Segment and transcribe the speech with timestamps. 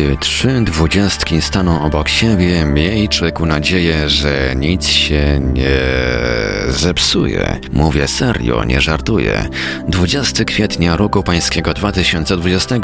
[0.00, 5.80] Gdy trzy dwudziestki staną obok siebie, miej człowieku nadzieję, że nic się nie
[6.68, 7.58] zepsuje.
[7.72, 9.48] Mówię serio, nie żartuję.
[9.88, 12.74] 20 kwietnia roku pańskiego 2020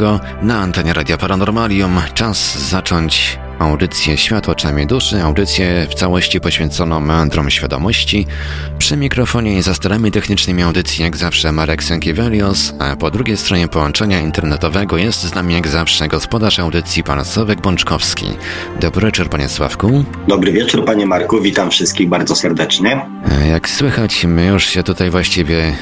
[0.43, 7.51] na antenie Radia Paranormalium czas zacząć audycję Świat oczami duszy, audycję w całości poświęconą meandrom
[7.51, 8.27] świadomości.
[8.79, 13.69] Przy mikrofonie i za starami technicznymi audycji jak zawsze Marek Sękiewelios, a po drugiej stronie
[13.69, 18.27] połączenia internetowego jest z nami jak zawsze gospodarz audycji pan Sławek Bączkowski.
[18.81, 20.05] Dobry wieczór panie Sławku.
[20.29, 23.07] Dobry wieczór panie Marku, witam wszystkich bardzo serdecznie.
[23.51, 25.73] Jak słychać, my już się tutaj właściwie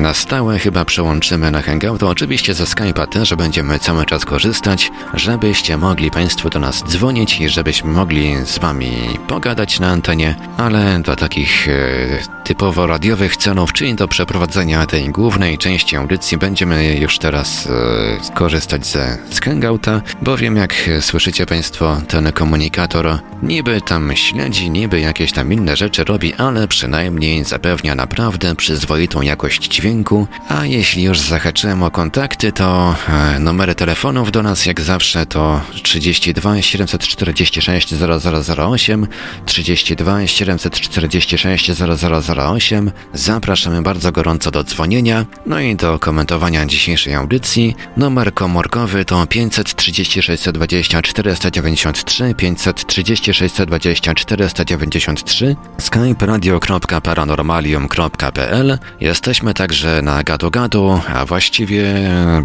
[0.00, 2.02] na stałe chyba przełączymy na Hangout.
[2.02, 7.90] Oczywiście ze Skype'a też będziemy cały czas korzystać, żebyście mogli państwo do nas dzwonić żebyśmy
[7.90, 8.92] mogli z wami
[9.28, 15.58] pogadać na antenie, ale do takich e, typowo radiowych celów, czyli do przeprowadzenia tej głównej
[15.58, 22.32] części audycji będziemy już teraz e, korzystać ze z Hangouta, bowiem jak słyszycie państwo, ten
[22.32, 29.22] komunikator niby tam śledzi, niby jakieś tam inne rzeczy robi, ale przynajmniej zapewnia naprawdę przyzwoitą
[29.22, 34.80] jakość dźwięku, a jeśli już zahaczyłem o kontakty, to e, numery telefonów do nas jak
[34.80, 39.06] zawsze to 32 746 0008
[39.46, 42.90] 32 746 0008.
[43.14, 47.76] Zapraszamy bardzo gorąco do dzwonienia, no i do komentowania dzisiejszej audycji.
[47.96, 60.50] Numer komórkowy to 536 20 493 536 20 493 skype radio.paranormalium.pl Jesteśmy także na gadu
[60.50, 61.84] gadu, a właściwie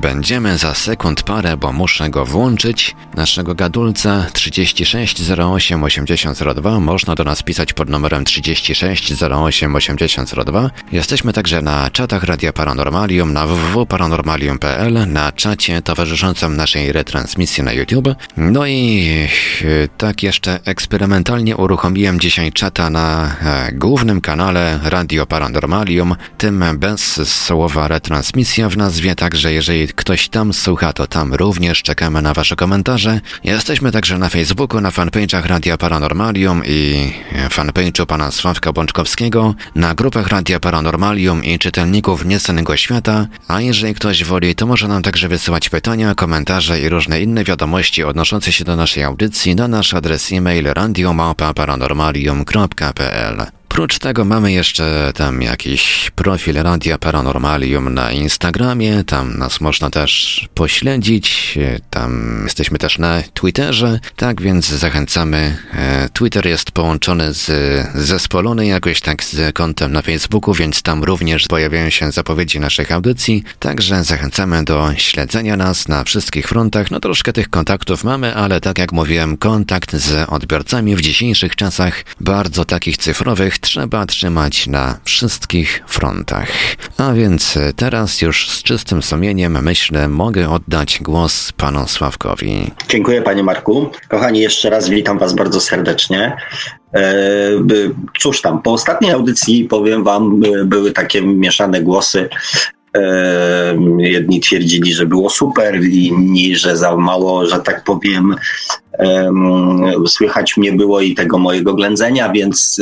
[0.01, 6.79] będziemy za sekund parę, bo muszę go włączyć, naszego gadulca 36 08 8002.
[6.79, 10.69] Można do nas pisać pod numerem 36 08 8002.
[10.91, 18.09] Jesteśmy także na czatach Radia Paranormalium na www.paranormalium.pl, na czacie towarzyszącym naszej retransmisji na YouTube.
[18.37, 19.09] No i
[19.61, 27.29] e, tak jeszcze eksperymentalnie uruchomiłem dzisiaj czata na e, głównym kanale Radio Paranormalium, tym bez
[27.29, 32.55] słowa retransmisja w nazwie, także jeżeli ktoś tam słucha, to tam również czekamy na Wasze
[32.55, 33.19] komentarze.
[33.43, 37.11] Jesteśmy także na Facebooku, na fanpage'ach Radia Paranormalium i
[37.49, 44.23] fanpage'u pana Sławka Bączkowskiego, na grupach Radia Paranormalium i czytelników Niesanego Świata, a jeżeli ktoś
[44.23, 48.75] woli, to może nam także wysyłać pytania, komentarze i różne inne wiadomości odnoszące się do
[48.75, 56.97] naszej audycji na nasz adres e-mail radiomapa.paranormalium.pl Oprócz tego mamy jeszcze tam jakiś profil Radia
[56.97, 61.57] Paranormalium na Instagramie, tam nas można też pośledzić,
[61.89, 65.57] tam jesteśmy też na Twitterze, tak więc zachęcamy.
[65.73, 67.47] E, Twitter jest połączony z
[67.95, 73.43] zespolony jakoś tak z kontem na Facebooku, więc tam również pojawiają się zapowiedzi naszych audycji,
[73.59, 76.91] także zachęcamy do śledzenia nas na wszystkich frontach.
[76.91, 82.03] No troszkę tych kontaktów mamy, ale tak jak mówiłem, kontakt z odbiorcami w dzisiejszych czasach
[82.19, 86.47] bardzo takich cyfrowych trzeba trzymać na wszystkich frontach.
[86.97, 92.71] A więc teraz już z czystym sumieniem myślę, mogę oddać głos panu Sławkowi.
[92.89, 93.91] Dziękuję panie Marku.
[94.09, 96.37] Kochani, jeszcze raz witam was bardzo serdecznie.
[96.93, 97.03] E,
[98.19, 102.29] cóż tam, po ostatniej audycji powiem wam, były takie mieszane głosy.
[103.97, 108.35] Jedni twierdzili, że było super, inni, że za mało, że tak powiem,
[110.07, 112.81] słychać mnie było i tego mojego ględzenia, więc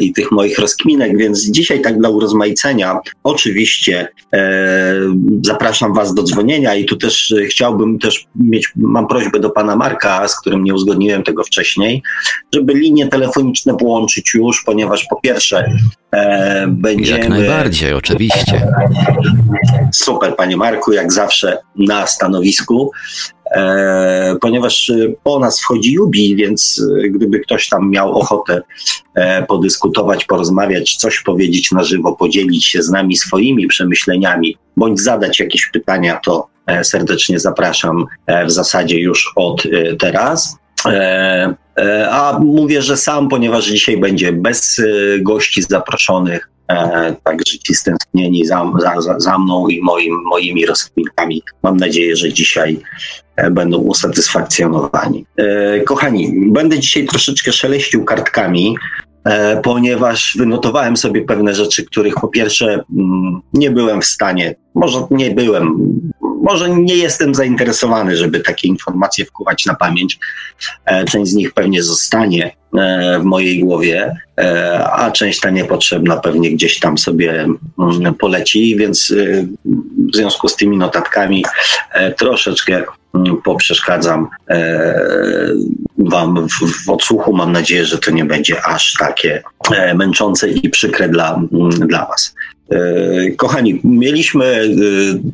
[0.00, 4.94] i tych moich rozkminek, więc dzisiaj tak dla urozmaicenia oczywiście e,
[5.44, 10.28] zapraszam Was do dzwonienia i tu też chciałbym też mieć, mam prośbę do Pana Marka,
[10.28, 12.02] z którym nie uzgodniłem tego wcześniej,
[12.54, 15.72] żeby linie telefoniczne połączyć już, ponieważ po pierwsze
[16.12, 17.18] e, będziemy...
[17.18, 18.66] Jak najbardziej, oczywiście.
[19.92, 22.90] Super, Panie Marku, jak zawsze na stanowisku.
[23.50, 28.62] E, ponieważ e, po nas wchodzi Jubi, więc e, gdyby ktoś tam miał ochotę
[29.48, 35.70] podyskutować, porozmawiać, coś powiedzieć na żywo, podzielić się z nami swoimi przemyśleniami, bądź zadać jakieś
[35.72, 36.46] pytania, to
[36.82, 38.06] serdecznie zapraszam
[38.46, 39.62] w zasadzie już od
[39.98, 40.56] teraz.
[42.10, 44.80] A mówię, że sam, ponieważ dzisiaj będzie bez
[45.20, 46.50] gości zaproszonych,
[47.24, 51.42] także ci stęsknieni za, za, za mną i moim, moimi rozkminkami.
[51.62, 52.80] Mam nadzieję, że dzisiaj
[53.38, 55.26] E, będą usatysfakcjonowani.
[55.36, 59.07] E, kochani, będę dzisiaj troszeczkę szeleścił kartkami, e,
[59.62, 65.30] ponieważ wynotowałem sobie pewne rzeczy, których po pierwsze mm, nie byłem w stanie, może nie
[65.30, 65.78] byłem,
[66.42, 70.18] może nie jestem zainteresowany, żeby takie informacje wkuwać na pamięć.
[70.84, 74.16] E, część z nich pewnie zostanie e, w mojej głowie,
[74.92, 77.46] a część ta niepotrzebna pewnie gdzieś tam sobie
[77.78, 79.14] mm, poleci, więc
[80.12, 81.44] w związku z tymi notatkami
[82.16, 82.84] troszeczkę
[83.44, 84.28] poprzeszkadzam
[85.98, 87.36] Wam w, w odsłuchu.
[87.36, 89.42] Mam nadzieję, że to nie będzie aż takie
[89.76, 92.34] e, męczące i przykre dla, mm, dla Was.
[92.70, 94.68] E, kochani, mieliśmy e,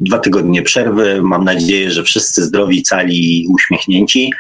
[0.01, 1.23] dwa tygodnie przerwy.
[1.23, 4.33] Mam nadzieję, że wszyscy zdrowi, cali i uśmiechnięci.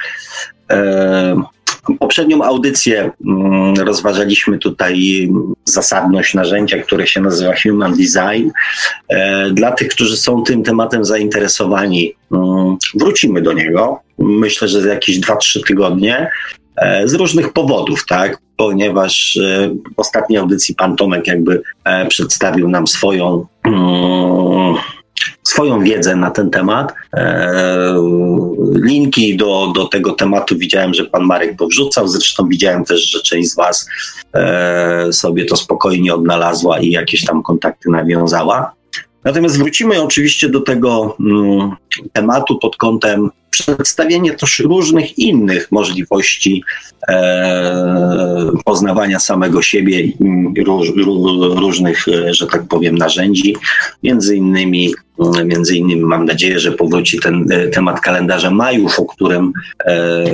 [1.98, 5.28] Poprzednią audycję mm, rozważaliśmy tutaj
[5.64, 8.50] zasadność narzędzia, które się nazywa Human Design.
[9.52, 15.20] Dla tych, którzy są tym tematem zainteresowani, mm, wrócimy do niego myślę, że za jakieś
[15.20, 16.31] 2-3 tygodnie.
[16.76, 18.38] E, z różnych powodów, tak?
[18.56, 24.75] Ponieważ e, w ostatniej audycji pan Tomek jakby e, przedstawił nam swoją, mm,
[25.44, 26.93] swoją wiedzę na ten temat.
[28.75, 32.08] Linki do, do tego tematu widziałem, że pan Marek powrzucał.
[32.08, 33.88] Zresztą widziałem też, że część z was
[35.12, 38.73] sobie to spokojnie odnalazła i jakieś tam kontakty nawiązała.
[39.25, 41.70] Natomiast wrócimy oczywiście do tego mm,
[42.12, 43.31] tematu pod kątem
[43.62, 46.64] przedstawienia też różnych innych możliwości
[47.08, 50.12] e, poznawania samego siebie
[50.64, 50.92] róż,
[51.56, 53.56] różnych, e, że tak powiem, narzędzi.
[54.02, 54.94] Między innymi,
[55.44, 59.52] między innymi mam nadzieję, że powróci ten e, temat kalendarza majów, o którym,
[59.86, 60.24] e,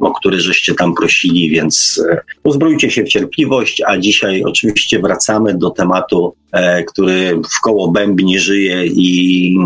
[0.00, 5.54] o który żeście tam prosili, więc e, uzbrójcie się w cierpliwość, a dzisiaj oczywiście wracamy
[5.54, 9.56] do tematu, e, który w koło bębni żyje i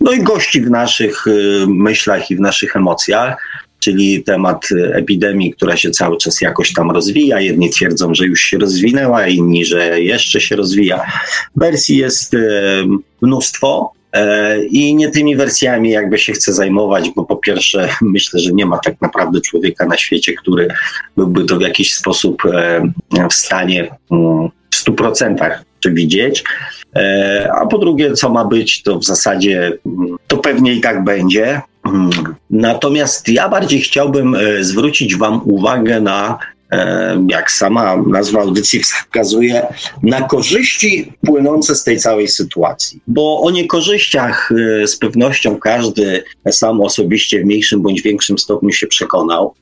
[0.00, 3.36] no i gości w naszych y, myślach i w naszych emocjach,
[3.80, 7.40] czyli temat epidemii, która się cały czas jakoś tam rozwija.
[7.40, 11.06] Jedni twierdzą, że już się rozwinęła, inni, że jeszcze się rozwija.
[11.56, 12.38] Wersji jest y,
[13.22, 13.92] mnóstwo.
[14.12, 18.66] E, I nie tymi wersjami jakby się chce zajmować, bo po pierwsze myślę, że nie
[18.66, 20.68] ma tak naprawdę człowieka na świecie, który
[21.16, 22.42] byłby to w jakiś sposób
[23.30, 26.44] w stanie mm, w stu procentach przewidzieć.
[26.96, 31.04] E, a po drugie, co ma być, to w zasadzie mm, to pewnie i tak
[31.04, 31.60] będzie.
[31.86, 32.10] Mm.
[32.50, 36.38] Natomiast ja bardziej chciałbym e, zwrócić Wam uwagę na
[36.72, 39.66] e, jak sama nazwa audycji wskazuje,
[40.02, 43.00] na korzyści płynące z tej całej sytuacji.
[43.06, 44.52] Bo o niekorzyściach
[44.86, 49.54] z pewnością każdy sam osobiście w mniejszym bądź większym stopniu się przekonał.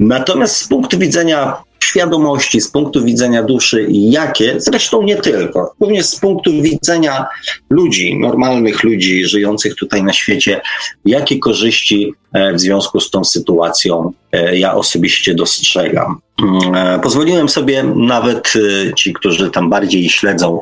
[0.00, 1.56] Natomiast z punktu widzenia
[1.86, 7.26] świadomości, z punktu widzenia duszy jakie, zresztą nie tylko, również z punktu widzenia
[7.70, 10.60] ludzi, normalnych ludzi żyjących tutaj na świecie,
[11.04, 16.18] jakie korzyści e, w związku z tą sytuacją e, ja osobiście dostrzegam.
[16.42, 18.52] Mm, e, pozwoliłem sobie nawet
[18.96, 20.60] ci, którzy tam bardziej śledzą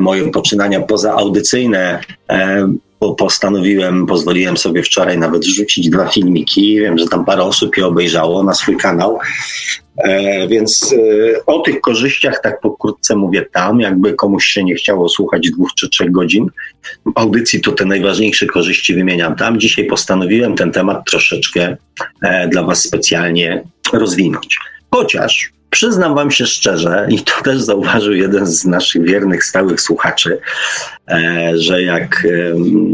[0.00, 2.00] moje poczynania pozaaudycyjne,
[3.00, 6.80] postanowiłem, pozwoliłem sobie wczoraj nawet rzucić dwa filmiki.
[6.80, 9.18] Wiem, że tam parę osób je obejrzało na swój kanał.
[9.98, 15.08] E, więc e, o tych korzyściach tak pokrótce mówię tam, jakby komuś się nie chciało
[15.08, 16.50] słuchać dwóch czy trzech godzin
[17.14, 19.60] audycji, to te najważniejsze korzyści wymieniam tam.
[19.60, 21.76] Dzisiaj postanowiłem ten temat troszeczkę
[22.22, 24.58] e, dla Was specjalnie rozwinąć.
[24.90, 30.38] Chociaż Przyznam Wam się szczerze, i to też zauważył jeden z naszych wiernych, stałych słuchaczy,
[31.08, 32.26] e, że jak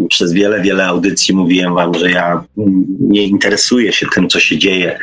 [0.09, 2.45] przez wiele, wiele audycji mówiłem Wam, że ja
[3.01, 4.99] nie interesuję się tym, co się dzieje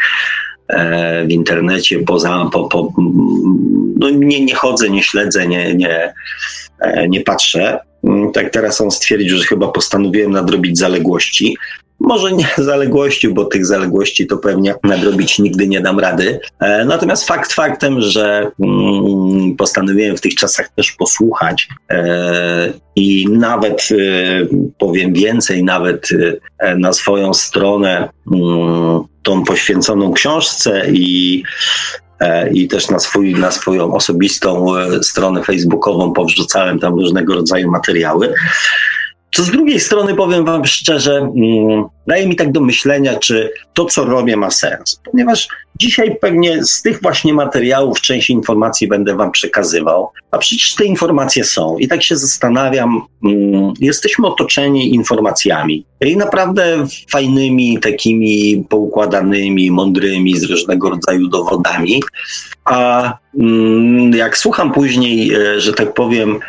[0.68, 2.94] e, w internecie, poza, po, po,
[3.96, 6.14] no nie, nie chodzę, nie śledzę, nie, nie,
[6.80, 7.80] e, nie patrzę.
[8.34, 11.58] Tak teraz on stwierdził, że chyba postanowiłem nadrobić zaległości.
[12.00, 16.40] Może nie zaległości, bo tych zaległości to pewnie nadrobić nigdy nie dam rady.
[16.60, 23.90] E, natomiast fakt faktem, że mm, postanowiłem w tych czasach też posłuchać e, i nawet
[23.92, 23.96] e,
[24.78, 26.10] powiem więcej, nawet
[26.78, 31.44] na swoją stronę mm, tą poświęconą książce i
[32.52, 34.66] i też na, swój, na swoją osobistą
[35.02, 38.34] stronę facebookową powrzucałem tam różnego rodzaju materiały.
[39.36, 43.86] Co z drugiej strony powiem Wam szczerze, mm, daje mi tak do myślenia, czy to,
[43.86, 45.02] co robię, ma sens.
[45.12, 45.48] Ponieważ
[45.80, 51.44] dzisiaj pewnie z tych właśnie materiałów część informacji będę Wam przekazywał, a przecież te informacje
[51.44, 51.78] są.
[51.78, 60.44] I tak się zastanawiam, mm, jesteśmy otoczeni informacjami i naprawdę fajnymi, takimi poukładanymi, mądrymi, z
[60.44, 62.04] różnego rodzaju dowodami.
[62.66, 63.14] A
[64.14, 66.40] jak słucham później, e, że tak powiem,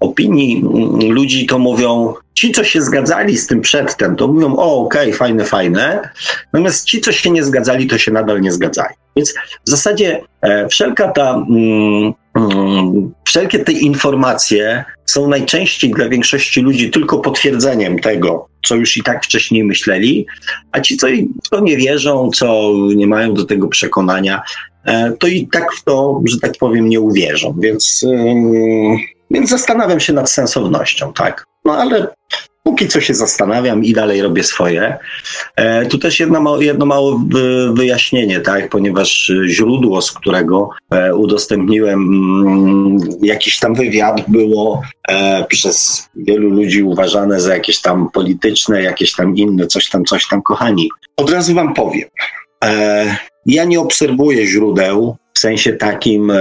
[0.00, 0.64] opinii
[1.10, 5.18] ludzi, to mówią, ci, co się zgadzali z tym przedtem, to mówią, o okej, okay,
[5.18, 6.08] fajne, fajne.
[6.52, 8.94] Natomiast ci, co się nie zgadzali, to się nadal nie zgadzają.
[9.16, 9.34] Więc
[9.66, 16.90] w zasadzie e, wszelka ta, mm, mm, wszelkie te informacje są najczęściej dla większości ludzi
[16.90, 20.26] tylko potwierdzeniem tego, co już i tak wcześniej myśleli,
[20.72, 21.06] a ci, co,
[21.50, 24.42] co nie wierzą, co nie mają do tego przekonania,
[25.18, 27.54] to i tak w to, że tak powiem, nie uwierzą.
[27.58, 28.04] Więc,
[29.30, 31.44] więc zastanawiam się nad sensownością, tak.
[31.64, 32.08] No ale
[32.66, 34.98] póki co się zastanawiam i dalej robię swoje.
[35.56, 37.28] E, tu też jedno, jedno małe
[37.72, 46.08] wyjaśnienie, tak, ponieważ źródło, z którego e, udostępniłem mm, jakiś tam wywiad, było e, przez
[46.16, 50.90] wielu ludzi uważane za jakieś tam polityczne, jakieś tam inne, coś tam, coś tam, kochani.
[51.16, 52.08] Od razu wam powiem.
[53.46, 56.32] Ja nie obserwuję źródeł w sensie takim,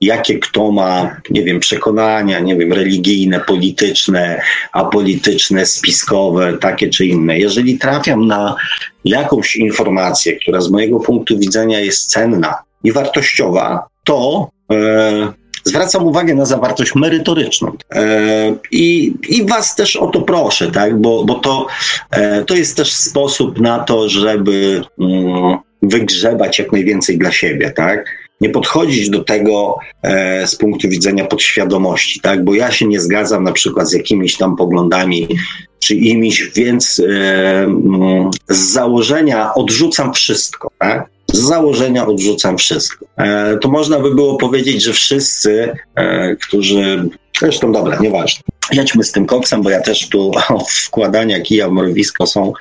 [0.00, 4.42] jakie kto ma, nie wiem, przekonania, nie wiem, religijne, polityczne,
[4.72, 7.38] apolityczne, spiskowe, takie czy inne.
[7.38, 8.56] Jeżeli trafiam na
[9.04, 12.54] jakąś informację, która z mojego punktu widzenia jest cenna
[12.84, 15.32] i wartościowa, to e,
[15.64, 17.72] zwracam uwagę na zawartość merytoryczną.
[17.94, 21.00] E, i, I was też o to proszę, tak?
[21.00, 21.66] bo, bo to,
[22.10, 27.70] e, to jest też sposób na to, żeby mm, wygrzebać jak najwięcej dla siebie.
[27.70, 28.22] Tak?
[28.42, 32.44] nie podchodzić do tego e, z punktu widzenia podświadomości, tak?
[32.44, 35.28] Bo ja się nie zgadzam na przykład z jakimiś tam poglądami
[35.78, 37.04] czy imiś, więc e,
[37.62, 41.06] mm, z założenia odrzucam wszystko, tak?
[41.32, 43.06] Z założenia odrzucam wszystko.
[43.16, 47.08] E, to można by było powiedzieć, że wszyscy, e, którzy
[47.40, 48.42] Zresztą dobra, nieważne.
[48.72, 50.32] Jedźmy z tym koksem, bo ja też tu
[50.86, 52.52] wkładania kija w mrowisko są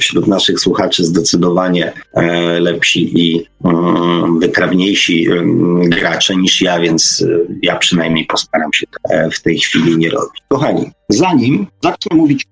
[0.00, 7.54] wśród naszych słuchaczy zdecydowanie e, lepsi i mm, wytrawniejsi mm, gracze niż ja, więc e,
[7.62, 8.86] ja przynajmniej postaram się
[9.32, 10.42] w tej chwili nie robić.
[10.48, 12.46] Kochani, zanim zacznę mówić,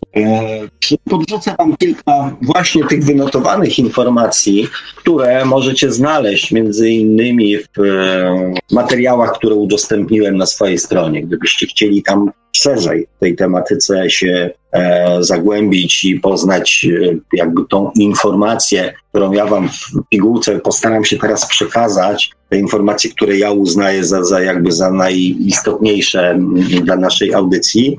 [1.04, 9.54] podrzucę Wam kilka właśnie tych wynotowanych informacji, które możecie znaleźć między innymi w materiałach, które
[9.54, 11.22] udostępniłem na swojej stronie.
[11.22, 17.90] Gdybyście chcieli tam szerzej w tej tematyce się e, zagłębić i poznać e, jakby tą
[17.98, 24.04] informację, którą ja wam w pigułce postaram się teraz przekazać, te informacje, które ja uznaję
[24.04, 26.38] za, za jakby za najistotniejsze
[26.82, 27.96] dla naszej audycji,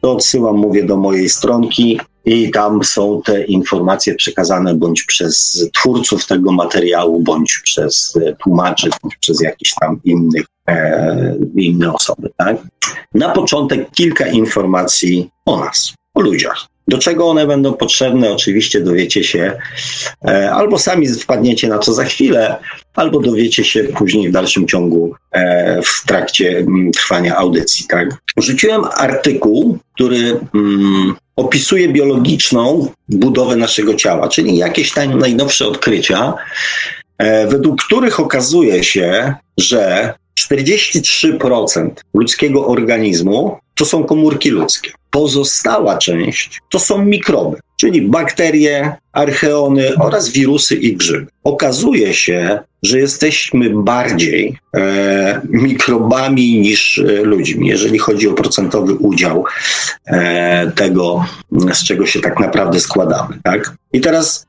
[0.00, 6.26] to odsyłam, mówię, do mojej stronki i tam są te informacje przekazane bądź przez twórców
[6.26, 12.30] tego materiału, bądź przez e, tłumaczy, bądź przez jakichś tam innych e, inne osoby.
[12.36, 12.56] Tak?
[13.14, 16.66] Na początek kilka informacji o nas, o ludziach.
[16.90, 19.58] Do czego one będą potrzebne, oczywiście dowiecie się,
[20.28, 22.56] e, albo sami wpadniecie na to za chwilę,
[22.94, 27.86] albo dowiecie się później w dalszym ciągu e, w trakcie mm, trwania audycji.
[27.88, 28.08] Tak?
[28.36, 36.34] Rzuciłem artykuł, który mm, opisuje biologiczną budowę naszego ciała, czyli jakieś tam najnowsze odkrycia,
[37.18, 44.90] e, według których okazuje się, że 43% ludzkiego organizmu to są komórki ludzkie.
[45.10, 51.26] Pozostała część to są mikroby, czyli bakterie, archeony oraz wirusy i grzyby.
[51.44, 59.44] Okazuje się, że jesteśmy bardziej e, mikrobami niż e, ludźmi, jeżeli chodzi o procentowy udział
[60.06, 61.24] e, tego,
[61.72, 63.38] z czego się tak naprawdę składamy.
[63.42, 63.74] Tak?
[63.92, 64.46] I teraz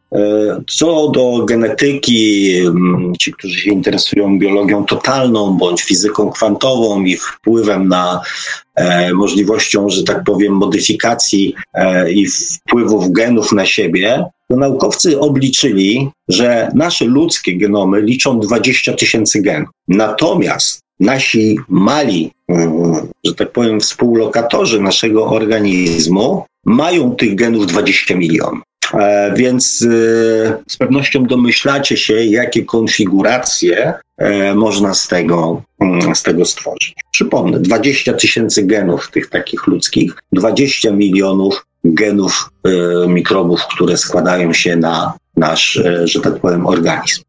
[0.70, 2.53] co do genetyki,
[3.20, 8.22] ci, którzy się interesują biologią totalną bądź fizyką kwantową i wpływem na
[8.75, 16.10] e, możliwością, że tak powiem, modyfikacji e, i wpływów genów na siebie, to naukowcy obliczyli,
[16.30, 19.70] że nasze ludzkie genomy liczą 20 tysięcy genów.
[19.88, 28.70] Natomiast nasi mali, mm, że tak powiem, współlokatorzy naszego organizmu mają tych genów 20 milionów.
[28.93, 29.88] E, więc e,
[30.67, 36.95] z pewnością domyślacie się, jakie konfiguracje e, można z tego, mm, z tego stworzyć.
[37.12, 42.50] Przypomnę, 20 tysięcy genów tych takich ludzkich, 20 milionów genów
[43.07, 47.21] mikrobów, które składają się na nasz, że tak powiem, organizm.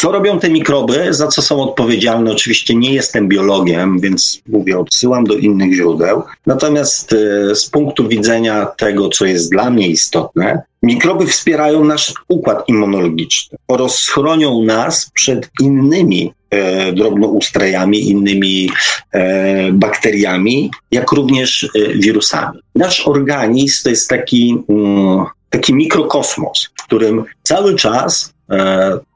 [0.00, 2.32] Co robią te mikroby, za co są odpowiedzialne?
[2.32, 6.22] Oczywiście nie jestem biologiem, więc mówię, odsyłam do innych źródeł.
[6.46, 12.68] Natomiast e, z punktu widzenia tego, co jest dla mnie istotne, mikroby wspierają nasz układ
[12.68, 18.70] immunologiczny oraz chronią nas przed innymi e, drobnoustrajami, innymi
[19.12, 22.58] e, bakteriami, jak również e, wirusami.
[22.74, 28.34] Nasz organizm to jest taki, mm, taki mikrokosmos, w którym cały czas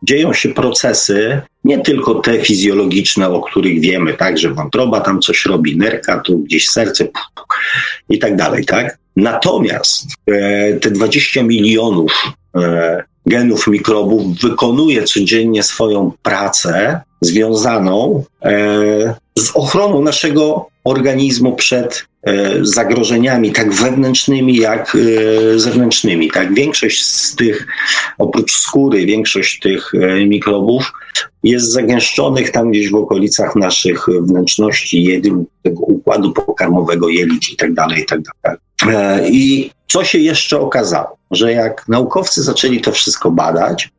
[0.02, 5.46] dzieją się procesy, nie tylko te fizjologiczne, o których wiemy, tak, że wątroba tam coś
[5.46, 7.58] robi, nerka, tu gdzieś serce puk, puk,
[8.08, 8.98] i tak dalej, tak?
[9.16, 12.12] Natomiast e, te 20 milionów
[12.56, 22.13] e, genów mikrobów wykonuje codziennie swoją pracę związaną e, z ochroną naszego organizmu przed e,
[22.62, 26.30] zagrożeniami tak wewnętrznymi, jak e, zewnętrznymi.
[26.30, 26.54] Tak?
[26.54, 27.66] Większość z tych,
[28.18, 30.92] oprócz skóry, większość tych e, mikrobów
[31.42, 35.22] jest zagęszczonych tam gdzieś w okolicach naszych wnętrzności,
[35.62, 38.58] tego układu pokarmowego, jelit i tak dalej, i tak dalej.
[39.32, 41.16] I co się jeszcze okazało?
[41.30, 43.90] Że jak naukowcy zaczęli to wszystko badać,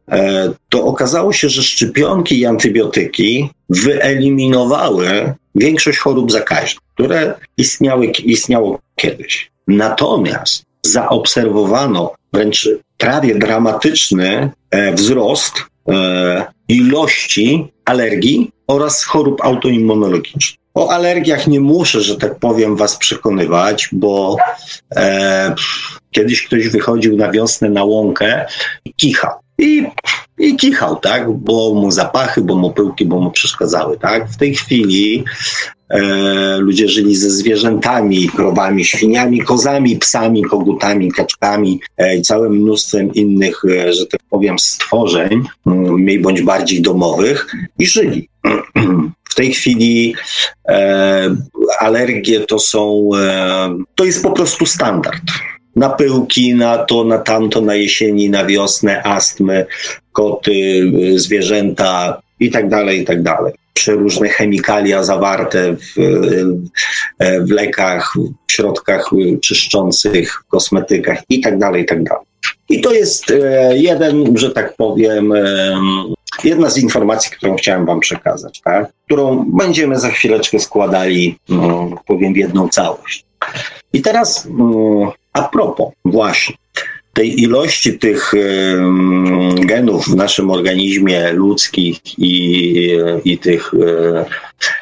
[0.69, 9.51] to okazało się, że szczepionki i antybiotyki wyeliminowały większość chorób zakaźnych, które istniały, istniało kiedyś.
[9.67, 15.53] Natomiast zaobserwowano wręcz prawie dramatyczny e, wzrost
[15.89, 20.59] e, ilości alergii oraz chorób autoimmunologicznych.
[20.73, 24.37] O alergiach nie muszę, że tak powiem, was przekonywać, bo
[24.95, 25.55] e,
[26.11, 28.45] kiedyś ktoś wychodził na wiosnę na łąkę
[28.85, 29.44] i kichał.
[29.57, 29.87] I,
[30.37, 34.29] I kichał, tak, bo mu zapachy, bo mu pyłki, bo mu przeszkadzały, tak.
[34.29, 35.23] W tej chwili
[35.89, 36.01] e,
[36.57, 43.61] ludzie żyli ze zwierzętami, krowami, świniami, kozami, psami, kogutami, kaczkami e, i całym mnóstwem innych,
[43.65, 48.29] e, że tak powiem, stworzeń, mniej bądź bardziej domowych i żyli.
[49.29, 50.15] W tej chwili
[50.69, 51.35] e,
[51.79, 55.21] alergie to są, e, to jest po prostu standard
[55.75, 59.65] na pyłki, na to, na tamto, na jesieni, na wiosnę, astmy,
[60.11, 63.53] koty, y, zwierzęta i tak dalej, i tak dalej.
[63.73, 68.13] Przeróżne chemikalia zawarte w, y, w lekach,
[68.47, 69.09] w środkach
[69.41, 72.25] czyszczących, w kosmetykach i tak dalej, i tak dalej.
[72.69, 73.33] I to jest
[73.73, 75.33] jeden, że tak powiem,
[76.43, 78.91] jedna z informacji, którą chciałem Wam przekazać, tak?
[79.05, 83.25] którą będziemy za chwileczkę składali, no, powiem, w jedną całość.
[83.93, 86.55] I teraz mm, a propos właśnie
[87.13, 88.33] tej ilości tych
[89.55, 94.25] genów w naszym organizmie ludzkich i, i tych e,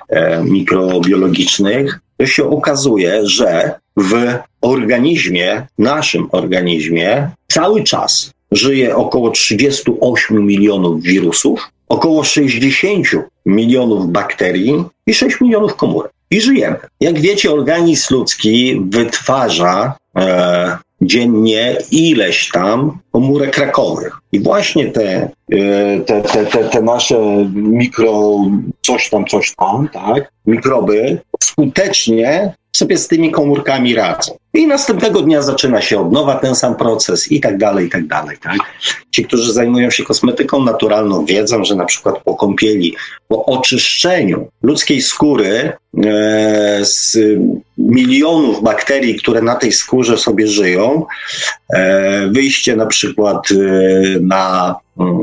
[0.10, 4.13] e, mikrobiologicznych, to się okazuje, że w
[4.61, 13.07] organizmie, naszym organizmie, cały czas żyje około 38 milionów wirusów, około 60
[13.46, 16.11] milionów bakterii i 6 milionów komórek.
[16.31, 16.77] I żyjemy.
[17.00, 24.17] Jak wiecie, organizm ludzki wytwarza e, dziennie ileś tam komórek rakowych.
[24.31, 28.39] I właśnie te, e, te, te, te, te nasze mikro,
[28.81, 34.38] coś tam, coś tam, tak, mikroby skutecznie sobie z tymi komórkami radzą.
[34.53, 38.07] I następnego dnia zaczyna się od nowa ten sam proces i tak dalej, i tak
[38.07, 38.38] dalej.
[38.38, 38.57] Tak?
[39.12, 42.96] Ci, którzy zajmują się kosmetyką naturalną, wiedzą, że na przykład po kąpieli,
[43.27, 45.72] po oczyszczeniu ludzkiej skóry
[46.05, 47.18] e, z
[47.77, 51.05] milionów bakterii, które na tej skórze sobie żyją,
[51.74, 53.55] e, wyjście na przykład e,
[54.20, 55.18] na, mm,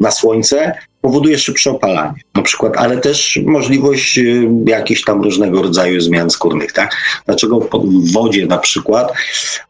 [0.00, 6.00] na słońce powoduje szybsze opalanie, na przykład, ale też możliwość y, jakichś tam różnego rodzaju
[6.00, 6.96] zmian skórnych, tak?
[7.26, 9.12] Dlaczego w wodzie na przykład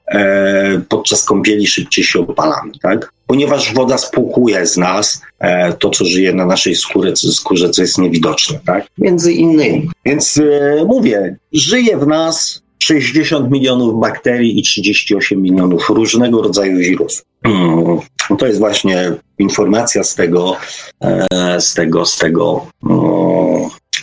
[0.07, 3.13] e, podczas kąpieli szybciej się opalamy, tak?
[3.27, 7.99] Ponieważ woda spłukuje z nas e, to, co żyje na naszej skórze, skórze, co jest
[7.99, 8.87] niewidoczne, tak?
[8.99, 9.91] Między innymi.
[10.05, 17.25] Więc e, mówię, żyje w nas 60 milionów bakterii i 38 milionów różnego rodzaju wirusów.
[17.47, 17.99] Hmm.
[18.39, 20.57] To jest właśnie informacja z tego,
[21.01, 22.67] e, z tego, z tego,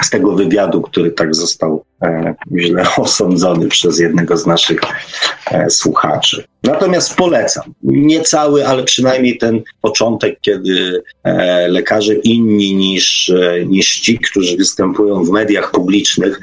[0.03, 4.79] z tego wywiadu, który tak został e, źle osądzony przez jednego z naszych
[5.51, 6.43] e, słuchaczy.
[6.63, 7.63] Natomiast polecam.
[7.83, 11.03] Nie cały, ale przynajmniej ten początek, kiedy
[11.67, 13.31] lekarze inni niż,
[13.65, 16.39] niż ci, którzy występują w mediach publicznych,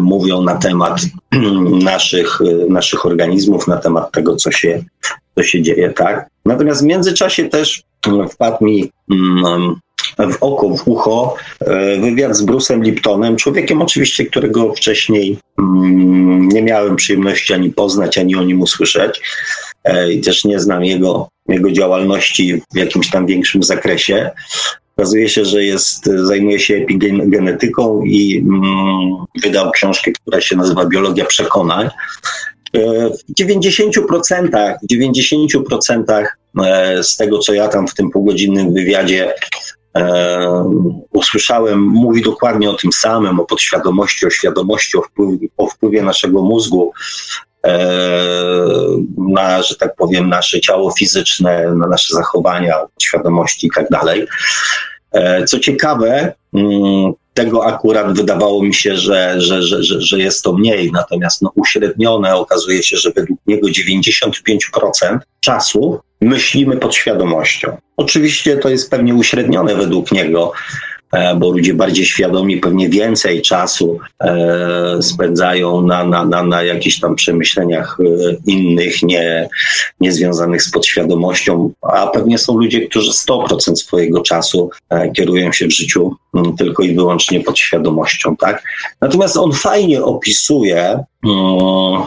[0.00, 1.00] mówią na temat
[1.92, 4.84] naszych, naszych organizmów, na temat tego, co się,
[5.34, 6.28] co się dzieje, tak?
[6.44, 7.82] Natomiast w międzyczasie też
[8.30, 9.74] wpadł mi mm,
[10.18, 16.62] w oko, w ucho e, wywiad z Bruce'em Liptonem, człowiekiem oczywiście, którego wcześniej mm, nie
[16.62, 19.20] miałem przyjemności ani poznać, ani o nim usłyszeć
[19.84, 24.30] e, i też nie znam jego, jego działalności w jakimś tam większym zakresie.
[24.96, 31.24] Okazuje się, że jest, zajmuje się epigenetyką i mm, wydał książkę, która się nazywa Biologia
[31.24, 31.90] Przekonań.
[32.74, 36.26] E, w 90%, w 90%
[36.64, 39.34] e, z tego, co ja tam w tym półgodzinnym wywiadzie e,
[41.12, 46.42] usłyszałem, mówi dokładnie o tym samym, o podświadomości, o świadomości, o wpływie, o wpływie naszego
[46.42, 46.92] mózgu
[49.18, 54.26] na, że tak powiem, nasze ciało fizyczne, na nasze zachowania, świadomości i tak dalej.
[55.46, 60.52] Co ciekawe, mm, tego akurat wydawało mi się, że, że, że, że, że jest to
[60.52, 67.76] mniej, natomiast no, uśrednione okazuje się, że według niego 95% czasu myślimy pod świadomością.
[67.96, 70.52] Oczywiście to jest pewnie uśrednione według niego,
[71.36, 77.14] bo ludzie bardziej świadomi pewnie więcej czasu e, spędzają na, na, na, na jakichś tam
[77.14, 79.48] przemyśleniach e, innych, nie,
[80.00, 84.70] nie związanych z podświadomością, a pewnie są ludzie, którzy 100% swojego czasu
[85.16, 88.62] kierują się w życiu mm, tylko i wyłącznie podświadomością, tak?
[89.00, 92.02] Natomiast on fajnie opisuje um,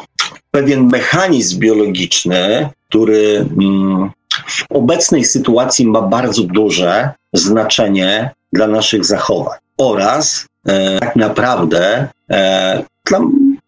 [0.52, 4.12] pewien mechanizm biologiczny, który um,
[4.48, 12.84] w obecnej sytuacji ma bardzo duże znaczenie dla naszych zachowań oraz e, tak naprawdę e,
[13.06, 13.20] dla,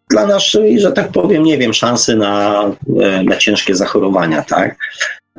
[0.09, 2.63] dla naszej, że tak powiem, nie wiem, szansy na,
[3.01, 4.75] e, na ciężkie zachorowania, tak?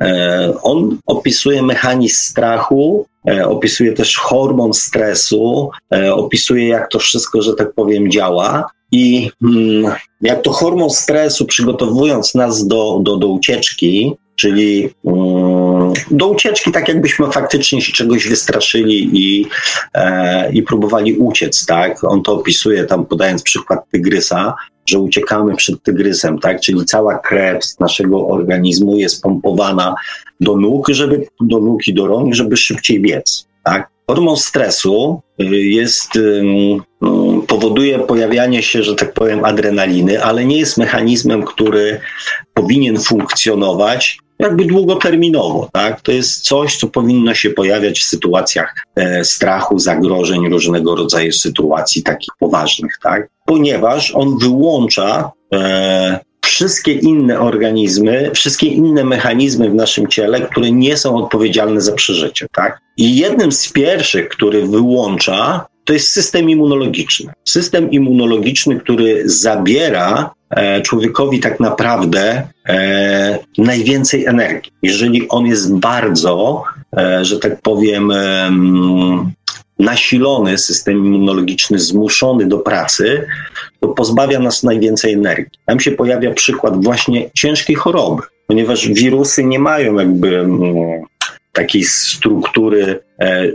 [0.01, 7.41] E, on opisuje mechanizm strachu, e, opisuje też hormon stresu, e, opisuje jak to wszystko,
[7.41, 8.69] że tak powiem, działa.
[8.91, 16.27] I mm, jak to hormon stresu, przygotowując nas do, do, do ucieczki, czyli um, do
[16.27, 19.45] ucieczki, tak jakbyśmy faktycznie się czegoś wystraszyli i,
[19.93, 22.03] e, i próbowali uciec, tak?
[22.03, 24.55] On to opisuje tam podając przykład tygrysa,
[24.89, 26.61] że uciekamy przed tygrysem, tak?
[26.61, 29.95] Czyli cała krew z naszego organizmu jest pompowana
[30.41, 33.89] do nóg, żeby, do nóg i do rąk, żeby szybciej biec, tak?
[34.07, 36.11] Hormon stresu y, jest,
[37.47, 41.99] powoduje pojawianie się, że tak powiem, adrenaliny, ale nie jest mechanizmem, który
[42.53, 46.01] powinien funkcjonować jakby długoterminowo, tak?
[46.01, 52.03] To jest coś, co powinno się pojawiać w sytuacjach e, strachu, zagrożeń, różnego rodzaju sytuacji
[52.03, 53.29] takich poważnych, tak?
[53.45, 60.97] Ponieważ on wyłącza e, wszystkie inne organizmy, wszystkie inne mechanizmy w naszym ciele, które nie
[60.97, 62.79] są odpowiedzialne za przeżycie, tak?
[62.97, 67.33] I jednym z pierwszych, który wyłącza, to jest system immunologiczny.
[67.43, 70.31] System immunologiczny, który zabiera
[70.83, 74.71] człowiekowi tak naprawdę e, najwięcej energii.
[74.81, 76.63] Jeżeli on jest bardzo,
[76.97, 78.11] e, że tak powiem,
[79.79, 83.27] nasilony system immunologiczny, zmuszony do pracy,
[83.79, 85.59] to pozbawia nas najwięcej energii.
[85.65, 90.47] Tam się pojawia przykład właśnie ciężkiej choroby, ponieważ wirusy nie mają jakby
[91.57, 93.51] takiej struktury e,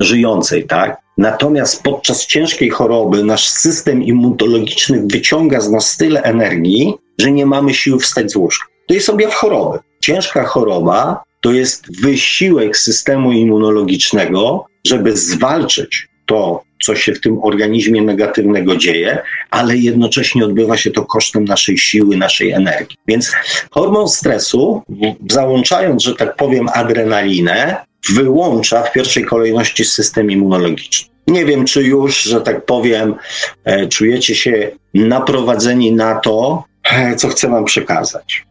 [0.00, 0.96] żyjącej, tak?
[1.18, 7.74] Natomiast podczas ciężkiej choroby nasz system immunologiczny wyciąga z nas tyle energii, że nie mamy
[7.74, 8.66] siły wstać z łóżka.
[8.88, 9.78] To jest objaw choroby.
[10.00, 18.02] Ciężka choroba to jest wysiłek systemu immunologicznego, żeby zwalczyć to, co się w tym organizmie
[18.02, 19.18] negatywnego dzieje,
[19.50, 22.96] ale jednocześnie odbywa się to kosztem naszej siły, naszej energii.
[23.08, 23.32] Więc
[23.70, 24.82] hormon stresu,
[25.30, 27.76] załączając, że tak powiem, adrenalinę,
[28.08, 31.10] wyłącza w pierwszej kolejności system immunologiczny.
[31.26, 33.14] Nie wiem, czy już, że tak powiem,
[33.64, 38.49] e, czujecie się naprowadzeni na to, e, co chcę Wam przekazać.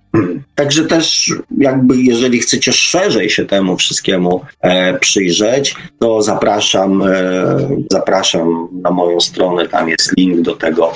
[0.55, 7.57] Także też jakby jeżeli chcecie szerzej się temu wszystkiemu e, przyjrzeć, to zapraszam, e,
[7.91, 10.93] zapraszam na moją stronę, tam jest link do tego,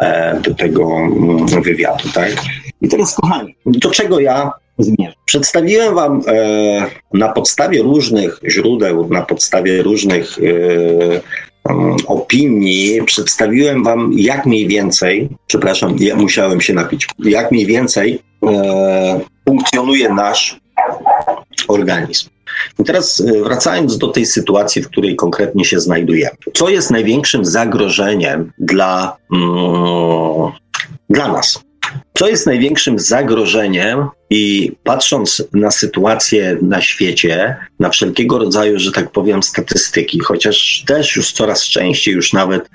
[0.00, 2.08] e, do tego mm, wywiadu.
[2.14, 2.32] Tak?
[2.80, 5.14] I teraz kochani, do czego ja zmierzam?
[5.24, 11.20] Przedstawiłem Wam e, na podstawie różnych źródeł, na podstawie różnych e,
[12.06, 19.20] opinii przedstawiłem Wam, jak mniej więcej, przepraszam, ja musiałem się napić, jak mniej więcej e,
[19.48, 20.60] funkcjonuje nasz
[21.68, 22.28] organizm.
[22.78, 26.36] I teraz e, wracając do tej sytuacji, w której konkretnie się znajdujemy.
[26.54, 30.52] Co jest największym zagrożeniem dla, mm,
[31.10, 31.67] dla nas?
[32.14, 39.10] Co jest największym zagrożeniem i patrząc na sytuację na świecie, na wszelkiego rodzaju, że tak
[39.10, 42.70] powiem, statystyki, chociaż też już coraz częściej, już nawet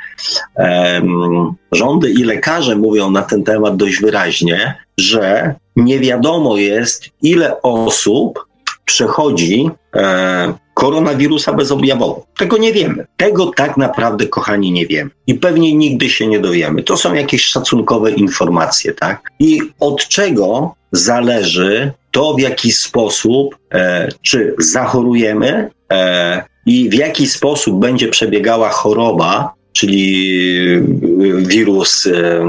[0.55, 7.61] um, rządy i lekarze mówią na ten temat dość wyraźnie, że nie wiadomo jest, ile
[7.61, 8.52] osób
[8.85, 12.25] przechodzi e, koronawirusa bezobjawowo.
[12.37, 13.05] Tego nie wiemy.
[13.17, 15.09] Tego tak naprawdę, kochani, nie wiemy.
[15.27, 16.83] I pewnie nigdy się nie dowiemy.
[16.83, 19.21] To są jakieś szacunkowe informacje, tak?
[19.39, 27.27] I od czego zależy to, w jaki sposób, e, czy zachorujemy e, i w jaki
[27.27, 30.37] sposób będzie przebiegała choroba, czyli
[31.37, 32.45] wirus, e,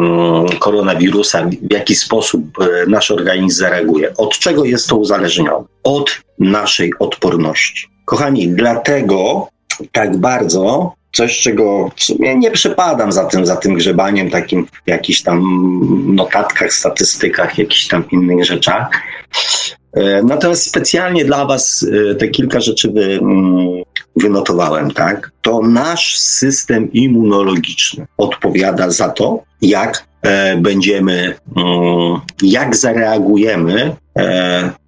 [0.59, 4.15] koronawirusa, w jaki sposób e, nasz organizm zareaguje.
[4.17, 5.65] Od czego jest to uzależnione?
[5.83, 7.89] Od naszej odporności.
[8.05, 9.49] Kochani, dlatego
[9.93, 14.89] tak bardzo coś, czego w sumie nie przepadam za tym, za tym grzebaniem takim w
[14.89, 15.41] jakichś tam
[16.15, 18.89] notatkach, statystykach, jakichś tam innych rzeczach.
[19.95, 23.83] E, natomiast specjalnie dla Was e, te kilka rzeczy wy, mm,
[24.17, 25.31] wynotowałem, tak?
[25.43, 33.97] To nasz system immunologiczny odpowiada za to, jak e, będziemy, mm, jak zareagujemy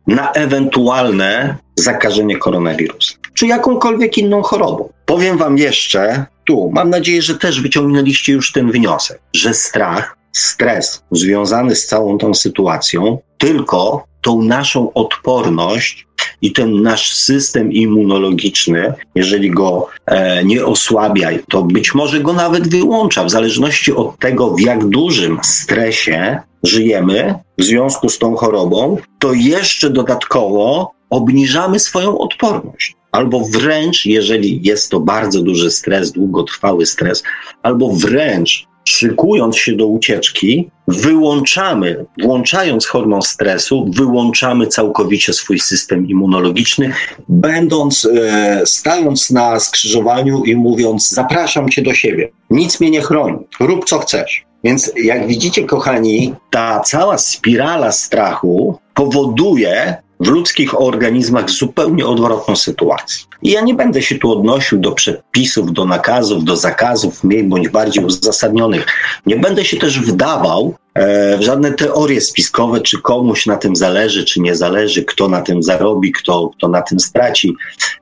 [0.07, 4.89] na ewentualne zakażenie koronawirusem, czy jakąkolwiek inną chorobą.
[5.07, 11.03] Powiem Wam jeszcze, tu, mam nadzieję, że też wyciągnęliście już ten wniosek, że strach, stres
[11.13, 16.07] związany z całą tą sytuacją tylko tą naszą odporność
[16.43, 22.69] i ten nasz system immunologiczny, jeżeli go e, nie osłabia, to być może go nawet
[22.69, 28.97] wyłącza, w zależności od tego, w jak dużym stresie żyjemy w związku z tą chorobą,
[29.19, 32.95] to jeszcze dodatkowo obniżamy swoją odporność.
[33.13, 37.23] Albo wręcz, jeżeli jest to bardzo duży stres, długotrwały stres,
[37.63, 46.93] albo wręcz szykując się do ucieczki, wyłączamy, włączając hormon stresu, wyłączamy całkowicie swój system immunologiczny,
[47.29, 53.39] będąc, e, stając na skrzyżowaniu i mówiąc: Zapraszam cię do siebie, nic mnie nie chroni,
[53.61, 54.47] rób co chcesz.
[54.65, 63.27] Więc jak widzicie, kochani, ta cała spirala strachu powoduje, w ludzkich organizmach zupełnie odwrotną sytuację.
[63.43, 67.69] I ja nie będę się tu odnosił do przepisów, do nakazów, do zakazów, mniej bądź
[67.69, 68.87] bardziej uzasadnionych.
[69.27, 74.25] Nie będę się też wdawał e, w żadne teorie spiskowe, czy komuś na tym zależy,
[74.25, 77.55] czy nie zależy, kto na tym zarobi, kto, kto na tym straci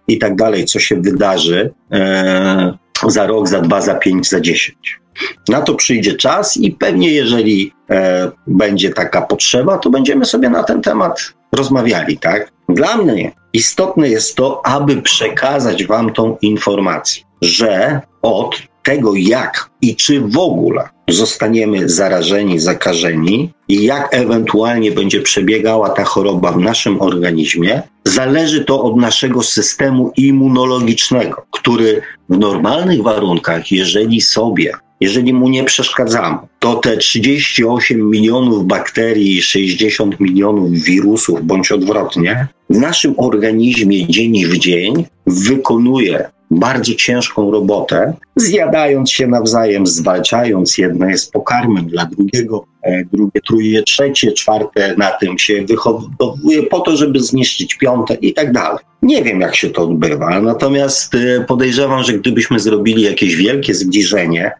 [0.08, 5.00] i tak dalej, co się wydarzy e, za rok, za dwa, za pięć, za dziesięć.
[5.48, 10.62] Na to przyjdzie czas i pewnie, jeżeli e, będzie taka potrzeba, to będziemy sobie na
[10.62, 12.52] ten temat rozmawiali, tak?
[12.68, 19.96] Dla mnie istotne jest to, aby przekazać Wam tą informację, że od tego, jak i
[19.96, 27.00] czy w ogóle zostaniemy zarażeni, zakażeni i jak ewentualnie będzie przebiegała ta choroba w naszym
[27.00, 35.48] organizmie, zależy to od naszego systemu immunologicznego, który w normalnych warunkach, jeżeli sobie jeżeli mu
[35.48, 44.06] nie przeszkadzamy, to te 38 milionów bakterii, 60 milionów wirusów, bądź odwrotnie, w naszym organizmie
[44.06, 50.78] dzień w dzień wykonuje bardzo ciężką robotę, zjadając się nawzajem, zwalczając.
[50.78, 56.80] Jedno jest pokarmem dla drugiego, e, drugie truje trzecie, czwarte na tym się wychowuje po
[56.80, 58.78] to, żeby zniszczyć piąte i tak dalej.
[59.02, 64.52] Nie wiem, jak się to odbywa, natomiast e, podejrzewam, że gdybyśmy zrobili jakieś wielkie zbliżenie,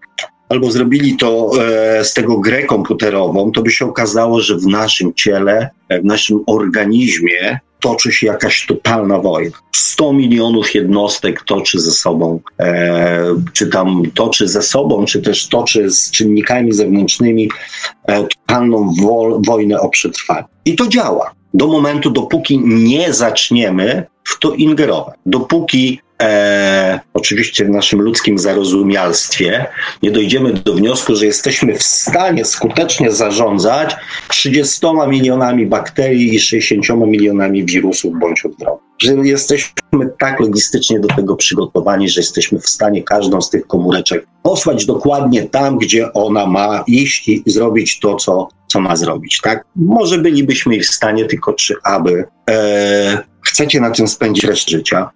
[0.48, 5.14] albo zrobili to e, z tego grę komputerową, to by się okazało, że w naszym
[5.14, 9.58] ciele, w naszym organizmie toczy się jakaś totalna wojna.
[9.72, 15.90] 100 milionów jednostek toczy ze sobą, e, czy tam toczy ze sobą, czy też toczy
[15.90, 17.50] z czynnikami zewnętrznymi
[18.06, 20.44] e, totalną wo wojnę o przetrwanie.
[20.64, 21.34] I to działa.
[21.54, 25.14] Do momentu, dopóki nie zaczniemy w to ingerować.
[25.26, 29.66] Dopóki e, oczywiście w naszym ludzkim zarozumialstwie,
[30.02, 33.96] nie dojdziemy do wniosku, że jesteśmy w stanie skutecznie zarządzać
[34.28, 38.93] 30 milionami bakterii i 60 milionami wirusów bądź odwrotnie.
[39.04, 39.72] Że jesteśmy
[40.18, 45.42] tak logistycznie do tego przygotowani, że jesteśmy w stanie każdą z tych komóreczek posłać dokładnie
[45.42, 49.40] tam, gdzie ona ma iść i zrobić to, co, co ma zrobić.
[49.42, 49.64] Tak?
[49.76, 55.10] Może bylibyśmy w stanie, tylko czy aby e, chcecie na tym spędzić resztę życia,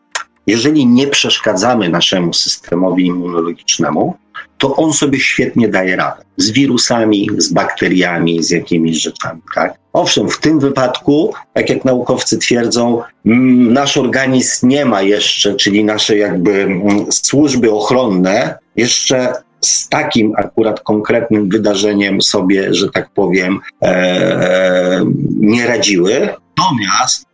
[0.46, 4.14] jeżeli nie przeszkadzamy naszemu systemowi immunologicznemu,
[4.58, 9.40] to on sobie świetnie daje radę z wirusami, z bakteriami, z jakimiś rzeczami.
[9.54, 9.74] Tak?
[9.92, 15.84] Owszem, w tym wypadku, tak jak naukowcy twierdzą, mm, nasz organizm nie ma jeszcze, czyli
[15.84, 23.60] nasze jakby mm, służby ochronne, jeszcze z takim akurat konkretnym wydarzeniem sobie, że tak powiem,
[23.82, 25.04] e, e,
[25.40, 26.28] nie radziły.
[26.58, 27.27] Natomiast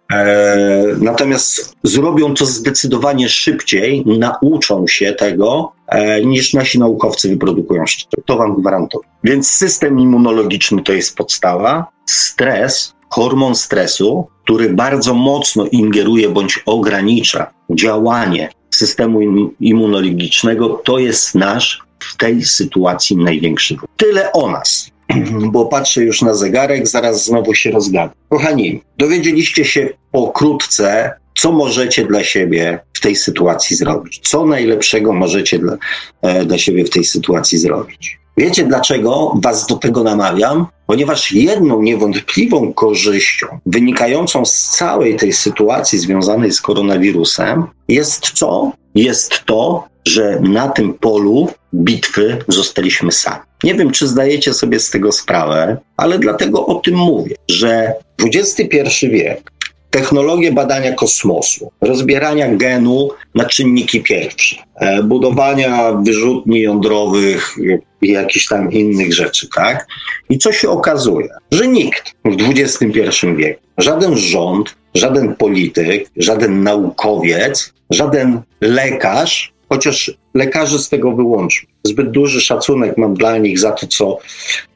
[1.00, 8.24] natomiast zrobią to zdecydowanie szybciej, nauczą się tego, e, niż nasi naukowcy wyprodukują szczep.
[8.26, 9.04] To wam gwarantuję.
[9.24, 11.86] Więc system immunologiczny to jest podstawa.
[12.06, 19.20] Stres, hormon stresu, który bardzo mocno ingeruje bądź ogranicza działanie systemu
[19.60, 23.76] immunologicznego, to jest nasz w tej sytuacji największy.
[23.96, 24.93] Tyle o nas.
[25.52, 28.10] bo patrzę już na zegarek, zaraz znowu się rozgadam.
[28.28, 34.20] Kochani, dowiedzieliście się pokrótce, co możecie dla siebie w tej sytuacji zrobić.
[34.22, 35.76] Co najlepszego możecie dla,
[36.22, 38.18] e, dla siebie w tej sytuacji zrobić.
[38.36, 40.66] Wiecie dlaczego Was do tego namawiam?
[40.86, 48.72] Ponieważ jedną niewątpliwą korzyścią wynikającą z całej tej sytuacji związanej z koronawirusem jest co?
[48.94, 53.42] Jest to, że na tym polu bitwy zostaliśmy sami.
[53.64, 59.08] Nie wiem, czy zdajecie sobie z tego sprawę, ale dlatego o tym mówię, że XXI
[59.08, 59.54] wiek
[59.94, 67.56] technologie badania kosmosu, rozbierania genu na czynniki pierwsze, e, budowania wyrzutni jądrowych
[68.02, 69.86] i jakichś tam innych rzeczy, tak?
[70.30, 71.28] I co się okazuje?
[71.50, 80.78] Że nikt w XXI wieku, żaden rząd, żaden polityk, żaden naukowiec, żaden lekarz, chociaż lekarzy
[80.78, 81.68] z tego wyłączył.
[81.84, 84.18] Zbyt duży szacunek mam dla nich za to, co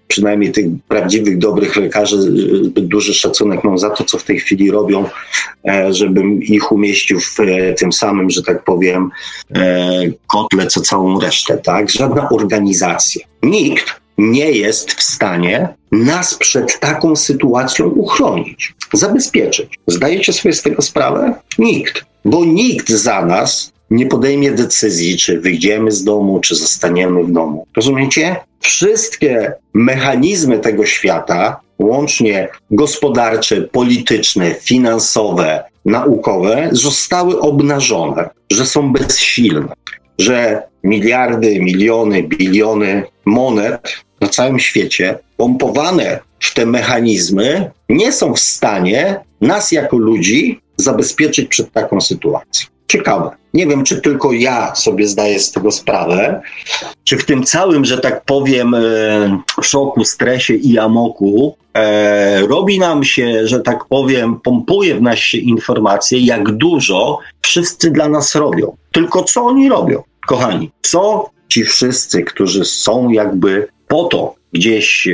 [0.08, 2.20] przynajmniej tych prawdziwych, dobrych lekarzy,
[2.62, 5.04] zbyt duży szacunek mam za to, co w tej chwili robią,
[5.68, 9.10] e, żebym ich umieścił w e, tym samym, że tak powiem,
[9.56, 11.90] e, kotle, co całą resztę, tak?
[11.90, 13.26] Żadna organizacja.
[13.42, 19.78] Nikt nie jest w stanie nas przed taką sytuacją uchronić, zabezpieczyć.
[19.86, 21.34] Zdajecie sobie z tego sprawę?
[21.58, 22.04] Nikt.
[22.24, 27.66] Bo nikt za nas nie podejmie decyzji, czy wyjdziemy z domu, czy zostaniemy w domu.
[27.76, 28.36] Rozumiecie?
[28.60, 39.72] Wszystkie mechanizmy tego świata, łącznie gospodarcze, polityczne, finansowe, naukowe, zostały obnażone, że są bezsilne,
[40.18, 43.88] że miliardy, miliony, biliony monet
[44.20, 51.48] na całym świecie pompowane w te mechanizmy nie są w stanie nas jako ludzi zabezpieczyć
[51.48, 52.66] przed taką sytuacją.
[52.88, 53.30] Ciekawe.
[53.58, 56.40] Nie wiem, czy tylko ja sobie zdaję z tego sprawę,
[57.04, 58.80] czy w tym całym, że tak powiem, e,
[59.62, 65.38] szoku, stresie i amoku e, robi nam się, że tak powiem, pompuje w nas się
[65.38, 68.76] informacje, jak dużo wszyscy dla nas robią.
[68.92, 70.70] Tylko co oni robią, kochani?
[70.82, 75.08] Co ci wszyscy, którzy są jakby po to gdzieś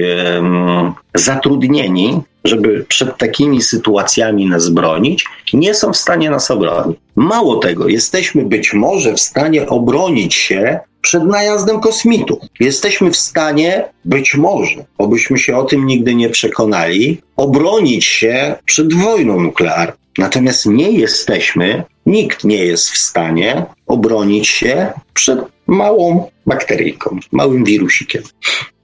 [1.15, 6.99] zatrudnieni, żeby przed takimi sytuacjami nas bronić, nie są w stanie nas obronić.
[7.17, 12.39] Mało tego, jesteśmy być może w stanie obronić się przed najazdem kosmitów.
[12.61, 18.95] Jesteśmy w stanie, być może, obyśmy się o tym nigdy nie przekonali, obronić się przed
[18.95, 19.95] wojną nuklearną.
[20.19, 28.23] Natomiast nie jesteśmy, nikt nie jest w stanie obronić się przed małą bakteryjką, małym wirusikiem.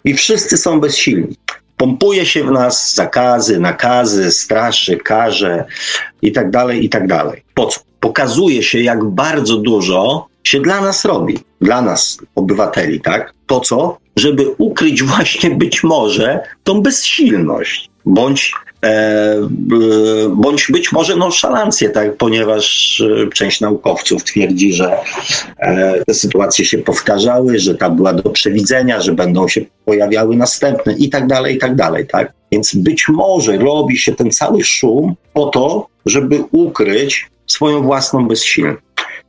[0.04, 1.36] I wszyscy są bezsilni
[1.80, 5.64] pompuje się w nas zakazy, nakazy, straszy, karze
[6.22, 7.06] i tak dalej, i tak.
[7.54, 7.80] Po co?
[8.00, 13.34] Pokazuje się, jak bardzo dużo się dla nas robi, dla nas, obywateli, tak?
[13.46, 13.98] Po co?
[14.16, 18.52] Żeby ukryć właśnie być może tą bezsilność, bądź
[20.28, 24.96] bądź być może nonszalancję, tak, ponieważ e, część naukowców twierdzi, że
[26.06, 31.08] te sytuacje się powtarzały, że ta była do przewidzenia, że będą się pojawiały następne i
[31.08, 32.32] tak dalej, i tak dalej, tak.
[32.52, 38.78] Więc być może robi się ten cały szum po to, żeby ukryć swoją własną bezsilność.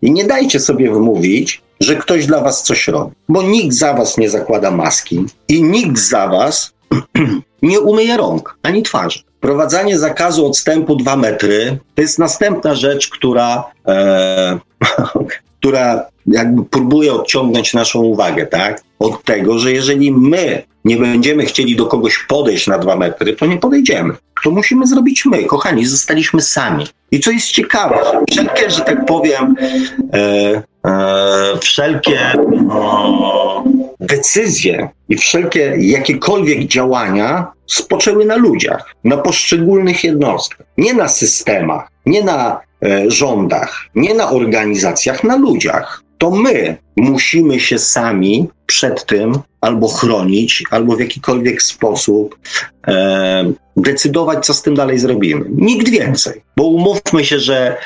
[0.02, 4.18] I nie dajcie sobie wmówić, że ktoś dla was coś robi, bo nikt za was
[4.18, 6.74] nie zakłada maski i nikt za was
[7.62, 9.20] nie umyje rąk ani twarzy.
[9.38, 14.60] Wprowadzanie zakazu odstępu 2 metry to jest następna rzecz, która, e,
[15.60, 18.82] która jakby próbuje odciągnąć naszą uwagę, tak?
[19.00, 23.46] Od tego, że jeżeli my nie będziemy chcieli do kogoś podejść na dwa metry, to
[23.46, 24.14] nie podejdziemy.
[24.44, 25.44] To musimy zrobić my.
[25.44, 26.86] Kochani, zostaliśmy sami.
[27.12, 27.98] I co jest ciekawe,
[28.32, 29.56] wszelkie, że tak powiem,
[30.14, 32.20] e, e, wszelkie
[34.00, 42.24] decyzje i wszelkie jakiekolwiek działania spoczęły na ludziach, na poszczególnych jednostkach, nie na systemach, nie
[42.24, 46.04] na e, rządach, nie na organizacjach, na ludziach.
[46.18, 52.40] To my musimy się sami przed tym albo chronić, albo w jakikolwiek sposób
[52.88, 55.46] e, decydować, co z tym dalej zrobimy.
[55.50, 57.78] Nikt więcej, bo umówmy się, że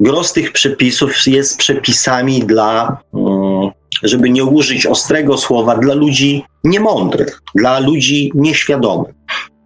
[0.00, 3.00] gros tych przepisów jest przepisami dla.
[3.12, 3.70] Um,
[4.02, 9.14] żeby nie użyć ostrego słowa, dla ludzi niemądrych, dla ludzi nieświadomych.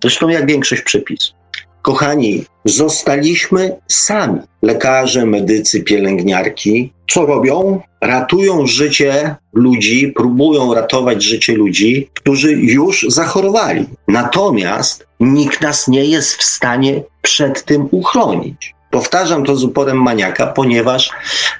[0.02, 1.36] Zresztą jak większość przepisów.
[1.82, 4.40] Kochani, zostaliśmy sami.
[4.62, 6.92] Lekarze, medycy, pielęgniarki.
[7.10, 7.80] Co robią?
[8.00, 13.86] Ratują życie ludzi, próbują ratować życie ludzi, którzy już zachorowali.
[14.08, 18.74] Natomiast nikt nas nie jest w stanie przed tym uchronić.
[18.96, 21.10] Powtarzam to z uporem maniaka, ponieważ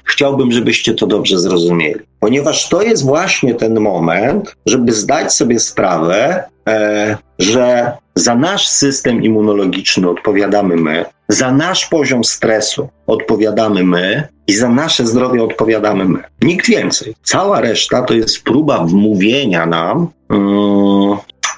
[0.03, 1.99] chciałbym, żebyście to dobrze zrozumieli.
[2.19, 9.23] Ponieważ to jest właśnie ten moment, żeby zdać sobie sprawę, e, że za nasz system
[9.23, 16.23] immunologiczny odpowiadamy my, za nasz poziom stresu odpowiadamy my i za nasze zdrowie odpowiadamy my.
[16.41, 17.15] Nikt więcej.
[17.23, 21.17] Cała reszta to jest próba wmówienia nam, yy,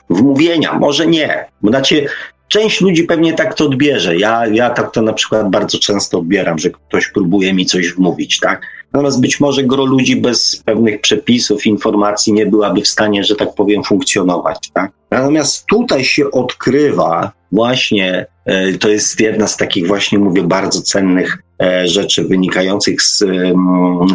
[0.09, 1.45] wmówienia, może nie.
[1.63, 2.07] Znaczy,
[2.49, 4.17] Część ludzi pewnie tak to odbierze.
[4.17, 8.39] Ja, ja tak to na przykład bardzo często odbieram, że ktoś próbuje mi coś wmówić,
[8.39, 8.61] tak?
[8.93, 13.55] Natomiast być może gro ludzi bez pewnych przepisów, informacji nie byłaby w stanie, że tak
[13.55, 14.69] powiem, funkcjonować.
[14.73, 14.91] Tak?
[15.11, 21.37] Natomiast tutaj się odkrywa właśnie, e, to jest jedna z takich właśnie, mówię, bardzo cennych
[21.61, 23.23] e, rzeczy wynikających z,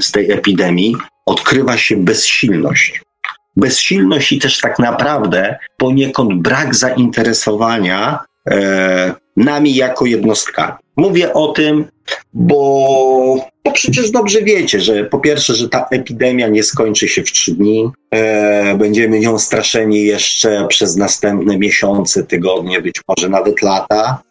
[0.01, 3.04] z tej epidemii, odkrywa się bezsilność
[3.57, 8.19] bezsilność i też tak naprawdę poniekąd brak zainteresowania
[8.51, 10.79] e, nami jako jednostkami.
[10.97, 11.85] Mówię o tym,
[12.35, 17.33] bo, bo przecież dobrze wiecie, że po pierwsze, że ta epidemia nie skończy się w
[17.33, 17.91] trzy dni.
[18.11, 24.23] E, będziemy nią straszeni jeszcze przez następne miesiące, tygodnie, być może nawet lata.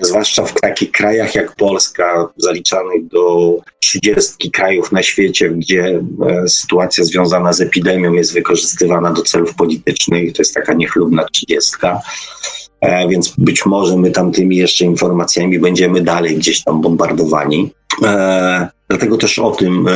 [0.00, 7.04] Zwłaszcza w takich krajach jak Polska, zaliczanych do 30 krajów na świecie, gdzie e, sytuacja
[7.04, 10.32] związana z epidemią jest wykorzystywana do celów politycznych.
[10.32, 12.00] To jest taka niechlubna trzydziestka.
[12.80, 17.72] E, więc być może my tam tymi jeszcze informacjami będziemy dalej gdzieś tam bombardowani.
[18.04, 19.88] E, dlatego też o tym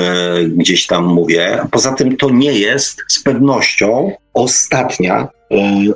[0.48, 1.58] gdzieś tam mówię.
[1.70, 5.28] Poza tym to nie jest z pewnością ostatnia,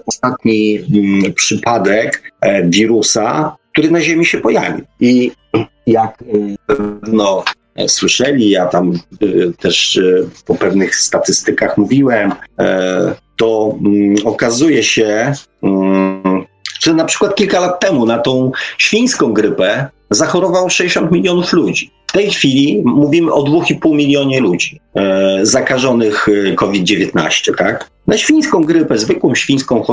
[0.06, 2.32] ostatni mm, przypadek
[2.64, 4.84] wirusa, który na Ziemi się pojawił.
[5.00, 5.32] I
[5.86, 6.24] jak
[7.12, 7.44] no,
[7.86, 8.92] słyszeli, ja tam
[9.58, 10.00] też
[10.46, 12.32] po pewnych statystykach mówiłem,
[13.36, 15.32] to mm, okazuje się,
[15.62, 16.44] mm,
[16.80, 21.90] że na przykład kilka lat temu na tą świńską grypę zachorowało 60 milionów ludzi.
[22.06, 24.89] W tej chwili mówimy o 2,5 milionie ludzi e,
[25.42, 27.90] zakażonych e, COVID-19, tak?
[28.06, 29.84] Na świńską grypę, zwykłą świńską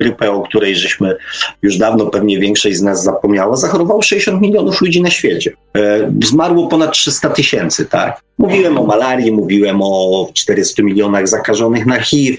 [0.00, 1.16] grypę, o której żeśmy
[1.62, 5.52] już dawno pewnie większość z nas zapomniała, zachorowało 60 milionów ludzi na świecie.
[5.76, 8.20] E, zmarło ponad 300 tysięcy, tak?
[8.38, 12.38] Mówiłem o malarii, mówiłem o 400 milionach zakażonych na HIV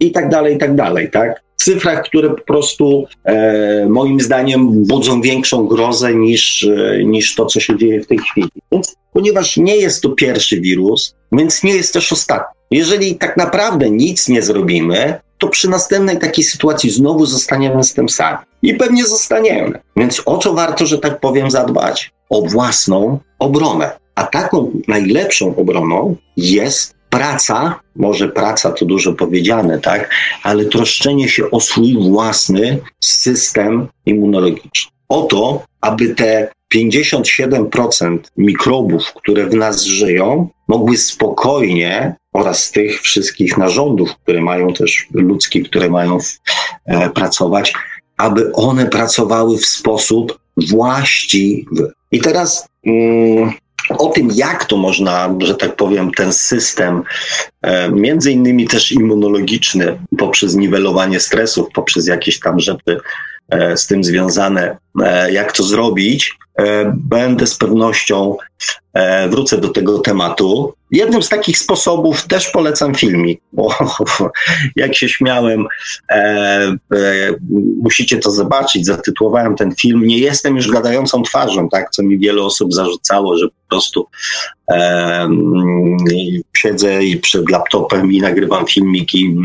[0.00, 1.44] i tak dalej, i tak dalej, tak?
[1.64, 7.60] cyfrach, które po prostu e, moim zdaniem budzą większą grozę niż, e, niż to, co
[7.60, 8.48] się dzieje w tej chwili.
[9.12, 12.54] Ponieważ nie jest to pierwszy wirus, więc nie jest też ostatni.
[12.70, 18.08] Jeżeli tak naprawdę nic nie zrobimy, to przy następnej takiej sytuacji znowu zostaniemy z tym
[18.08, 18.38] sami.
[18.62, 19.80] I pewnie zostaniemy.
[19.96, 22.12] Więc o co warto, że tak powiem, zadbać?
[22.30, 23.90] O własną obronę.
[24.14, 30.10] A taką najlepszą obroną jest praca, może praca to dużo powiedziane, tak,
[30.42, 34.92] ale troszczenie się o swój własny system immunologiczny.
[35.08, 43.58] O to, aby te 57% mikrobów, które w nas żyją, mogły spokojnie oraz tych wszystkich
[43.58, 46.18] narządów, które mają też ludzkie, które mają
[46.86, 47.72] e, pracować,
[48.16, 51.92] aby one pracowały w sposób właściwy.
[52.12, 53.52] I teraz mm,
[53.88, 57.02] o tym, jak to można, że tak powiem, ten system,
[57.62, 63.00] e, między innymi też immunologiczny, poprzez niwelowanie stresów, poprzez jakieś tam rzeczy
[63.76, 66.38] z tym związane, e, jak to zrobić,
[66.94, 68.36] będę z pewnością
[68.94, 70.74] E, wrócę do tego tematu.
[70.90, 73.74] Jednym z takich sposobów też polecam filmik, bo
[74.76, 75.66] jak się śmiałem,
[76.10, 76.76] e, e,
[77.82, 78.86] musicie to zobaczyć.
[78.86, 83.48] Zatytułowałem ten film Nie jestem już gadającą twarzą, tak, co mi wiele osób zarzucało, że
[83.48, 84.06] po prostu
[84.70, 85.28] e,
[86.56, 89.36] siedzę i przed laptopem i nagrywam filmiki.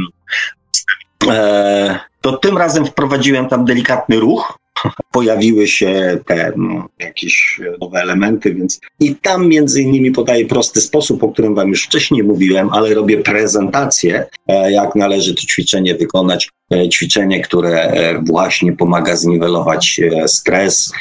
[1.27, 4.58] E, to tym razem wprowadziłem tam delikatny ruch,
[5.11, 11.23] pojawiły się te no, jakieś nowe elementy, więc i tam między innymi podaję prosty sposób,
[11.23, 16.49] o którym wam już wcześniej mówiłem, ale robię prezentację, e, jak należy to ćwiczenie wykonać.
[16.73, 20.91] E, ćwiczenie, które e, właśnie pomaga zniwelować stres,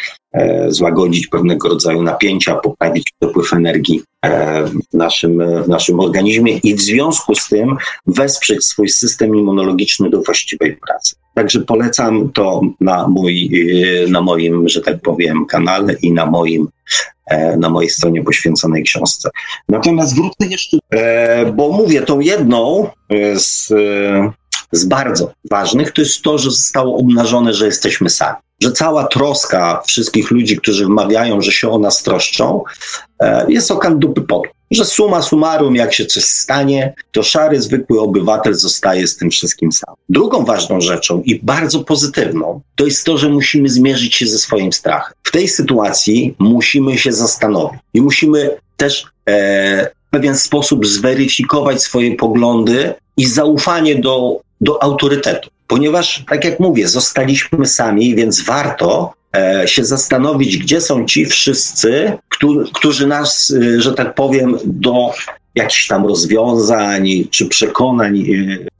[0.68, 4.02] złagodzić pewnego rodzaju napięcia, poprawić dopływ energii
[4.92, 7.76] w naszym, w naszym organizmie i w związku z tym
[8.06, 11.16] wesprzeć swój system immunologiczny do właściwej pracy.
[11.38, 16.68] Także polecam to na, mój, y, na moim, że tak powiem, kanale i na moim
[17.26, 19.30] e, na mojej stronie poświęconej książce.
[19.68, 23.68] Natomiast wrócę jeszcze, e, bo mówię tą jedną e, z,
[24.72, 28.47] z bardzo ważnych, to jest to, że zostało obnażone, że jesteśmy sami.
[28.62, 32.62] Że cała troska wszystkich ludzi, którzy wmawiają, że się o nas troszczą,
[33.48, 38.54] jest okan dupy pod że suma summarum, jak się coś stanie, to szary, zwykły obywatel
[38.54, 39.94] zostaje z tym wszystkim sam.
[40.08, 44.72] Drugą ważną rzeczą i bardzo pozytywną, to jest to, że musimy zmierzyć się ze swoim
[44.72, 45.14] strachem.
[45.22, 52.16] W tej sytuacji musimy się zastanowić i musimy też e, w pewien sposób zweryfikować swoje
[52.16, 55.50] poglądy i zaufanie do, do autorytetu.
[55.68, 62.18] Ponieważ, tak jak mówię, zostaliśmy sami, więc warto E, się zastanowić, gdzie są ci wszyscy,
[62.74, 65.12] którzy nas, e, że tak powiem, do
[65.54, 68.24] jakichś tam rozwiązań czy przekonań,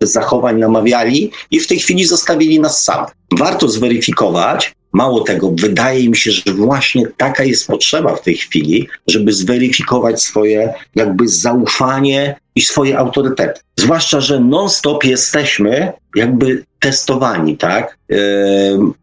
[0.03, 3.11] e, zachowań namawiali i w tej chwili zostawili nas samych.
[3.39, 8.89] Warto zweryfikować, Mało tego, wydaje mi się, że właśnie taka jest potrzeba w tej chwili,
[9.07, 13.61] żeby zweryfikować swoje jakby zaufanie i swoje autorytety.
[13.77, 17.99] Zwłaszcza, że non-stop jesteśmy jakby testowani, tak?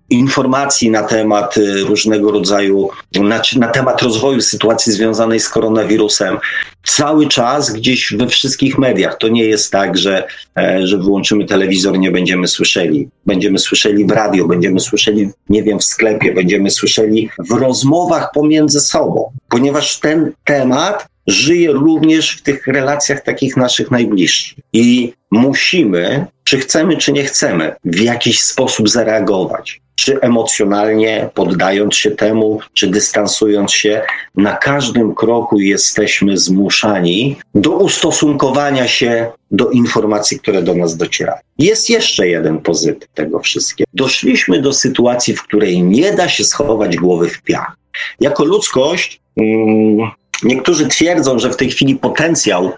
[0.09, 2.89] Informacji na temat y, różnego rodzaju,
[3.21, 6.38] na, na temat rozwoju sytuacji związanej z koronawirusem
[6.86, 9.17] cały czas gdzieś we wszystkich mediach.
[9.17, 13.09] To nie jest tak, że, e, że wyłączymy telewizor, nie będziemy słyszeli.
[13.26, 18.80] Będziemy słyszeli w radio, będziemy słyszeli, nie wiem, w sklepie, będziemy słyszeli w rozmowach pomiędzy
[18.80, 24.57] sobą, ponieważ ten temat żyje również w tych relacjach takich naszych najbliższych.
[24.73, 29.82] I musimy, czy chcemy, czy nie chcemy, w jakiś sposób zareagować.
[29.95, 34.01] Czy emocjonalnie poddając się temu, czy dystansując się,
[34.36, 41.39] na każdym kroku jesteśmy zmuszani do ustosunkowania się do informacji, które do nas docierają.
[41.57, 43.89] Jest jeszcze jeden pozytyw tego wszystkiego.
[43.93, 47.78] Doszliśmy do sytuacji, w której nie da się schować głowy w piach.
[48.19, 50.11] Jako ludzkość, mm,
[50.43, 52.71] Niektórzy twierdzą, że w tej chwili potencjał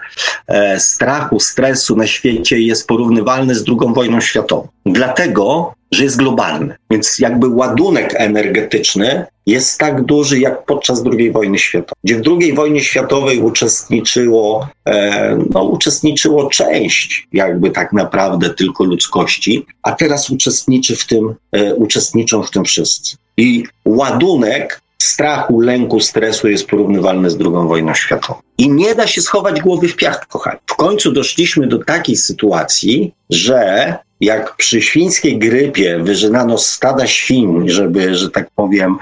[0.47, 4.67] e, strachu, stresu na świecie jest porównywalny z II wojną światową.
[4.85, 6.75] Dlatego, że jest globalny.
[6.91, 12.53] Więc jakby ładunek energetyczny jest tak duży jak podczas II wojny światowej, gdzie w II
[12.53, 20.95] wojnie światowej uczestniczyło, e, no, uczestniczyło część jakby tak naprawdę tylko ludzkości, a teraz uczestniczy
[20.95, 23.15] w tym, e, uczestniczą w tym wszyscy.
[23.37, 28.39] I ładunek strachu, lęku, stresu jest porównywalne z II wojną światową.
[28.57, 30.59] I nie da się schować głowy w piach, kochani.
[30.65, 38.15] W końcu doszliśmy do takiej sytuacji, że jak przy świńskiej grypie wyżynano stada świń, żeby,
[38.15, 38.97] że tak powiem,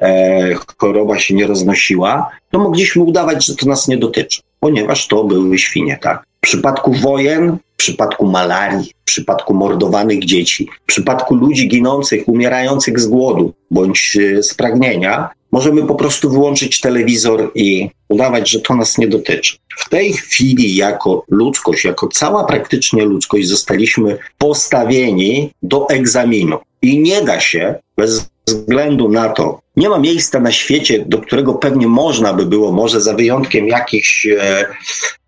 [0.00, 5.24] e, choroba się nie roznosiła, to mogliśmy udawać, że to nas nie dotyczy, ponieważ to
[5.24, 6.24] były świnie, tak?
[6.36, 13.00] W przypadku wojen, w przypadku malarii, w przypadku mordowanych dzieci, w przypadku ludzi ginących, umierających
[13.00, 18.74] z głodu bądź e, z pragnienia, możemy po prostu wyłączyć telewizor i udawać, że to
[18.74, 19.56] nas nie dotyczy.
[19.78, 26.58] W tej chwili, jako ludzkość, jako cała praktycznie ludzkość, zostaliśmy postawieni do egzaminu.
[26.82, 31.54] I nie da się bez względu na to, nie ma miejsca na świecie, do którego
[31.54, 34.66] pewnie można by było, może za wyjątkiem jakichś, e,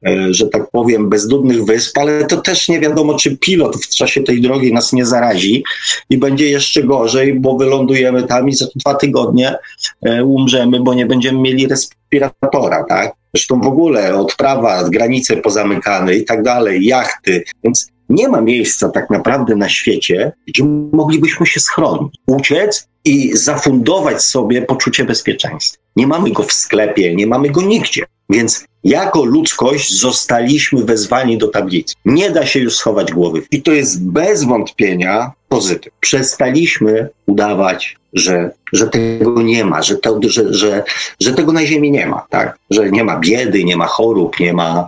[0.07, 4.23] e, że tak powiem, bezdudnych wysp, ale to też nie wiadomo, czy pilot w czasie
[4.23, 5.65] tej drogi nas nie zarazi
[6.11, 9.55] i będzie jeszcze gorzej, bo wylądujemy tam i za dwa tygodnie
[10.03, 13.13] e, umrzemy, bo nie będziemy mieli respiratora, tak?
[13.35, 19.11] Zresztą w ogóle odprawa, granice pozamykane i tak dalej, jachty, więc nie ma miejsca tak
[19.11, 25.83] naprawdę na świecie, gdzie moglibyśmy się schronić, uciec i zafundować sobie poczucie bezpieczeństwa.
[25.97, 28.05] Nie mamy go w sklepie, nie mamy go nigdzie.
[28.31, 31.95] Więc jako ludzkość zostaliśmy wezwani do tablicy.
[32.05, 33.43] Nie da się już schować głowy.
[33.51, 35.93] I to jest bez wątpienia pozytyw.
[36.01, 40.85] Przestaliśmy udawać, że, że tego nie ma, że, to, że, że,
[41.21, 42.59] że tego na Ziemi nie ma, tak?
[42.71, 44.87] Że nie ma biedy, nie ma chorób, nie ma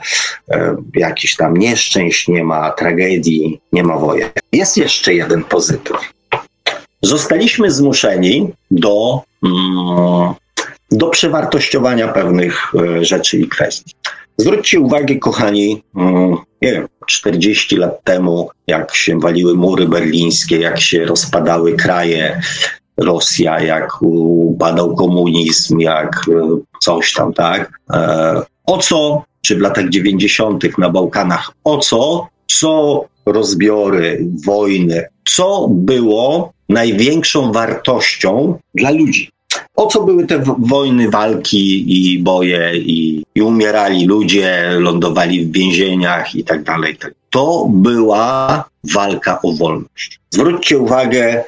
[0.50, 4.28] e, jakichś tam nieszczęść, nie ma tragedii, nie ma wojen.
[4.52, 5.96] Jest jeszcze jeden pozytyw.
[7.02, 10.34] Zostaliśmy zmuszeni do mm,
[10.90, 13.94] do przewartościowania pewnych e, rzeczy i kwestii.
[14.38, 20.80] Zwróćcie uwagę, kochani, mm, nie wiem, 40 lat temu, jak się waliły mury berlińskie, jak
[20.80, 22.40] się rozpadały kraje,
[22.98, 27.80] Rosja, jak upadał komunizm, jak e, coś tam, tak?
[27.92, 30.78] E, o co, czy w latach 90.
[30.78, 39.30] na Bałkanach, o co, co rozbiory, wojny, co było największą wartością dla ludzi?
[39.78, 46.34] O co były te wojny, walki i boje i, i umierali ludzie, lądowali w więzieniach
[46.34, 46.96] i tak dalej.
[46.96, 47.14] Tak.
[47.30, 48.64] To była
[48.94, 50.20] walka o wolność.
[50.30, 51.44] Zwróćcie uwagę,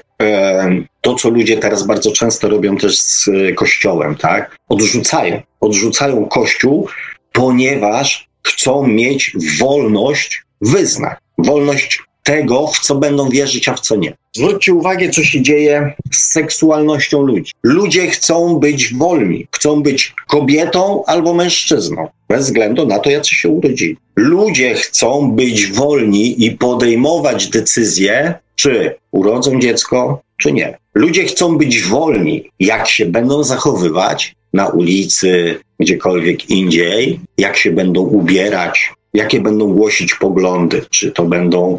[1.00, 4.56] to, co ludzie teraz bardzo często robią też z Kościołem, tak?
[4.68, 5.42] Odrzucają.
[5.60, 6.88] Odrzucają Kościół,
[7.32, 11.14] ponieważ chcą mieć wolność wyznań.
[11.38, 14.16] Wolność tego, w co będą wierzyć, a w co nie.
[14.36, 17.52] Zwróćcie uwagę, co się dzieje z seksualnością ludzi.
[17.62, 23.48] Ludzie chcą być wolni, chcą być kobietą albo mężczyzną, bez względu na to, jacy się
[23.48, 23.96] urodzili.
[24.16, 30.78] Ludzie chcą być wolni i podejmować decyzje, czy urodzą dziecko, czy nie.
[30.94, 38.00] Ludzie chcą być wolni, jak się będą zachowywać na ulicy, gdziekolwiek indziej, jak się będą
[38.00, 40.86] ubierać, jakie będą głosić poglądy.
[40.90, 41.76] Czy to będą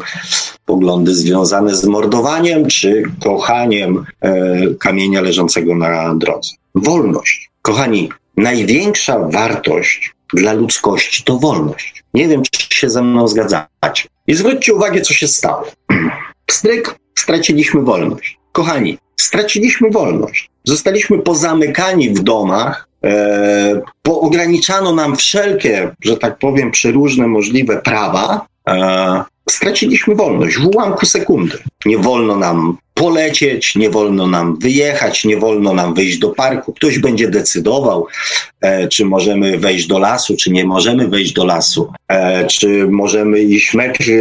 [0.64, 6.50] poglądy związane z mordowaniem, czy kochaniem e, kamienia leżącego na drodze.
[6.74, 7.50] Wolność.
[7.62, 12.04] Kochani, największa wartość dla ludzkości to wolność.
[12.14, 14.08] Nie wiem, czy się ze mną zgadzacie.
[14.26, 15.66] I zwróćcie uwagę, co się stało.
[16.46, 18.38] Pstryk, straciliśmy wolność.
[18.52, 20.50] Kochani, straciliśmy wolność.
[20.64, 28.46] Zostaliśmy pozamykani w domach, e, poograniczano nam wszelkie, że tak powiem, przeróżne możliwe prawa,
[29.50, 31.58] straciliśmy wolność w ułamku sekundy.
[31.86, 36.72] Nie wolno nam polecieć, nie wolno nam wyjechać, nie wolno nam wyjść do parku.
[36.72, 38.06] Ktoś będzie decydował,
[38.60, 43.40] e, czy możemy wejść do lasu, czy nie możemy wejść do lasu, e, czy możemy
[43.40, 44.14] iść metr e,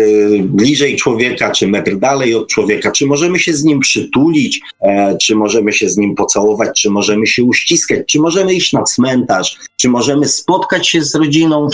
[0.44, 5.36] bliżej człowieka, czy metr dalej od człowieka, czy możemy się z nim przytulić, e, czy
[5.36, 9.90] możemy się z nim pocałować, czy możemy się uściskać, czy możemy iść na cmentarz, czy
[9.90, 11.68] możemy spotkać się z rodziną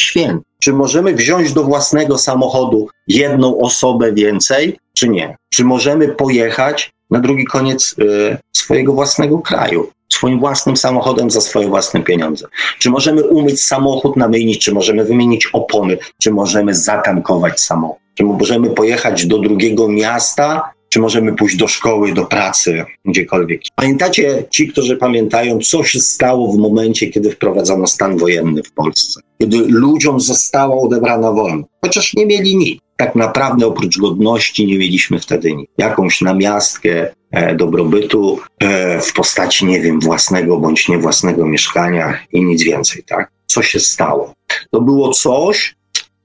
[0.00, 0.42] święt.
[0.62, 5.36] Czy możemy wziąć do własnego samochodu jedną osobę więcej, czy nie?
[5.50, 11.68] Czy możemy pojechać na drugi koniec y, swojego własnego kraju, swoim własnym samochodem za swoje
[11.68, 12.46] własne pieniądze?
[12.78, 17.98] Czy możemy umyć samochód na myjni, czy możemy wymienić opony, czy możemy zatankować samochód?
[18.14, 23.60] Czy możemy pojechać do drugiego miasta czy możemy pójść do szkoły, do pracy, gdziekolwiek.
[23.74, 29.20] Pamiętacie, ci, którzy pamiętają, co się stało w momencie, kiedy wprowadzono stan wojenny w Polsce?
[29.40, 32.80] Kiedy ludziom została odebrana wolność, chociaż nie mieli nic.
[32.96, 35.70] Tak naprawdę oprócz godności nie mieliśmy wtedy nic.
[35.78, 42.62] Jakąś namiastkę e, dobrobytu e, w postaci, nie wiem, własnego bądź niewłasnego mieszkania i nic
[42.62, 43.30] więcej, tak?
[43.46, 44.34] Co się stało?
[44.70, 45.76] To było coś,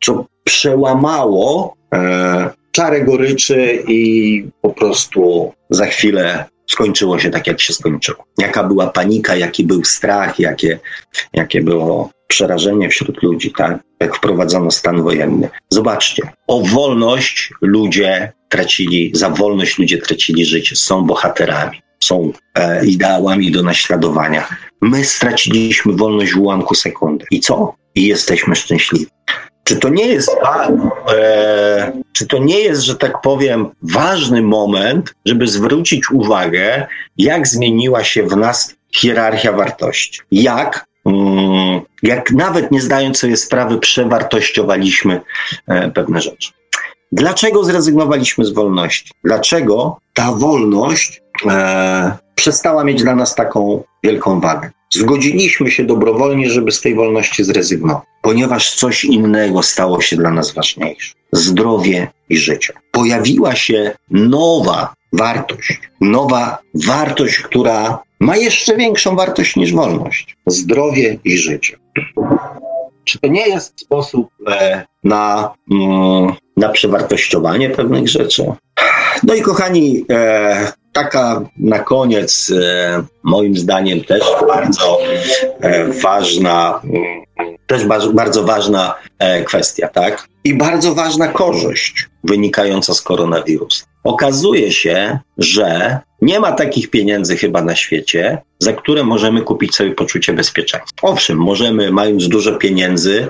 [0.02, 7.74] co przełamało e, czarę goryczy i po prostu za chwilę skończyło się tak, jak się
[7.74, 8.26] skończyło.
[8.38, 10.80] Jaka była panika, jaki był strach, jakie,
[11.34, 13.80] jakie było przerażenie wśród ludzi, tak?
[14.00, 15.50] Jak wprowadzono stan wojenny.
[15.70, 23.52] Zobaczcie, o wolność ludzie tracili, za wolność ludzie tracili życie, są bohaterami, są e, ideałami
[23.52, 24.48] do naśladowania.
[24.82, 27.26] My straciliśmy wolność w ułamku sekundy.
[27.32, 27.76] I co?
[27.96, 29.08] I jesteśmy szczęśliwi.
[29.64, 30.30] Czy to nie jest,
[31.14, 36.88] e, czy to nie jest, że tak powiem, ważny moment, żeby zwrócić uwagę,
[37.18, 40.22] jak zmieniła się w nas hierarchia wartości?
[40.32, 45.22] Jak, mm, jak nawet nie zdając sobie sprawy, przewartościowaliśmy
[45.68, 46.52] e, pewne rzeczy?
[47.12, 49.12] Dlaczego zrezygnowaliśmy z wolności?
[49.24, 54.72] Dlaczego ta wolność e, przestała mieć dla nas taką wielką wagę?
[54.94, 60.54] Zgodziliśmy się dobrowolnie, żeby z tej wolności zrezygnować, ponieważ coś innego stało się dla nas
[60.54, 62.74] ważniejsze zdrowie i życie.
[62.92, 71.38] Pojawiła się nowa wartość, nowa wartość, która ma jeszcze większą wartość niż wolność zdrowie i
[71.38, 71.78] życie.
[73.04, 78.46] Czy to nie jest sposób e, na, mm, na przewartościowanie pewnych rzeczy?
[79.24, 85.00] No i kochani, e, taka na koniec, e, moim zdaniem też bardzo
[85.62, 87.24] e, ważna, mm,
[87.68, 90.28] też bardzo ważna e, kwestia, tak?
[90.44, 93.86] I bardzo ważna korzyść wynikająca z koronawirusa.
[94.04, 99.92] Okazuje się, że nie ma takich pieniędzy chyba na świecie, za które możemy kupić sobie
[99.92, 100.96] poczucie bezpieczeństwa.
[101.02, 103.28] Owszem, możemy, mając dużo pieniędzy,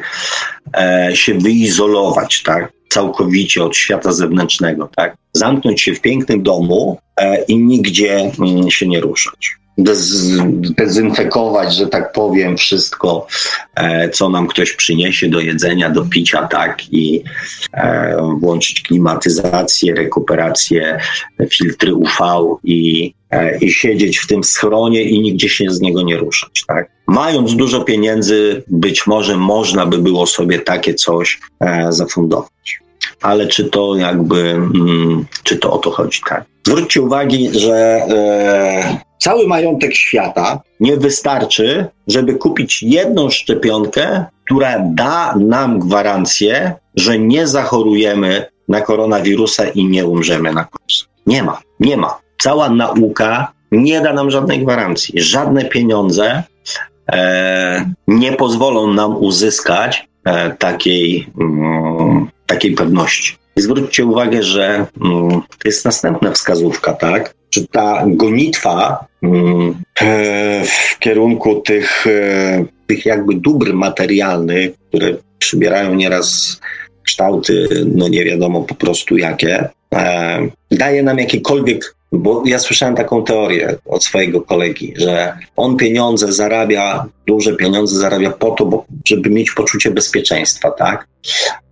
[1.14, 2.72] się wyizolować, tak?
[2.94, 5.18] Całkowicie od świata zewnętrznego, tak?
[5.34, 9.56] Zamknąć się w pięknym domu e, i nigdzie mm, się nie ruszać.
[9.78, 10.28] Dez,
[10.78, 13.28] dezynfekować, że tak powiem, wszystko,
[13.76, 17.24] e, co nam ktoś przyniesie do jedzenia, do picia, tak, i
[17.74, 21.00] e, włączyć klimatyzację, rekuperację,
[21.50, 22.10] filtry UV
[22.64, 26.90] i, e, i siedzieć w tym schronie i nigdzie się z niego nie ruszać, tak.
[27.08, 32.83] Mając dużo pieniędzy, być może można by było sobie takie coś e, zafundować
[33.24, 36.46] ale czy to jakby, mm, czy to o to chodzi, tak?
[36.68, 45.36] Zwróćcie uwagę, że e, cały majątek świata nie wystarczy, żeby kupić jedną szczepionkę, która da
[45.36, 51.06] nam gwarancję, że nie zachorujemy na koronawirusa i nie umrzemy na kurs.
[51.28, 52.20] Nie ma, nie ma.
[52.42, 55.22] Cała nauka nie da nam żadnej gwarancji.
[55.22, 56.44] Żadne pieniądze
[57.12, 63.36] e, nie pozwolą nam uzyskać e, takiej, mm, takiej pewności.
[63.56, 67.34] I zwróćcie uwagę, że mm, to jest następna wskazówka, tak?
[67.56, 75.96] Że ta gonitwa mm, e, w kierunku tych, e, tych jakby dóbr materialnych, które przybierają
[75.96, 76.60] nieraz
[77.04, 80.40] kształty, no nie wiadomo po prostu jakie, e,
[80.72, 87.06] daje nam jakiekolwiek bo ja słyszałem taką teorię od swojego kolegi, że on pieniądze zarabia,
[87.28, 91.08] duże pieniądze zarabia po to, bo, żeby mieć poczucie bezpieczeństwa, tak?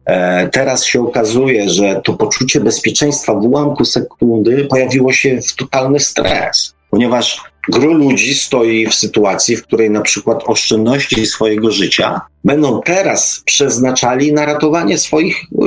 [0.06, 6.00] E, teraz się okazuje, że to poczucie bezpieczeństwa w ułamku sekundy pojawiło się w totalny
[6.00, 12.82] stres, ponieważ gro ludzi stoi w sytuacji, w której na przykład oszczędności swojego życia będą
[12.82, 15.66] teraz przeznaczali na ratowanie swoich e,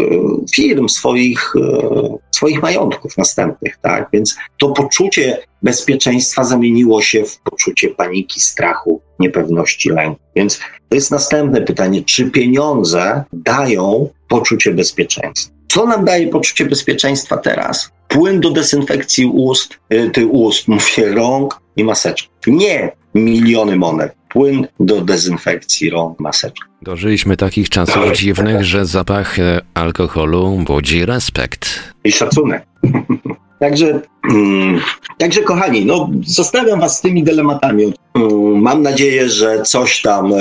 [0.55, 4.09] firm, swoich, e, swoich majątków następnych, tak?
[4.13, 10.21] Więc to poczucie bezpieczeństwa zamieniło się w poczucie paniki, strachu, niepewności, lęku.
[10.37, 14.09] Więc to jest następne pytanie, czy pieniądze dają
[14.39, 15.55] poczucie bezpieczeństwa?
[15.69, 17.91] Co nam daje poczucie bezpieczeństwa teraz?
[18.09, 22.29] Płyn do dezynfekcji ust, y, ty ust, mówię, rąk i maseczki.
[22.47, 24.15] Nie miliony monet.
[24.29, 26.63] Płyn do dezynfekcji rąk, maseczki.
[26.83, 31.93] Dożyliśmy takich czasów dziwnych, że zapach e, alkoholu budzi respekt.
[32.05, 32.67] I szacunek.
[33.61, 34.01] Także,
[34.31, 34.81] mm,
[35.19, 37.93] także kochani, no, zostawiam was z tymi dylematami.
[38.15, 40.39] Mm, mam nadzieję, że coś tam, e,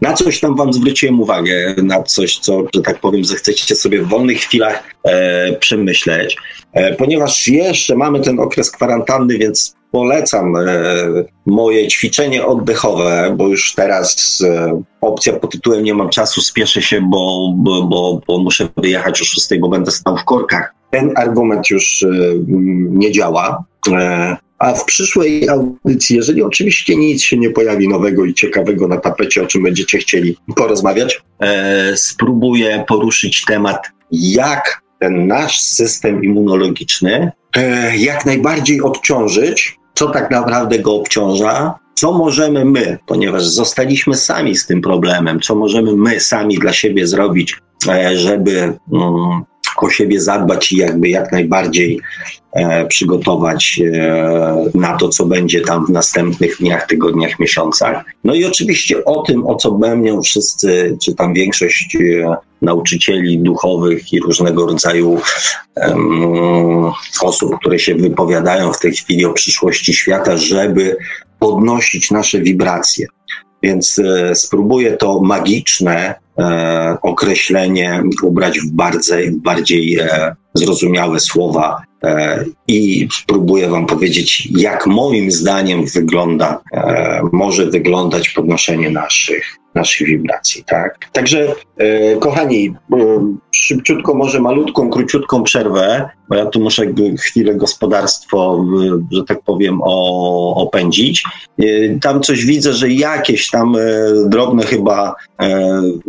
[0.00, 4.08] na coś tam wam zwróciłem uwagę, na coś, co, że tak powiem, zechcecie sobie w
[4.08, 6.36] wolnych chwilach e, przemyśleć.
[6.72, 10.64] E, ponieważ jeszcze mamy ten okres kwarantanny, więc polecam e,
[11.46, 17.00] moje ćwiczenie oddechowe, bo już teraz e, opcja pod tytułem nie mam czasu, spieszę się,
[17.00, 20.77] bo, bo, bo, bo muszę wyjechać o 6, bo będę stał w korkach.
[20.90, 22.08] Ten argument już e,
[22.90, 23.64] nie działa.
[23.92, 28.96] E, a w przyszłej audycji, jeżeli oczywiście nic się nie pojawi nowego i ciekawego na
[28.96, 37.32] tapecie, o czym będziecie chcieli porozmawiać, e, spróbuję poruszyć temat, jak ten nasz system immunologiczny
[37.98, 44.66] jak najbardziej odciążyć, co tak naprawdę go obciąża, co możemy my, ponieważ zostaliśmy sami z
[44.66, 47.56] tym problemem, co możemy my sami dla siebie zrobić,
[48.14, 49.44] żeby mm,
[49.82, 52.00] o siebie zadbać i jakby jak najbardziej
[52.52, 58.04] e, przygotować e, na to, co będzie tam w następnych dniach, tygodniach, miesiącach.
[58.24, 64.12] No i oczywiście o tym, o co będą wszyscy, czy tam większość e, nauczycieli duchowych
[64.12, 65.20] i różnego rodzaju
[67.22, 70.96] osób, które się wypowiadają w tej chwili o przyszłości świata, żeby
[71.38, 73.06] podnosić nasze wibracje.
[73.62, 76.14] Więc e, spróbuję to magiczne
[77.02, 85.30] określenie ubrać w bardziej, bardziej e, zrozumiałe słowa e, i spróbuję Wam powiedzieć, jak moim
[85.30, 90.64] zdaniem wygląda, e, może wyglądać podnoszenie naszych, naszych wibracji.
[90.66, 90.98] Tak?
[91.12, 92.74] Także, e, kochani,
[93.54, 96.82] szybciutko, może malutką, króciutką przerwę, bo ja tu muszę
[97.18, 98.64] chwilę gospodarstwo,
[99.12, 99.80] że tak powiem,
[100.54, 101.24] opędzić.
[102.00, 103.76] Tam coś widzę, że jakieś tam
[104.26, 105.14] drobne chyba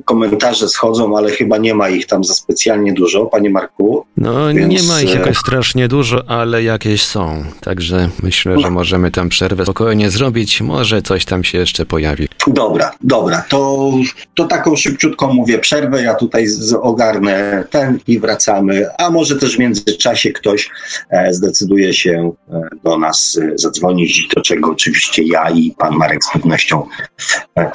[0.06, 4.06] komentarze schodzą, ale chyba nie ma ich tam za specjalnie dużo, panie Marku.
[4.18, 4.84] No Więc...
[4.84, 7.44] nie ma ich jakoś strasznie dużo, ale jakieś są.
[7.62, 10.62] Także myślę, że możemy tam przerwę spokojnie zrobić.
[10.62, 12.28] Może coś tam się jeszcze pojawi.
[12.48, 13.44] Dobra, dobra.
[13.50, 13.92] To,
[14.36, 16.04] to taką szybciutką mówię przerwę.
[16.04, 16.48] Ja tutaj
[16.82, 18.86] ogarnę ten i wracamy.
[18.98, 20.70] A może też w międzyczasie ktoś
[21.10, 26.24] e, zdecyduje się e, do nas e, zadzwonić, do czego oczywiście ja i pan Marek
[26.24, 26.88] z pewnością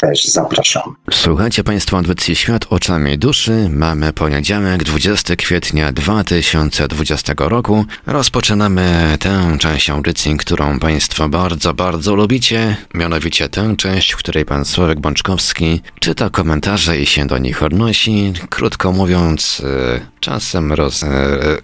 [0.01, 0.97] też zapraszam.
[1.11, 3.68] Słuchajcie Państwo audycji Świat oczami duszy.
[3.70, 7.85] Mamy poniedziałek, 20 kwietnia 2020 roku.
[8.07, 12.76] Rozpoczynamy tę część audycji, którą Państwo bardzo, bardzo lubicie.
[12.95, 18.32] Mianowicie tę część, w której Pan Sławek Bączkowski czyta komentarze i się do nich odnosi.
[18.51, 19.62] Krótko mówiąc,
[20.24, 21.04] czasem roz,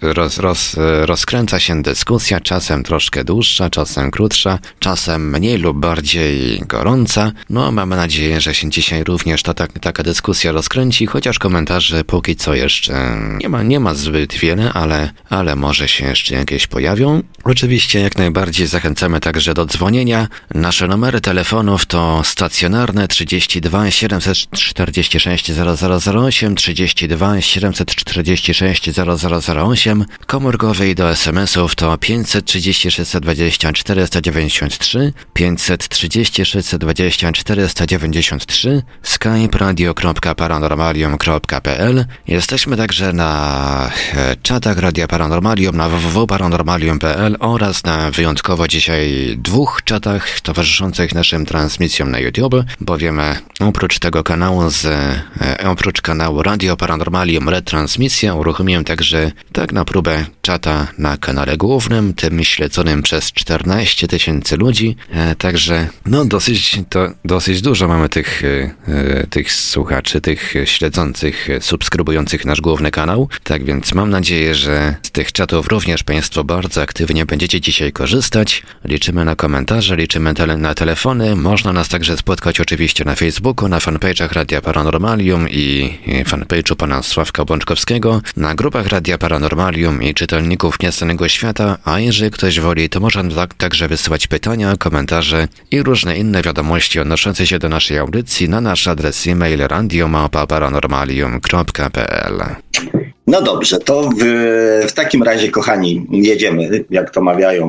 [0.01, 7.33] roz, roz, rozkręca się dyskusja, czasem troszkę dłuższa, czasem krótsza, czasem mniej lub bardziej gorąca.
[7.51, 12.37] No, mamy nadzieję, że się dzisiaj również ta, ta, taka dyskusja rozkręci, chociaż komentarzy póki
[12.37, 17.23] co jeszcze nie ma, nie ma zbyt wiele, ale, ale może się jeszcze jakieś pojawią.
[17.45, 20.29] Oczywiście jak najbardziej zachęcamy także do dzwonienia.
[20.55, 31.75] Nasze numery telefonów to stacjonarne 32 746 0008, 32 746 0008, komórkowe i do SMS-ów
[31.75, 42.05] to 536 20 493, 536 20 493, skype radio.paranormalium.pl.
[42.27, 50.41] Jesteśmy także na e, czatach Radia Paranormalium na www.paranormalium.pl oraz na wyjątkowo dzisiaj dwóch czatach
[50.41, 53.21] towarzyszących naszym transmisjom na YouTube, bowiem
[53.61, 60.27] oprócz tego kanału z, e, oprócz kanału Radio Paranormalium Retransmisja uruchomiłem także tak na próbę
[60.43, 67.09] czata na kanale głównym, tym śledzonym przez 14 tysięcy ludzi, e, także no dosyć, to,
[67.25, 68.43] dosyć dużo mamy tych,
[69.31, 75.33] tych słuchaczy, tych śledzących, subskrybujących nasz główny kanał, tak więc mam nadzieję, że z tych
[75.33, 78.63] czatów również Państwo bardzo aktywnie będziecie dzisiaj korzystać.
[78.85, 81.37] Liczymy na komentarze, liczymy tele na telefony.
[81.37, 87.45] Można nas także spotkać oczywiście na Facebooku, na fanpage'ach Radia Paranormalium i fanpage'u pana Sławka
[87.45, 93.23] Bączkowskiego, na grupach Radia Paranormalium i czytelników Nieznanego Świata, a jeżeli ktoś woli, to można
[93.35, 98.61] tak, także wysyłać pytania, komentarze i różne inne wiadomości odnoszące się do naszej audycji na
[98.61, 102.43] nasz adres e-mail radiomapa paranormalium.pl
[103.27, 104.25] No dobrze, to w,
[104.89, 107.69] w, takim razie, kochani, jedziemy, jak to mawiają,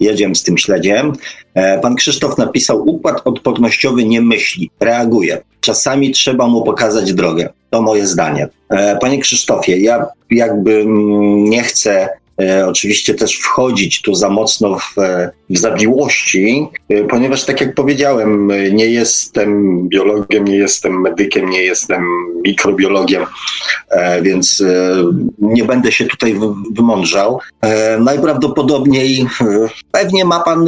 [0.00, 1.12] jedziemy z tym śledziem.
[1.54, 5.42] E, pan Krzysztof napisał, układ odpornościowy nie myśli, reaguje.
[5.60, 7.48] Czasami trzeba mu pokazać drogę.
[7.70, 8.48] To moje zdanie.
[8.68, 10.84] E, panie Krzysztofie, ja jakby
[11.36, 12.08] nie chcę
[12.40, 14.94] E, oczywiście też wchodzić tu za mocno w,
[15.50, 16.66] w zawiłości,
[17.10, 22.04] ponieważ tak jak powiedziałem, nie jestem biologiem, nie jestem medykiem, nie jestem
[22.44, 23.26] mikrobiologiem,
[23.90, 24.62] e, więc
[25.38, 26.40] nie będę się tutaj
[26.76, 27.40] wymądrzał.
[27.98, 29.26] Najprawdopodobniej
[29.92, 30.66] pewnie ma pan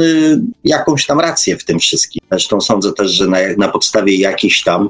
[0.63, 2.21] jakąś tam rację w tym wszystkim.
[2.31, 4.89] Zresztą sądzę też, że na, na podstawie jakiejś tam,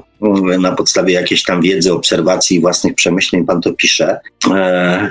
[0.58, 4.20] na podstawie jakiejś tam wiedzy, obserwacji i własnych przemyśleń pan to pisze.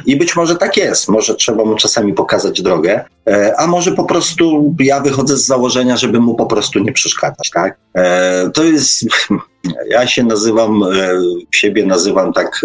[0.05, 1.09] I być może tak jest.
[1.09, 3.14] Może trzeba mu czasami pokazać drogę, e,
[3.57, 7.77] a może po prostu ja wychodzę z założenia, żeby mu po prostu nie przeszkadzać, tak?
[7.95, 9.05] E, to jest,
[9.89, 11.21] ja się nazywam, e,
[11.51, 12.61] siebie nazywam tak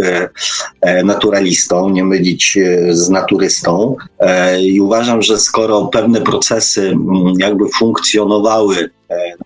[1.04, 2.58] naturalistą, nie mylić
[2.90, 3.96] z naturystą
[4.62, 6.94] i uważam, że skoro pewne procesy
[7.38, 8.90] jakby funkcjonowały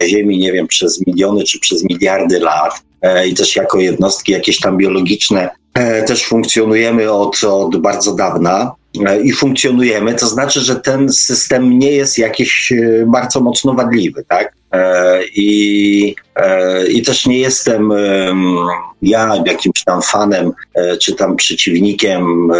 [0.01, 2.83] na Ziemi, nie wiem, przez miliony czy przez miliardy lat,
[3.29, 5.51] i też jako jednostki jakieś tam biologiczne
[6.07, 8.84] też funkcjonujemy od, od bardzo dawna, E,
[9.25, 14.53] i funkcjonujemy, to znaczy, że ten system nie jest jakiś e, bardzo mocno wadliwy, tak?
[14.73, 16.17] E, I,
[16.89, 17.93] I też nie jestem
[19.03, 20.53] ja jakimś tam fanem,
[21.01, 22.53] czy tam przeciwnikiem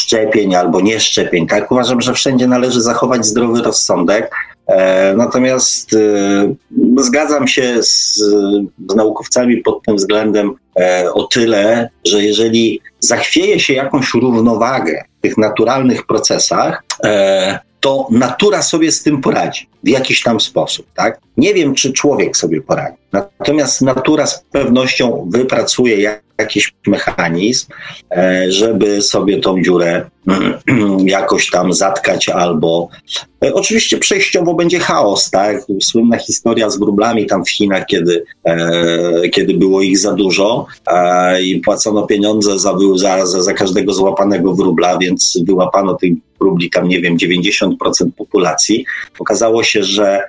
[0.00, 1.72] szczepień albo nie szczepień, tak?
[1.72, 4.30] Uważam, że wszędzie należy zachować zdrowy rozsądek.
[5.16, 5.90] Natomiast
[6.96, 8.14] zgadzam się z,
[8.88, 10.54] z naukowcami pod tym względem
[11.14, 18.92] o tyle, że jeżeli zachwieje się jakąś równowagę tych naturalnych procesach, e, to natura sobie
[18.92, 21.20] z tym poradzi w jakiś tam sposób, tak?
[21.36, 22.96] Nie wiem, czy człowiek sobie poradzi.
[23.12, 27.66] Natomiast natura z pewnością wypracuje jakiś mechanizm,
[28.10, 30.10] e, żeby sobie tą dziurę
[31.04, 32.88] jakoś tam zatkać albo
[33.44, 35.62] e, oczywiście przejściowo będzie chaos, tak?
[35.82, 40.66] Słynna historia z wróblami tam w Chinach, kiedy, e, kiedy było ich za dużo
[41.42, 46.12] i płacono pieniądze za, za, za każdego złapanego wróbla, więc wyłapano tych
[46.42, 47.70] wróbli tam, nie wiem, 90%
[48.16, 48.84] populacji.
[49.18, 50.22] Okazało się, że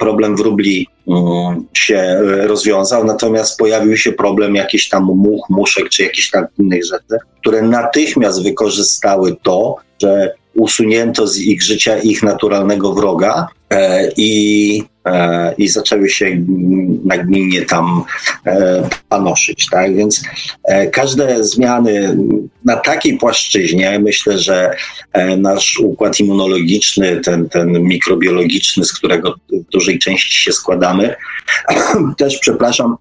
[0.00, 6.30] problem wróbli mm, się rozwiązał, natomiast pojawił się problem jakiś tam much, muszek czy jakichś
[6.30, 13.48] tam innych rzeczy, które natychmiast wykorzystały to, że usunięto z ich życia ich naturalnego wroga
[13.70, 16.44] e, i, e, i zaczęły się
[17.04, 18.04] nagminnie tam
[18.46, 19.66] e, panoszyć.
[19.70, 19.96] Tak?
[19.96, 20.22] Więc
[20.92, 22.16] każde zmiany
[22.64, 24.76] na takiej płaszczyźnie, myślę, że
[25.38, 31.14] nasz układ immunologiczny, ten, ten mikrobiologiczny, z którego w dużej części się składamy,
[32.18, 32.96] też, przepraszam,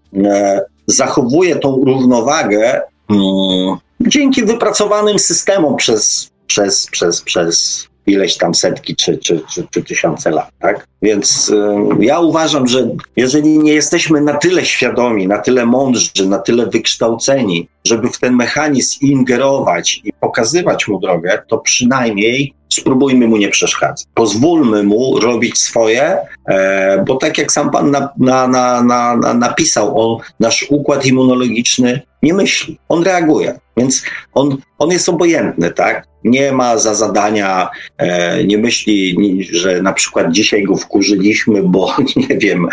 [0.88, 3.78] zachowuje tą równowagę mm,
[4.08, 10.32] dzięki wypracowanym systemom przez, przez, przez, przez ileś tam setki czy, czy, czy, czy tysiące
[10.32, 10.88] lat, tak?
[11.02, 16.40] Więc y, ja uważam, że jeżeli nie jesteśmy na tyle świadomi, na tyle mądrzy, na
[16.40, 23.38] tyle wykształceni, żeby w ten mechanizm ingerować i pokazywać mu drogę, to przynajmniej spróbujmy mu
[23.38, 24.08] nie przeszkadzać.
[24.14, 30.00] Pozwólmy mu robić swoje, e, bo tak jak sam pan na, na, na, na, napisał,
[30.00, 33.60] on, nasz układ immunologiczny nie myśli, on reaguje.
[33.78, 36.08] Więc on, on jest obojętny, tak?
[36.24, 39.18] Nie ma za zadania, e, nie myśli,
[39.52, 41.96] że na przykład dzisiaj go wkurzyliśmy, bo
[42.30, 42.68] nie wiem,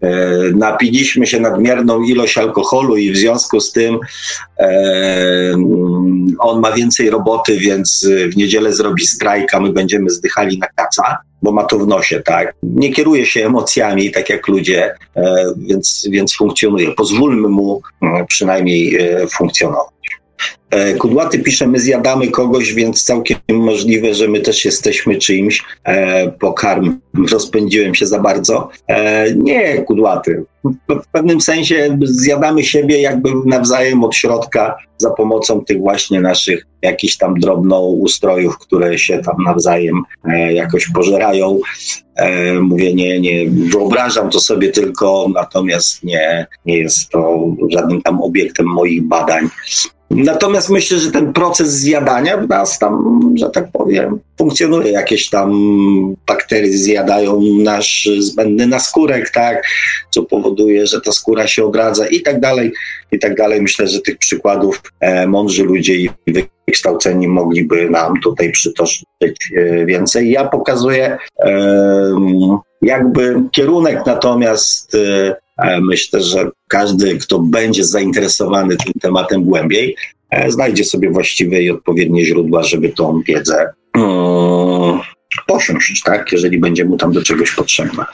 [0.00, 0.10] e,
[0.54, 3.98] napiliśmy się nadmierną ilość alkoholu i w związku z tym
[4.58, 5.54] e,
[6.38, 11.18] on ma więcej roboty, więc w niedzielę zrobi strajk, a my będziemy zdychali na kaca
[11.42, 12.54] bo ma to w nosie, tak?
[12.62, 16.92] Nie kieruje się emocjami, tak jak ludzie, e, więc, więc funkcjonuje.
[16.92, 19.97] Pozwólmy mu e, przynajmniej e, funkcjonować.
[20.70, 26.28] E, Kudłaty pisze, my zjadamy kogoś, więc całkiem możliwe, że my też jesteśmy czyimś e,
[26.28, 26.98] pokarm.
[27.30, 28.68] Rozpędziłem się za bardzo.
[28.86, 30.44] E, nie, Kudłaty.
[30.88, 37.16] W pewnym sensie zjadamy siebie jakby nawzajem od środka za pomocą tych właśnie naszych jakichś
[37.16, 41.58] tam drobnoustrojów, które się tam nawzajem e, jakoś pożerają.
[42.16, 48.22] E, mówię, nie, nie wyobrażam to sobie tylko, natomiast nie, nie jest to żadnym tam
[48.22, 49.48] obiektem moich badań.
[50.10, 54.92] Natomiast myślę, że ten proces zjadania w nas tam, że tak powiem, funkcjonuje.
[54.92, 55.50] Jakieś tam
[56.26, 59.62] bakterie zjadają nasz zbędny naskórek, tak,
[60.10, 62.72] co powoduje, że ta skóra się odradza i tak dalej,
[63.12, 63.62] i tak dalej.
[63.62, 66.10] Myślę, że tych przykładów e, mądrzy ludzie i
[66.66, 70.30] wykształceni mogliby nam tutaj przytoczyć e, więcej.
[70.30, 71.60] Ja pokazuję e,
[72.82, 75.36] jakby kierunek, natomiast e,
[75.80, 79.96] Myślę, że każdy, kto będzie zainteresowany tym tematem głębiej,
[80.48, 83.72] znajdzie sobie właściwe i odpowiednie źródła, żeby tą wiedzę
[85.46, 88.06] posiąść, tak, jeżeli będzie mu tam do czegoś potrzebna.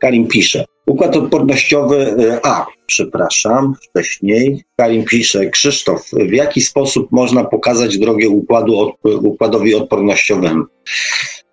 [0.00, 7.98] Karim pisze, układ odpornościowy, a, przepraszam, wcześniej, Karim pisze, Krzysztof, w jaki sposób można pokazać
[7.98, 10.64] drogę układu, układowi odpornościowemu?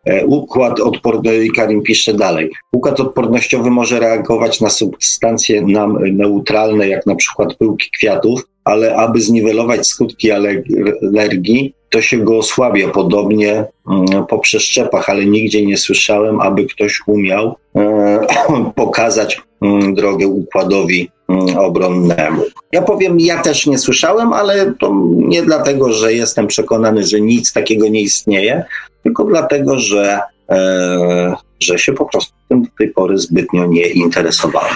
[0.06, 2.50] E, układ odporny, Karim pisze dalej.
[2.74, 9.22] Układ odpornościowy może reagować na substancje nam neutralne, jak na przykład pyłki kwiatów, ale aby
[9.22, 16.42] zniwelować skutki alergii, to się go osłabia podobnie mm, po przeszczepach, ale nigdzie nie słyszałem,
[16.42, 18.28] aby ktoś umiał e,
[18.76, 22.44] pokazać mm, drogę układowi mm, obronnemu.
[22.72, 27.54] Ja powiem, ja też nie słyszałem, ale to nie dlatego, że jestem przekonany, że nic
[27.54, 28.66] takiego nie istnieje,
[29.04, 30.20] tylko dlatego, że,
[30.50, 34.76] e, że się po prostu do tej pory zbytnio nie interesowałem.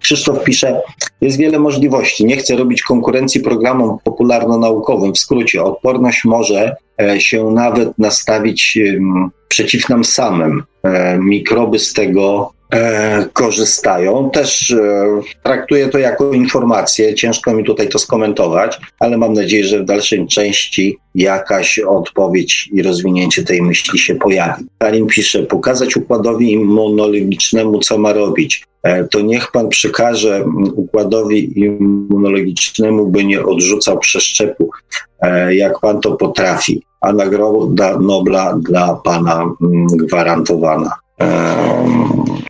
[0.00, 0.80] Krzysztof pisze,
[1.20, 2.24] jest wiele możliwości.
[2.24, 5.12] Nie chcę robić konkurencji programom popularno-naukowym.
[5.12, 8.78] W skrócie, odporność może e, się nawet nastawić
[9.48, 10.62] przeciw nam samym.
[10.82, 12.52] E, mikroby z tego
[13.32, 14.30] korzystają.
[14.30, 14.76] Też
[15.42, 17.14] traktuję to jako informację.
[17.14, 22.82] Ciężko mi tutaj to skomentować, ale mam nadzieję, że w dalszej części jakaś odpowiedź i
[22.82, 24.64] rozwinięcie tej myśli się pojawi.
[24.78, 28.64] Karim pisze, pokazać układowi immunologicznemu, co ma robić.
[28.82, 30.44] E, to niech pan przekaże
[30.74, 34.70] układowi immunologicznemu, by nie odrzucał przeszczepu,
[35.22, 39.54] e, jak pan to potrafi, a nagroda Nobla dla pana
[39.90, 40.92] gwarantowana.
[41.20, 42.47] No.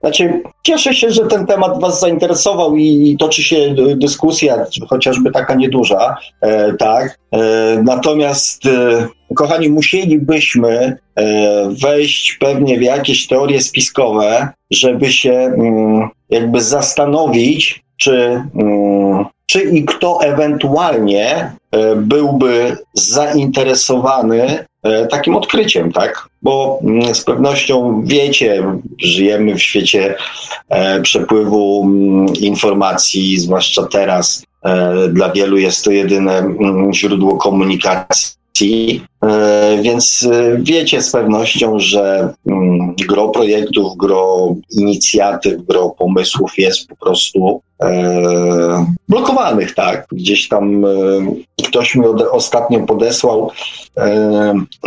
[0.00, 6.16] Znaczy, cieszę się, że ten temat Was zainteresował i toczy się dyskusja, chociażby taka nieduża,
[6.40, 7.18] e, tak.
[7.32, 7.38] E,
[7.84, 16.60] natomiast, e, kochani, musielibyśmy e, wejść pewnie w jakieś teorie spiskowe, żeby się mm, jakby
[16.60, 26.28] zastanowić, czy, mm, czy i kto ewentualnie e, byłby zainteresowany e, takim odkryciem, tak?
[26.42, 28.64] Bo mm, z pewnością wiecie,
[28.98, 30.14] żyjemy w świecie
[30.68, 34.42] e, przepływu mm, informacji, zwłaszcza teraz.
[35.12, 36.54] Dla wielu jest to jedyne
[36.92, 38.37] źródło komunikacji
[39.24, 46.88] E, więc e, wiecie z pewnością, że mm, gro projektów, gro inicjatyw, gro pomysłów jest
[46.88, 50.06] po prostu e, blokowanych, tak?
[50.12, 50.84] Gdzieś tam
[51.68, 53.50] ktoś mi ostatnio podesłał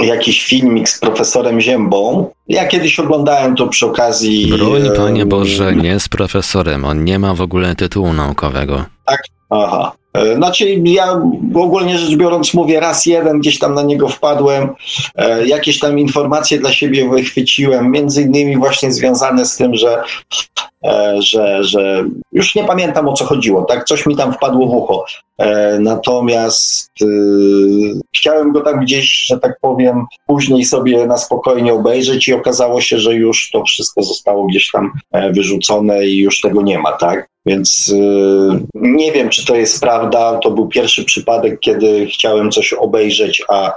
[0.04, 2.30] jakiś filmik z profesorem Ziębą.
[2.48, 4.48] Ja kiedyś oglądałem to przy okazji.
[4.48, 6.86] Broń, Panie Boże, nie z profesorem.
[6.86, 8.86] On nie ma w ogóle tytułu naukowego.
[9.06, 9.92] Tak, aha.
[10.14, 11.22] E, znaczy, ja
[11.56, 14.70] ogólnie rzecz biorąc mówię, raz jeden gdzieś tam na niego wpadłem,
[15.16, 20.04] e, jakieś tam informacje dla siebie wychwyciłem, między innymi właśnie związane z tym, że,
[20.86, 23.86] e, że, że już nie pamiętam o co chodziło, tak?
[23.86, 25.06] Coś mi tam wpadło w ucho.
[25.80, 26.92] Natomiast
[28.16, 33.00] chciałem go tam gdzieś, że tak powiem, później sobie na spokojnie obejrzeć i okazało się,
[33.00, 34.92] że już to wszystko zostało gdzieś tam
[35.32, 37.30] wyrzucone i już tego nie ma, tak?
[37.46, 37.94] Więc
[38.76, 40.40] nie wiem, czy to jest prawda.
[40.40, 43.74] To był pierwszy przypadek, kiedy chciałem coś obejrzeć, a,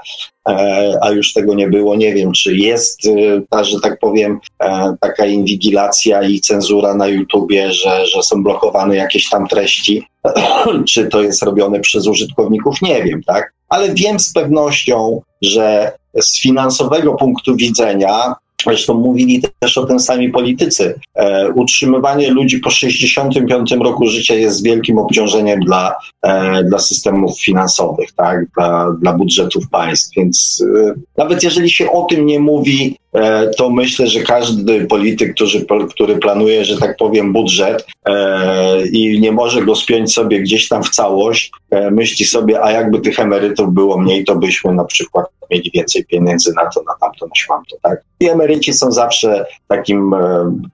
[0.49, 1.97] e, a już tego nie było.
[1.97, 7.09] Nie wiem, czy jest yy, ta, że tak powiem, e, taka inwigilacja i cenzura na
[7.09, 10.07] YouTubie, że, że są blokowane jakieś tam treści.
[10.89, 12.83] czy to jest robione przez użytkowników?
[12.83, 13.53] Nie wiem, tak?
[13.69, 20.29] Ale wiem z pewnością, że z finansowego punktu widzenia Zresztą mówili też o tym sami
[20.29, 21.01] politycy.
[21.15, 28.13] E, utrzymywanie ludzi po 65 roku życia jest wielkim obciążeniem dla, e, dla systemów finansowych,
[28.13, 28.47] tak?
[28.57, 30.17] dla, dla budżetów państw.
[30.17, 35.35] Więc e, nawet jeżeli się o tym nie mówi, E, to myślę, że każdy polityk,
[35.35, 40.69] który, który planuje, że tak powiem, budżet e, i nie może go spiąć sobie gdzieś
[40.69, 44.85] tam w całość, e, myśli sobie, a jakby tych emerytów było mniej, to byśmy na
[44.85, 48.01] przykład mieli więcej pieniędzy na to, na tamto, na śmamto, tak?
[48.21, 50.15] I emeryci są zawsze takim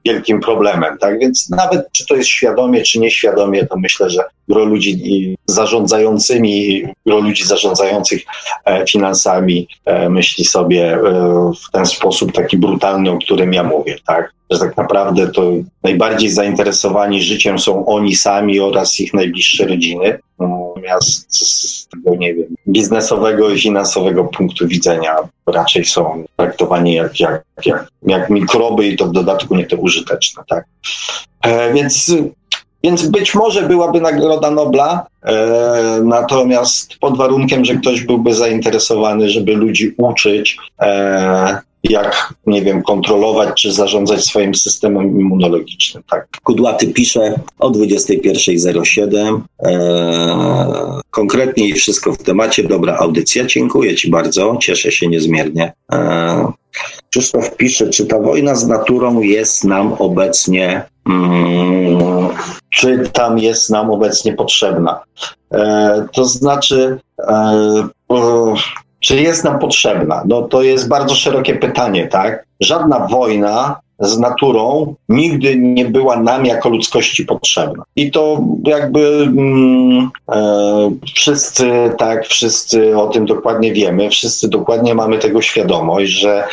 [0.05, 1.19] wielkim problemem, tak?
[1.19, 7.19] Więc nawet czy to jest świadomie, czy nieświadomie, to myślę, że gro ludzi zarządzającymi, gro
[7.19, 8.23] ludzi zarządzających
[8.89, 9.69] finansami
[10.09, 10.99] myśli sobie
[11.69, 14.33] w ten sposób, taki brutalny, o którym ja mówię, tak?
[14.51, 15.43] Że tak naprawdę to
[15.83, 20.19] najbardziej zainteresowani życiem są oni sami oraz ich najbliższe rodziny.
[20.39, 27.45] Natomiast z tego, nie wiem, biznesowego i finansowego punktu widzenia raczej są traktowani jak, jak,
[27.67, 30.65] jak, jak mikroby i to w dodatku nie te użyteczne, tak?
[31.43, 32.13] E, więc
[32.85, 39.55] więc być może byłaby Nagroda Nobla, e, natomiast pod warunkiem, że ktoś byłby zainteresowany, żeby
[39.55, 46.03] ludzi uczyć, e, jak, nie wiem, kontrolować czy zarządzać swoim systemem immunologicznym.
[46.11, 46.29] Tak.
[46.43, 49.41] Kudłaty pisze o 21.07.
[49.59, 52.65] Eee, konkretnie i wszystko w temacie.
[52.65, 53.45] Dobra audycja.
[53.45, 54.57] Dziękuję Ci bardzo.
[54.61, 55.73] Cieszę się niezmiernie.
[55.93, 56.47] Eee,
[57.11, 62.29] Krzysztof pisze, czy ta wojna z naturą jest nam obecnie, hmm,
[62.71, 65.01] czy tam jest nam obecnie potrzebna?
[65.55, 67.89] E, to znaczy, e,
[69.01, 70.23] czy jest nam potrzebna?
[70.27, 72.45] No to jest bardzo szerokie pytanie, tak?
[72.61, 77.85] Żadna wojna z naturą nigdy nie była nam jako ludzkości potrzebna.
[77.97, 85.19] I to jakby mm, e, wszyscy, tak, wszyscy o tym dokładnie wiemy, wszyscy dokładnie mamy
[85.19, 86.45] tego świadomość, że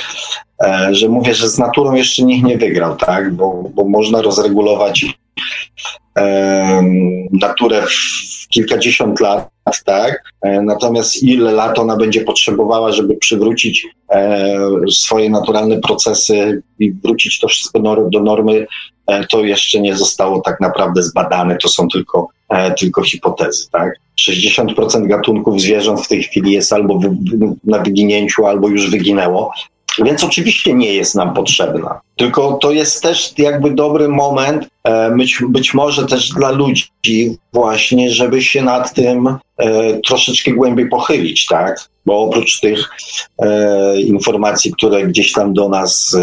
[0.64, 5.06] e, że mówię, że z naturą jeszcze nikt nie wygrał, tak, bo, bo można rozregulować
[6.18, 6.82] e,
[7.32, 9.50] naturę w kilkadziesiąt lat,
[9.86, 10.24] tak?
[10.42, 14.60] E, natomiast ile lat ona będzie potrzebowała, żeby przywrócić e,
[14.92, 18.68] swoje naturalne procesy i wrócić to wszystko do normy,
[19.08, 22.28] e, to jeszcze nie zostało tak naprawdę zbadane, to są tylko,
[22.80, 24.00] tylko hipotezy, tak?
[24.20, 27.00] 60% gatunków zwierząt w tej chwili jest albo
[27.64, 29.52] na wyginięciu, albo już wyginęło.
[30.06, 32.02] Więc oczywiście nie jest nam potrzebna.
[32.16, 38.12] Tylko to jest też jakby dobry moment, e, być, być może też dla ludzi właśnie,
[38.12, 41.90] żeby się nad tym e, troszeczkę głębiej pochylić, tak?
[42.08, 42.90] Bo oprócz tych
[43.42, 46.16] e, informacji, które gdzieś tam do nas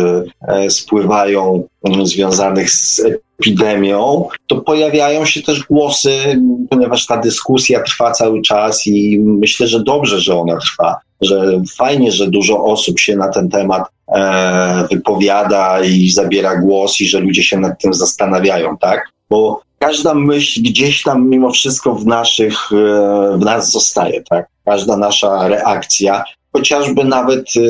[0.48, 3.02] e, spływają m, związanych z
[3.40, 9.82] epidemią, to pojawiają się też głosy, ponieważ ta dyskusja trwa cały czas i myślę, że
[9.82, 15.84] dobrze, że ona trwa, że fajnie, że dużo osób się na ten temat e, wypowiada
[15.84, 19.13] i zabiera głos i że ludzie się nad tym zastanawiają, tak?
[19.30, 24.46] Bo każda myśl gdzieś tam mimo wszystko w naszych, e, w nas zostaje, tak?
[24.64, 27.60] Każda nasza reakcja, chociażby nawet e,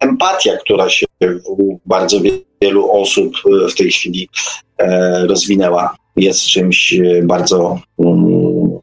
[0.00, 1.06] empatia, która się
[1.46, 2.18] u bardzo
[2.62, 3.34] wielu osób
[3.70, 4.28] w tej chwili
[4.78, 8.37] e, rozwinęła, jest czymś bardzo mm,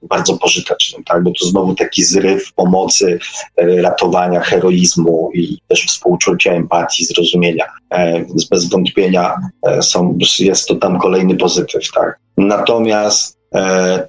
[0.10, 1.24] bardzo pożytecznym, tak?
[1.24, 3.20] bo to znowu taki zryw pomocy,
[3.58, 7.66] e, ratowania, heroizmu i też współczucia, empatii, zrozumienia.
[7.90, 9.36] E, więc bez wątpienia
[9.68, 11.92] e, są, jest to tam kolejny pozytyw.
[11.92, 12.20] Tak?
[12.38, 13.38] Natomiast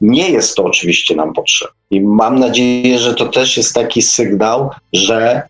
[0.00, 1.76] nie jest to oczywiście nam potrzebne.
[1.90, 5.42] I mam nadzieję, że to też jest taki sygnał, że,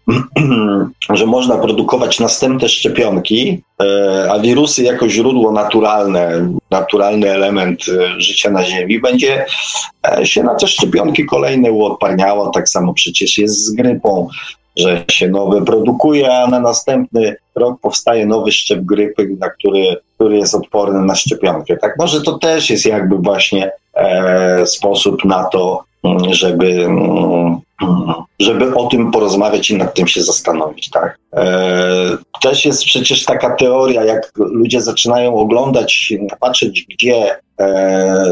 [1.14, 8.50] że można produkować następne szczepionki, e, a wirusy jako źródło naturalne, naturalny element e, życia
[8.50, 9.46] na Ziemi będzie
[10.18, 12.50] e, się na te szczepionki kolejne uodparniało.
[12.50, 14.28] Tak samo przecież jest z grypą,
[14.76, 20.36] że się nowe produkuje, a na następny rok powstaje nowy szczep grypy, na który, który
[20.36, 21.76] jest odporny na szczepionkę.
[21.76, 23.70] Tak może to też jest jakby właśnie e,
[24.64, 25.84] sposób na to,
[26.30, 26.88] żeby,
[28.40, 30.90] żeby o tym porozmawiać i nad tym się zastanowić.
[30.90, 31.18] Tak?
[31.36, 38.30] E, też jest przecież taka teoria, jak ludzie zaczynają oglądać, patrzeć, gdzie e,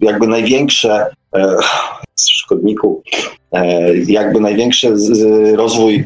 [0.00, 1.10] jakby największe e,
[2.20, 3.02] szkodników,
[4.06, 4.94] jakby największy
[5.56, 6.04] rozwój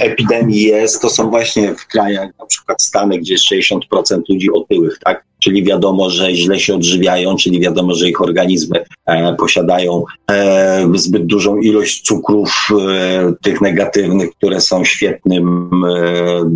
[0.00, 4.98] epidemii jest, to są właśnie w krajach, na przykład Stany, gdzie jest 60% ludzi otyłych,
[5.04, 5.24] tak?
[5.42, 11.26] czyli wiadomo, że źle się odżywiają, czyli wiadomo, że ich organizmy e, posiadają e, zbyt
[11.26, 16.50] dużą ilość cukrów, e, tych negatywnych, które są świetnym, e,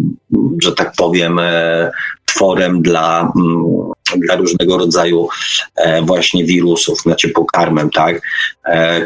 [0.62, 1.91] że tak powiem, e,
[2.35, 5.28] tworem dla, mm, dla różnego rodzaju
[5.76, 8.22] e, właśnie wirusów, znaczy pokarmem, tak?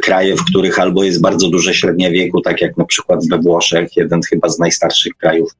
[0.03, 3.97] Kraje, w których albo jest bardzo duże średnie wieku, tak jak na przykład we Włoszech,
[3.97, 5.51] jeden chyba z najstarszych krajów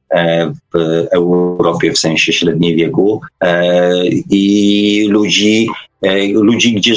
[0.73, 3.21] w Europie w sensie średniej wieku,
[4.29, 5.67] i ludzi,
[6.01, 6.93] e, ludzi, gdzie,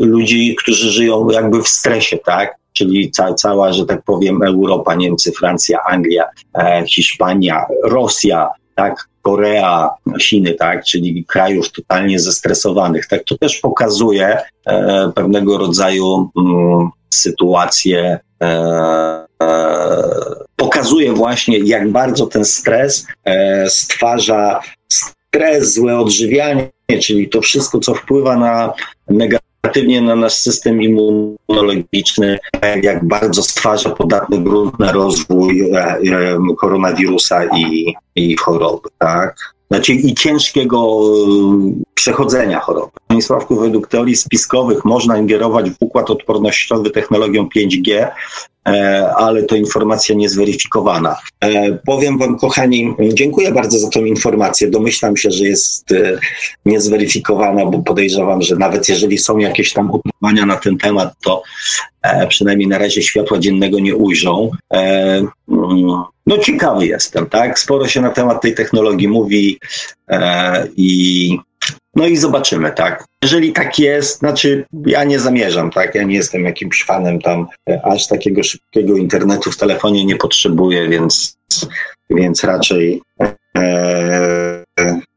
[0.00, 2.56] ludzi, którzy żyją jakby w stresie, tak?
[2.72, 6.24] Czyli ca, cała, że tak powiem, Europa, Niemcy, Francja, Anglia,
[6.58, 9.08] e, Hiszpania, Rosja, tak?
[9.22, 13.06] Korea, Chiny, tak, czyli krajów totalnie zestresowanych.
[13.06, 18.46] Tak, to też pokazuje e, pewnego rodzaju mm, sytuację, e,
[19.42, 19.64] e,
[20.56, 26.70] pokazuje właśnie, jak bardzo ten stres e, stwarza stres, złe odżywianie,
[27.02, 28.72] czyli to wszystko, co wpływa na
[29.64, 32.38] negatywnie na nasz system immunologiczny,
[32.82, 39.54] jak bardzo stwarza podatny grunt na rozwój e, e, koronawirusa i, i choroby, tak?
[39.70, 42.92] Znaczy i ciężkiego e, przechodzenia choroby.
[43.06, 48.08] Panie Sławku, według teorii spiskowych można ingerować w układ odpornościowy technologią 5G
[49.16, 51.16] ale to informacja niezweryfikowana.
[51.86, 54.70] Powiem Wam, kochani, dziękuję bardzo za tą informację.
[54.70, 55.94] Domyślam się, że jest
[56.66, 61.42] niezweryfikowana, bo podejrzewam, że nawet jeżeli są jakieś tam opiniania na ten temat, to
[62.28, 64.50] przynajmniej na razie światła dziennego nie ujrzą.
[64.70, 65.28] Mm,
[66.26, 67.58] no ciekawy jestem, tak?
[67.58, 69.58] Sporo się na temat tej technologii mówi
[70.76, 71.38] i
[71.96, 73.04] no i zobaczymy, tak.
[73.22, 75.94] Jeżeli tak jest, znaczy ja nie zamierzam, tak.
[75.94, 80.88] Ja nie jestem jakimś fanem tam e, aż takiego szybkiego internetu w telefonie nie potrzebuję,
[80.88, 81.36] więc,
[82.10, 83.02] więc raczej
[83.56, 84.64] e,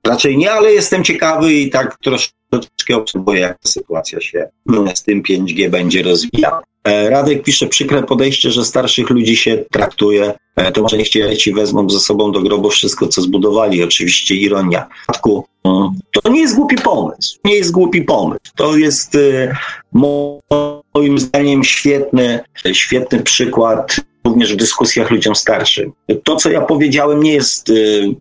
[0.08, 4.50] raczej nie, ale jestem ciekawy i tak troszeczkę obserwuję, jak ta sytuacja się
[4.94, 6.64] z tym 5G będzie rozwijała.
[6.88, 11.54] E, Radek pisze, przykre podejście, że starszych ludzi się traktuje, e, to może niech ci
[11.54, 13.84] wezmą ze sobą do grobu wszystko, co zbudowali.
[13.84, 14.88] Oczywiście ironia.
[15.64, 17.40] Mm, to nie jest głupi pomysł.
[17.46, 18.42] Nie jest głupi pomysł.
[18.56, 19.56] To jest e,
[20.94, 22.40] moim zdaniem świetny,
[22.74, 23.96] świetny przykład
[24.26, 25.92] również w dyskusjach ludziom starszym.
[26.24, 27.72] To, co ja powiedziałem, nie jest,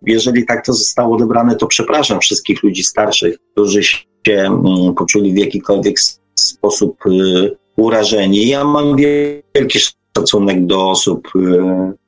[0.05, 5.37] jeżeli tak to zostało odebrane, to przepraszam wszystkich ludzi starszych, którzy się mm, poczuli w
[5.37, 5.99] jakikolwiek
[6.35, 6.97] sposób
[7.77, 8.47] urażeni.
[8.47, 9.79] Ja mam wielki
[10.17, 11.27] szacunek do osób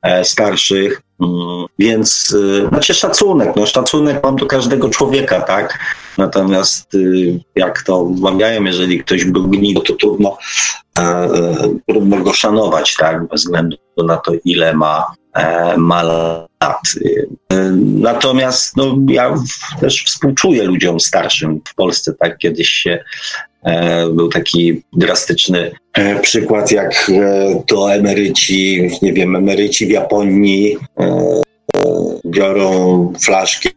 [0.02, 5.78] e, starszych, mm, więc e, znaczy szacunek, no szacunek mam do każdego człowieka, tak?
[6.18, 10.38] Natomiast y, jak to mawiają, jeżeli ktoś był gniły, to trudno,
[10.98, 11.28] e,
[11.88, 13.28] trudno go szanować, tak?
[13.28, 13.76] Bez względu
[14.06, 15.06] na to, ile ma,
[15.76, 16.80] ma lat.
[17.80, 19.34] Natomiast no, ja
[19.80, 22.38] też współczuję ludziom starszym w Polsce, tak?
[22.38, 23.49] Kiedyś się E,
[24.12, 30.76] był taki drastyczny e, przykład, jak e, to emeryci, nie wiem, emeryci w Japonii
[32.26, 33.68] biorą flaszkę,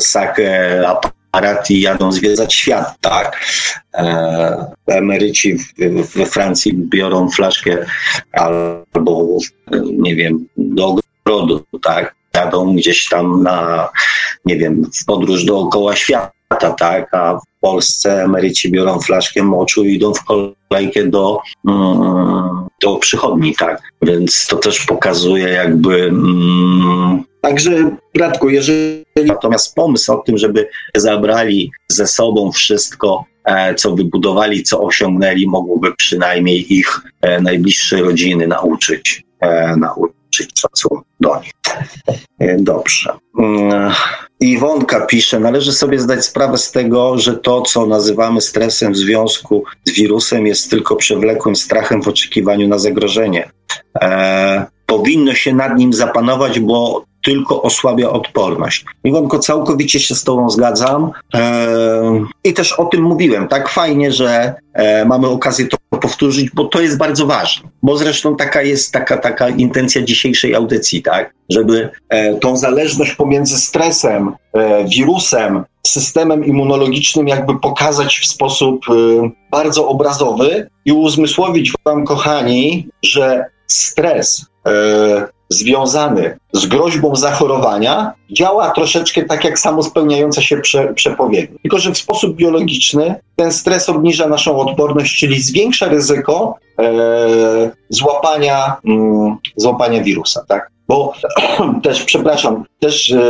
[0.00, 3.44] sakę, aparat i jadą zwiedzać świat, tak.
[4.86, 5.56] Emeryci
[6.14, 7.86] we Francji biorą flaszkę
[8.32, 9.38] albo,
[9.92, 10.96] nie wiem, do
[11.26, 12.17] ogrodu, tak.
[12.38, 13.88] Jadą gdzieś tam na,
[14.44, 19.94] nie wiem, w podróż dookoła świata tak, a w Polsce emeryci biorą flaszkę moczu i
[19.94, 23.82] idą w kolejkę do, mm, do przychodni, tak.
[24.02, 26.04] Więc to też pokazuje jakby...
[26.04, 33.94] Mm, Także, bratku, jeżeli natomiast pomysł o tym, żeby zabrali ze sobą wszystko, e, co
[33.94, 39.76] wybudowali, co osiągnęli, mógłby przynajmniej ich e, najbliższe rodziny nauczyć, e,
[40.38, 41.52] nauczyć szacunku do nich.
[42.58, 43.12] Dobrze.
[43.38, 43.92] Mm,
[44.40, 49.64] Iwonka pisze, należy sobie zdać sprawę z tego, że to, co nazywamy stresem w związku
[49.84, 53.50] z wirusem, jest tylko przewlekłym strachem w oczekiwaniu na zagrożenie.
[54.00, 58.84] E, powinno się nad nim zapanować, bo tylko osłabia odporność.
[59.04, 61.10] Iwonko, całkowicie się z Tobą zgadzam.
[61.34, 63.48] E, I też o tym mówiłem.
[63.48, 67.68] Tak fajnie, że e, mamy okazję to powtórzyć, bo to jest bardzo ważne.
[67.82, 71.34] Bo zresztą taka jest taka, taka intencja dzisiejszej audycji, tak?
[71.48, 74.32] Żeby e, tą zależność pomiędzy stresem,
[74.96, 78.86] wirusem, systemem immunologicznym jakby pokazać w sposób
[79.50, 84.46] bardzo obrazowy i uzmysłowić Wam, kochani, że stres
[85.48, 91.58] związany z groźbą zachorowania działa troszeczkę tak jak samospełniająca się prze, przepowiednia.
[91.62, 98.76] Tylko, że w sposób biologiczny ten stres obniża naszą odporność, czyli zwiększa ryzyko e, złapania,
[98.84, 100.70] mm, złapania wirusa, tak?
[100.88, 101.12] Bo
[101.82, 103.22] też, przepraszam, też, e,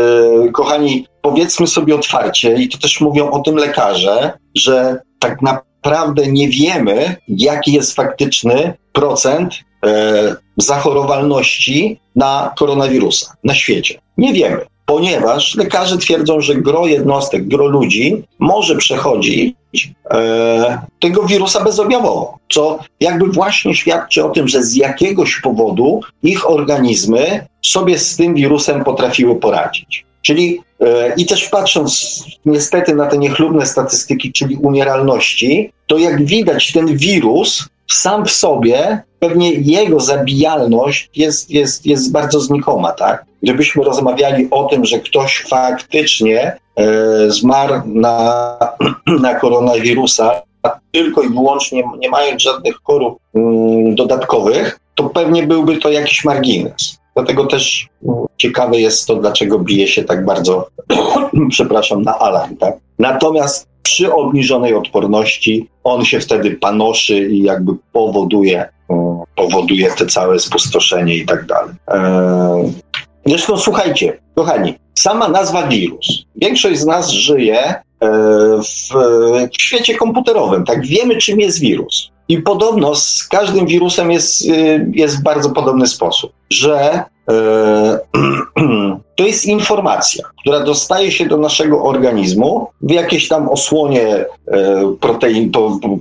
[0.52, 6.48] kochani, powiedzmy sobie otwarcie, i to też mówią o tym lekarze, że tak naprawdę nie
[6.48, 9.54] wiemy, jaki jest faktyczny procent
[10.56, 14.00] zachorowalności na koronawirusa na świecie.
[14.16, 19.54] Nie wiemy, ponieważ lekarze twierdzą, że gro jednostek, gro ludzi może przechodzić
[20.10, 26.50] e, tego wirusa bezobjawowo, co jakby właśnie świadczy o tym, że z jakiegoś powodu ich
[26.50, 30.06] organizmy sobie z tym wirusem potrafiły poradzić.
[30.22, 36.72] Czyli e, i też patrząc niestety na te niechlubne statystyki, czyli umieralności, to jak widać
[36.72, 43.24] ten wirus sam w sobie pewnie jego zabijalność jest, jest, jest bardzo znikoma, tak?
[43.42, 48.44] Gdybyśmy rozmawiali o tym, że ktoś faktycznie e, zmarł na,
[49.22, 50.42] na koronawirusa,
[50.92, 56.98] tylko i wyłącznie nie mając żadnych chorób mm, dodatkowych, to pewnie byłby to jakiś margines.
[57.14, 60.68] Dlatego też mm, ciekawe jest to, dlaczego bije się tak bardzo,
[61.50, 62.56] przepraszam, na alarm.
[62.56, 62.76] Tak?
[62.98, 70.38] Natomiast przy obniżonej odporności on się wtedy panoszy i jakby powoduje, mm, powoduje te całe
[70.38, 71.74] spustoszenie i tak dalej.
[71.88, 72.72] Eee,
[73.26, 76.24] zresztą słuchajcie, kochani, sama nazwa wirus.
[76.36, 77.74] Większość z nas żyje
[79.50, 80.64] w świecie komputerowym.
[80.64, 82.10] Tak, wiemy, czym jest wirus.
[82.28, 84.44] I podobno z każdym wirusem jest,
[84.92, 87.04] jest w bardzo podobny sposób, że
[89.18, 94.24] to jest informacja, która dostaje się do naszego organizmu w jakiejś tam osłonie
[95.00, 95.52] protein,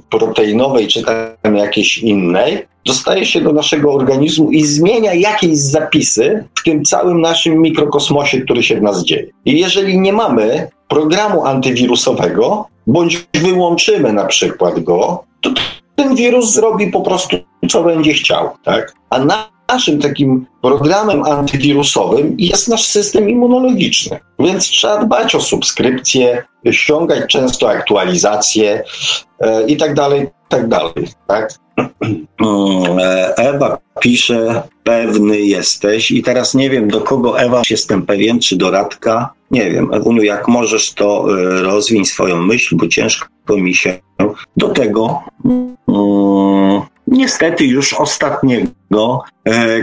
[0.10, 1.04] proteinowej czy
[1.42, 7.22] tam jakiejś innej, dostaje się do naszego organizmu i zmienia jakieś zapisy w tym całym
[7.22, 9.28] naszym mikrokosmosie, który się w nas dzieje.
[9.46, 15.50] I jeżeli nie mamy programu antywirusowego, bądź wyłączymy na przykład go, to
[15.96, 17.38] ten wirus zrobi po prostu,
[17.70, 18.50] co będzie chciał.
[18.64, 18.94] Tak?
[19.10, 19.20] A
[19.70, 24.20] naszym takim programem antywirusowym jest nasz system immunologiczny.
[24.40, 28.84] Więc trzeba dbać o subskrypcję, ściągać często aktualizacje
[29.40, 31.08] e, i tak dalej, tak dalej.
[31.28, 31.54] Tak?
[33.38, 38.72] Ewa pisze, pewny jesteś i teraz nie wiem do kogo Ewa, jestem pewien, czy do
[38.72, 39.94] Radka, nie wiem.
[39.94, 44.00] Ewuniu, jak możesz to e, rozwiń swoją myśl, bo ciężko mi się
[44.58, 45.24] do tego
[45.88, 49.82] um, niestety już ostatniego e,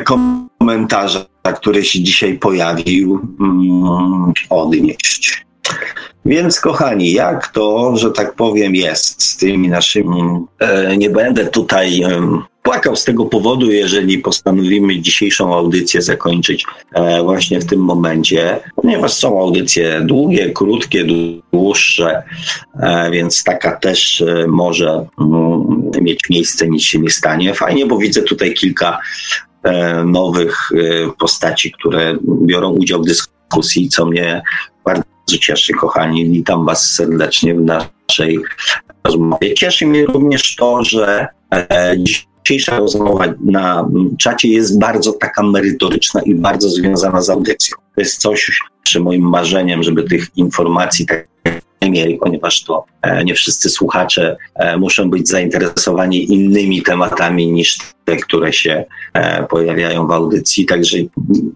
[0.59, 5.46] komentarza, który się dzisiaj pojawił, um, odnieść.
[6.24, 10.22] Więc kochani, jak to, że tak powiem, jest z tymi naszymi.
[10.59, 16.64] E, nie będę tutaj e, płakał z tego powodu, jeżeli postanowimy dzisiejszą audycję zakończyć
[16.94, 21.05] e, właśnie w tym momencie, ponieważ są audycje długie, krótkie,
[21.52, 22.22] dłuższe,
[22.80, 27.55] e, więc taka też e, może mm, mieć miejsce, nic się nie stanie.
[27.55, 28.98] Fajnie, bo widzę tutaj kilka
[29.62, 30.70] e, nowych
[31.18, 33.34] postaci, które biorą udział w dyskusji,
[33.91, 34.43] co mnie
[34.85, 35.05] bardzo
[35.41, 36.31] cieszy, kochani.
[36.31, 38.39] Witam Was serdecznie w naszej
[39.05, 39.55] rozmowie.
[39.55, 43.89] Cieszy mnie również to, że e, dzisiejsza rozmowa na
[44.19, 47.77] czacie jest bardzo taka merytoryczna i bardzo związana z audycją.
[47.95, 51.29] To jest coś przy moim marzeniem, żeby tych informacji tak
[51.90, 58.16] mieli, ponieważ to e, nie wszyscy słuchacze e, muszą być zainteresowani innymi tematami niż te,
[58.16, 60.66] które się e, pojawiają w audycji.
[60.66, 60.98] Także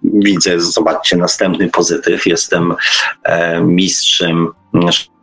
[0.05, 2.27] widzę, zobaczcie, następny pozytyw.
[2.27, 2.75] Jestem
[3.63, 4.49] mistrzem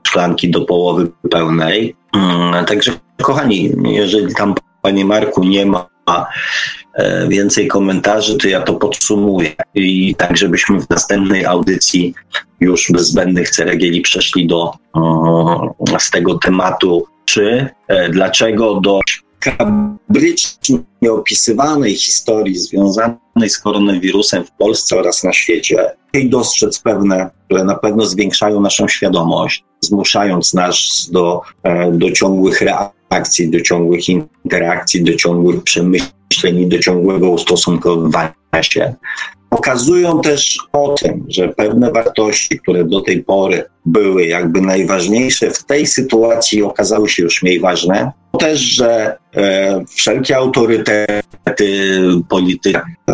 [0.08, 1.96] szklanki do połowy pełnej.
[2.16, 2.92] Mm, także,
[3.22, 5.88] kochani, jeżeli tam, panie Marku, nie ma
[7.28, 9.52] więcej komentarzy, to ja to podsumuję.
[9.76, 12.14] I tak, żebyśmy w następnej audycji
[12.60, 14.72] już bez zbędnych ceregieli przeszli do
[16.00, 19.00] z tego tematu, czy e, dlaczego do
[19.40, 20.80] kabrycznie
[21.12, 27.76] opisywanej historii związanej z koronawirusem w Polsce oraz na świecie i dostrzec pewne, które na
[27.76, 35.14] pewno zwiększają naszą świadomość, zmuszając nas do, e, do ciągłych reakcji, do ciągłych interakcji, do
[35.14, 38.94] ciągłych przemyśleń i do ciągłego ustosunkowywania się.
[39.50, 45.64] Pokazują też o tym, że pewne wartości, które do tej pory były jakby najważniejsze, w
[45.64, 48.12] tej sytuacji okazały się już mniej ważne.
[48.40, 52.00] Też, że e, wszelkie autorytety,
[52.30, 52.78] polityki
[53.10, 53.14] e,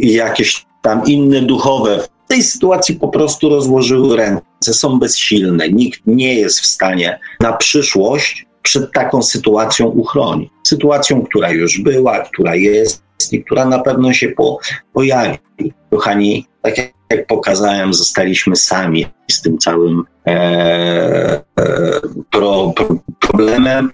[0.00, 5.68] i jakieś tam inne duchowe w tej sytuacji po prostu rozłożyły ręce, są bezsilne.
[5.68, 10.50] Nikt nie jest w stanie na przyszłość przed taką sytuacją uchronić.
[10.66, 13.02] Sytuacją, która już była, która jest
[13.32, 14.58] i która na pewno się po,
[14.92, 15.38] pojawi.
[15.90, 16.78] Kochani, tak
[17.10, 21.42] jak, pokazałem, zostaliśmy sami z tym całym e, e,
[22.30, 22.86] pro, pro,
[23.20, 23.90] problemem.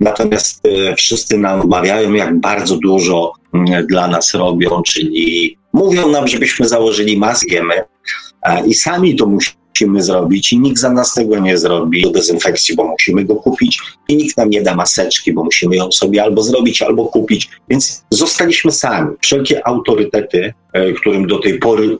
[0.00, 6.28] Natomiast e, wszyscy nam omawiają, jak bardzo dużo mm, dla nas robią, czyli mówią nam,
[6.28, 7.62] żebyśmy założyli maskę
[8.66, 12.74] i sami to musimy musimy zrobić i nikt za nas tego nie zrobi do dezynfekcji,
[12.74, 16.42] bo musimy go kupić i nikt nam nie da maseczki, bo musimy ją sobie albo
[16.42, 17.50] zrobić, albo kupić.
[17.68, 19.16] Więc zostaliśmy sami.
[19.20, 21.98] Wszelkie autorytety, e, którym do tej pory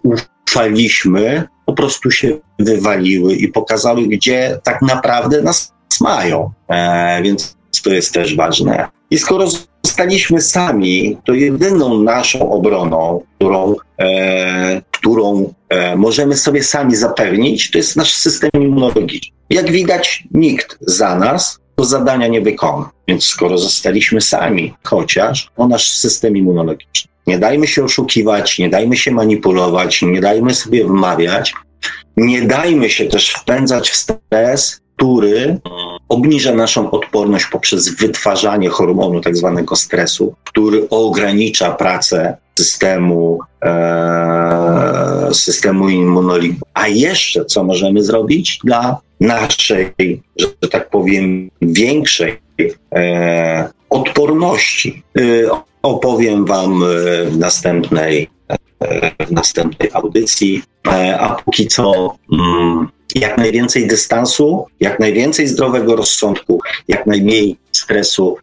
[0.49, 6.51] ufaliśmy, po prostu się wywaliły i pokazały, gdzie tak naprawdę nas mają.
[6.69, 8.89] E, więc to jest też ważne.
[9.11, 9.47] I skoro
[9.85, 17.79] zostaliśmy sami, to jedyną naszą obroną, którą, e, którą e, możemy sobie sami zapewnić, to
[17.79, 19.37] jest nasz system immunologiczny.
[19.51, 22.91] Jak widać, nikt za nas to zadania nie wykona.
[23.09, 27.11] Więc skoro zostaliśmy sami, chociaż o nasz system immunologiczny.
[27.27, 31.55] Nie dajmy się oszukiwać, nie dajmy się manipulować, nie dajmy sobie wmawiać,
[32.17, 35.59] nie dajmy się też wpędzać w stres, który
[36.09, 45.89] obniża naszą odporność poprzez wytwarzanie hormonu tak zwanego stresu, który ogranicza pracę systemu, e, systemu
[45.89, 46.67] immunologicznego.
[46.75, 49.93] A jeszcze co możemy zrobić dla naszej,
[50.63, 52.39] że tak powiem, większej
[52.95, 55.03] e, odporności?
[55.19, 55.23] E,
[55.83, 56.85] opowiem Wam
[57.31, 58.29] w następnej,
[58.81, 60.63] e, w następnej audycji.
[60.89, 68.39] E, a póki co mm, jak najwięcej dystansu, jak najwięcej zdrowego rozsądku, jak najmniej stresu,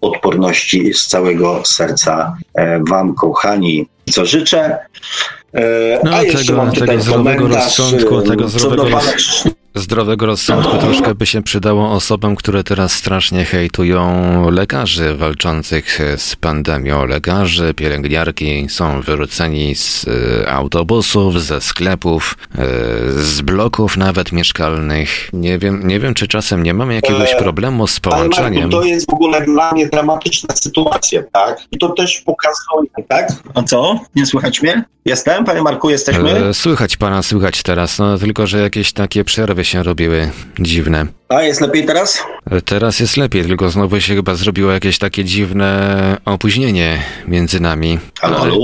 [0.00, 4.78] odporności z całego serca e, Wam, kochani, co życzę.
[5.54, 11.26] E, no, A tego, mam tego zdrowego rozsądku, tego zdrowego rozsądku zdrowego rozsądku troszkę by
[11.26, 17.06] się przydało osobom, które teraz strasznie hejtują lekarzy walczących z pandemią.
[17.06, 20.06] Lekarze, pielęgniarki są wyrzuceni z
[20.48, 22.36] autobusów, ze sklepów,
[23.08, 25.28] z bloków nawet mieszkalnych.
[25.32, 28.70] Nie wiem, nie wiem, czy czasem nie mamy jakiegoś e, problemu z połączeniem.
[28.72, 31.60] To jest w ogóle dla mnie dramatyczna sytuacja, tak?
[31.72, 33.28] I to też pokazuje, tak?
[33.54, 34.00] A co?
[34.14, 34.84] Nie słychać mnie?
[35.04, 36.48] Jestem, panie Marku, jesteśmy?
[36.48, 41.06] E, słychać pana, słychać teraz, no tylko, że jakieś takie przerwy się robiły dziwne.
[41.28, 42.22] A jest lepiej teraz?
[42.50, 47.98] E, teraz jest lepiej, tylko znowu się chyba zrobiło jakieś takie dziwne opóźnienie między nami.
[48.20, 48.54] Halo, halo?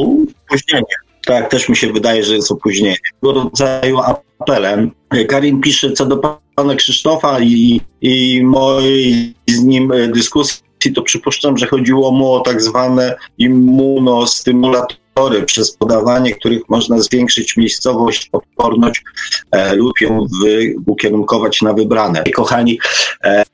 [0.48, 1.07] Opóźnienie.
[1.28, 2.96] Tak, też mi się wydaje, że jest opóźnienie.
[3.20, 4.90] Tego rodzaju apelem.
[5.28, 10.62] Karin pisze co do pana Krzysztofa i, i mojej z nim dyskusji,
[10.94, 18.28] to przypuszczam, że chodziło mu o tak zwane immunostymulatory przez podawanie których można zwiększyć miejscowość,
[18.32, 19.02] odporność
[19.50, 22.24] e, lub ją wy, ukierunkować na wybrane.
[22.34, 22.78] Kochani,
[23.24, 23.44] e, e,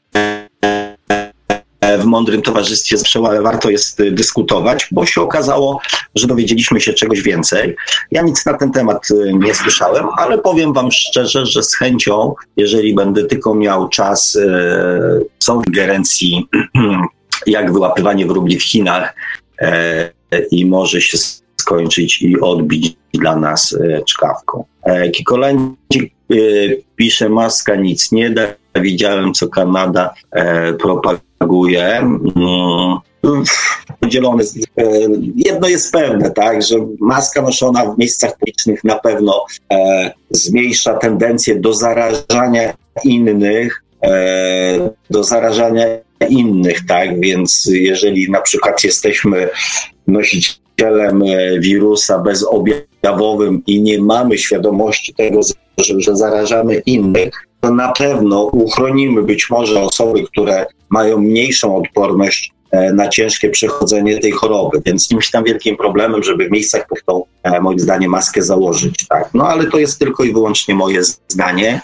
[1.98, 5.81] w mądrym towarzystwie zawsze warto jest dyskutować, bo się okazało,
[6.15, 7.77] że dowiedzieliśmy się czegoś więcej.
[8.11, 12.35] Ja nic na ten temat e, nie słyszałem, ale powiem Wam szczerze, że z chęcią,
[12.56, 16.48] jeżeli będę tylko miał czas, e, są ingerencji
[17.47, 19.15] jak wyłapywanie wróbli w Chinach
[19.61, 20.11] e,
[20.51, 21.19] i może się
[21.65, 24.65] skończyć i odbić dla nas e, czkawką.
[24.82, 26.36] E, Kikolandzik e,
[26.97, 28.43] pisze, maska nic nie da.
[28.81, 30.15] Widziałem, co Kanada
[30.78, 31.20] propaguje.
[33.24, 33.44] Mm,
[34.00, 34.44] podzielone.
[35.36, 39.44] Jedno jest pewne, tak, że maska noszona w miejscach publicznych na pewno
[40.30, 43.82] zmniejsza tendencję do zarażania innych,
[45.10, 45.84] do zarażania
[46.28, 47.20] innych, tak?
[47.20, 49.48] Więc jeżeli na przykład jesteśmy
[50.06, 55.40] nosicielem e, wirusa bezobjawowym i nie mamy świadomości tego,
[55.78, 57.30] że, że zarażamy innych,
[57.60, 64.18] to na pewno uchronimy być może osoby, które mają mniejszą odporność e, na ciężkie przechodzenie
[64.18, 68.10] tej choroby, więc nie tam wielkim problemem, żeby w miejscach pod tą, e, moim zdaniem,
[68.10, 69.06] maskę założyć.
[69.08, 69.28] Tak?
[69.34, 71.80] No ale to jest tylko i wyłącznie moje zdanie.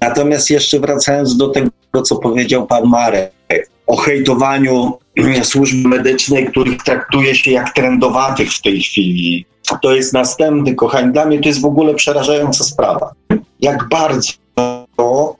[0.00, 3.32] Natomiast jeszcze wracając do tego, co powiedział pan Marek
[3.86, 4.98] o hejtowaniu
[5.52, 9.46] służby medycznej, których traktuje się jak trendowatych w tej chwili.
[9.82, 13.12] To jest następny, kochani, dla mnie to jest w ogóle przerażająca sprawa.
[13.60, 14.32] Jak bardzo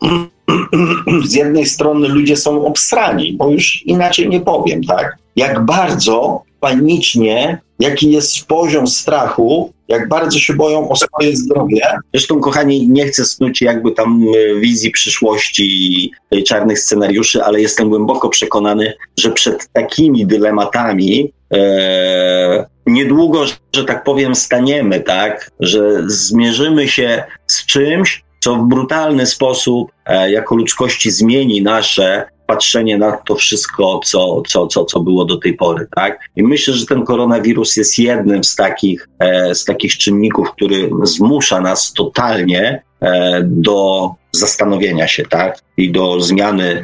[1.24, 5.16] z jednej strony ludzie są obstrani, bo już inaczej nie powiem, tak?
[5.36, 11.80] Jak bardzo panicznie, jaki jest poziom strachu, jak bardzo się boją o swoje zdrowie.
[12.14, 16.10] Zresztą, kochani, nie chcę snuć jakby tam e, wizji przyszłości
[16.46, 23.44] czarnych scenariuszy, ale jestem głęboko przekonany, że przed takimi dylematami e, niedługo,
[23.76, 30.30] że tak powiem, staniemy, tak, że zmierzymy się z czymś, co w brutalny sposób e,
[30.30, 35.54] jako ludzkości zmieni nasze patrzenie na to wszystko, co, co, co, co było do tej
[35.54, 35.86] pory.
[35.96, 36.20] Tak?
[36.36, 41.60] I myślę, że ten koronawirus jest jednym z takich, e, z takich czynników, który zmusza
[41.60, 45.58] nas totalnie e, do zastanowienia się, tak?
[45.76, 46.82] I do zmiany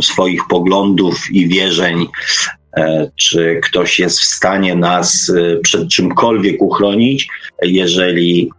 [0.00, 2.06] swoich poglądów i wierzeń,
[3.16, 7.28] czy ktoś jest w stanie nas e, przed czymkolwiek uchronić,
[7.62, 8.50] jeżeli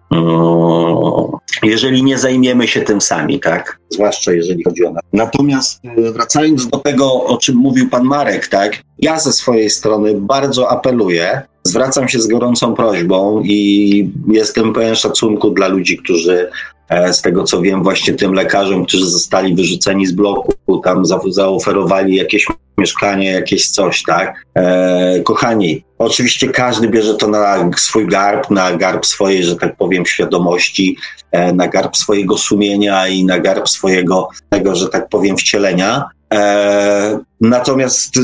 [1.64, 3.80] jeżeli nie zajmiemy się tym sami, tak?
[3.90, 5.04] Zwłaszcza jeżeli chodzi o nas.
[5.14, 8.84] Natomiast e, wracając do tego, o czym mówił pan Marek, tak?
[9.00, 15.50] Ja ze swojej strony bardzo apeluję, zwracam się z gorącą prośbą i jestem pełen szacunku
[15.50, 16.77] dla ludzi, którzy e,
[17.12, 20.54] z tego co wiem, właśnie tym lekarzom, którzy zostali wyrzuceni z bloku,
[20.84, 22.48] tam zaoferowali jakieś
[22.78, 24.46] mieszkanie, jakieś coś, tak?
[24.56, 30.06] E, kochani, oczywiście każdy bierze to na swój garb, na garb swojej, że tak powiem,
[30.06, 30.98] świadomości,
[31.32, 36.06] e, na garb swojego sumienia i na garb swojego, tego, że tak powiem, wcielenia.
[36.34, 38.16] E, natomiast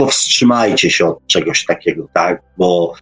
[0.00, 2.42] powstrzymajcie się od czegoś takiego, tak?
[2.58, 2.94] Bo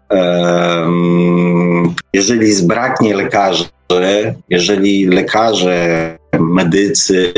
[2.12, 3.64] jeżeli zbraknie lekarzy,
[4.48, 7.32] jeżeli lekarze, medycy,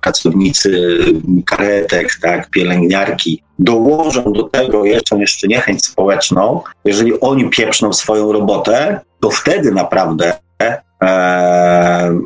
[0.00, 0.98] pracownicy
[1.46, 9.00] karetek, tak, pielęgniarki dołożą do tego jeszcze, jeszcze niechęć społeczną, jeżeli oni pieprzną swoją robotę,
[9.20, 10.32] to wtedy naprawdę
[10.62, 12.18] e,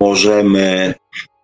[0.00, 0.94] możemy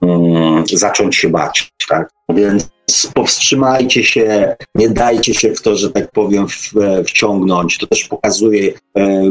[0.03, 1.72] mm, zacząć się bać.
[1.87, 2.11] Tak?
[2.29, 2.71] Więc
[3.15, 6.73] powstrzymajcie się, nie dajcie się w to, że tak powiem, w,
[7.07, 7.79] wciągnąć.
[7.79, 9.23] To też pokazuje e,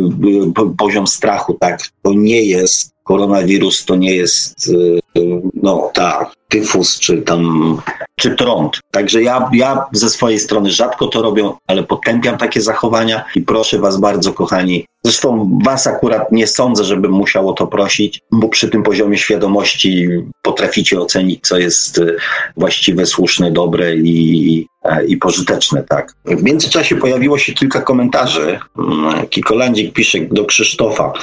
[0.77, 1.81] poziom strachu, tak?
[2.01, 5.21] To nie jest koronawirus, to nie jest e,
[5.63, 7.77] no tak, tyfus czy tam,
[8.15, 8.79] czy trąd.
[8.91, 13.79] Także ja, ja ze swojej strony rzadko to robię, ale potępiam takie zachowania i proszę
[13.79, 14.85] was bardzo, kochani.
[15.03, 20.07] Zresztą was akurat nie sądzę, żebym musiał o to prosić, bo przy tym poziomie świadomości
[20.41, 22.15] potraficie ocenić, co jest y,
[22.57, 24.67] właściwe, słuszne, dobre i,
[25.07, 26.13] i pożyteczne, tak.
[26.25, 28.59] W międzyczasie pojawiło się kilka komentarzy.
[28.77, 31.13] Mm, Kikolandzik pisze do Krzysztofa.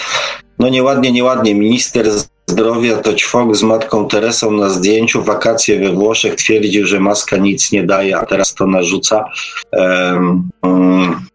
[0.59, 1.55] No nieładnie, nieładnie.
[1.55, 2.07] Minister
[2.51, 7.73] zdrowia to ćwok z matką Teresą na zdjęciu wakacje we Włoszech twierdził, że maska nic
[7.73, 9.25] nie daje, a teraz to narzuca.
[9.73, 10.49] Um,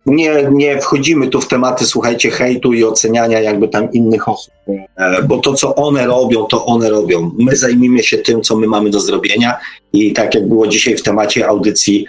[0.05, 4.53] nie, nie wchodzimy tu w tematy, słuchajcie, hejtu i oceniania jakby tam innych osób,
[4.97, 7.31] e, bo to, co one robią, to one robią.
[7.39, 9.57] My zajmijmy się tym, co my mamy do zrobienia
[9.93, 12.05] i tak jak było dzisiaj w temacie audycji,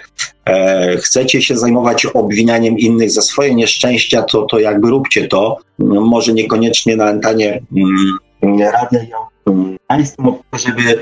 [0.47, 5.59] e, chcecie się zajmować obwinianiem innych za swoje nieszczęścia, to, to jakby róbcie to.
[5.79, 8.19] Może niekoniecznie na antenie mm,
[8.73, 9.35] radia
[9.87, 10.99] państwu, żeby,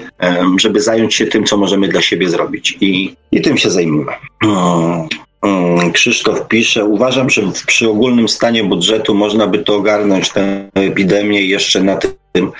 [0.60, 2.78] żeby zająć się tym, co możemy dla siebie zrobić.
[2.80, 4.12] I, i tym się zajmujemy.
[4.44, 5.08] Mm,
[5.42, 11.40] mm, Krzysztof pisze, uważam, że przy ogólnym stanie budżetu można by to ogarnąć, tę epidemię
[11.40, 12.52] i jeszcze na tym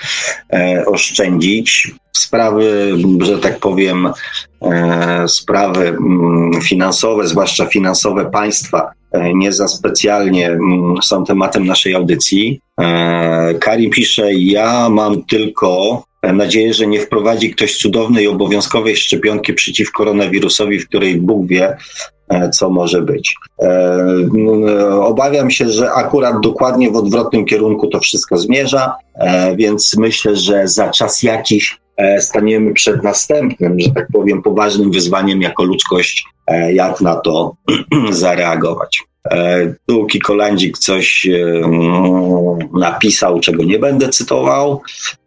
[0.53, 1.91] e, oszczędzić.
[2.11, 2.91] Sprawy,
[3.21, 4.13] że tak powiem,
[4.61, 8.91] e, sprawy mm, finansowe, zwłaszcza finansowe państwa,
[9.33, 12.59] nie za specjalnie mm, są tematem naszej audycji.
[12.81, 19.91] E, Karim pisze, ja mam tylko nadzieję, że nie wprowadzi ktoś cudownej, obowiązkowej szczepionki przeciw
[19.91, 21.77] koronawirusowi, w której Bóg wie,
[22.29, 23.35] e, co może być.
[25.01, 28.95] Obawiam się, że akurat dokładnie w odwrotnym kierunku to wszystko zmierza,
[29.55, 31.82] więc myślę, że za czas jakiś
[32.19, 36.25] staniemy przed następnym, że tak powiem, poważnym wyzwaniem jako ludzkość,
[36.73, 37.55] jak na to
[38.11, 39.03] zareagować.
[39.31, 41.61] E, tu Kikolandzik coś e,
[42.73, 44.81] napisał, czego nie będę cytował.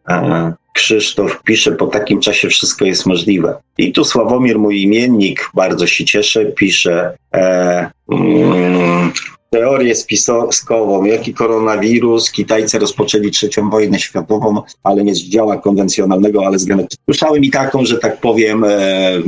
[0.08, 3.54] E, Krzysztof pisze, po takim czasie wszystko jest możliwe.
[3.78, 9.12] I tu Sławomir, mój imiennik, bardzo się cieszę, pisze e, mm,
[9.50, 16.58] teorię spiskową, jaki koronawirus, Kitajcy rozpoczęli trzecią wojnę światową, ale nie z działa konwencjonalnego, ale
[16.58, 17.02] z genetyki.
[17.04, 19.22] Słyszałem i taką, że tak powiem, e,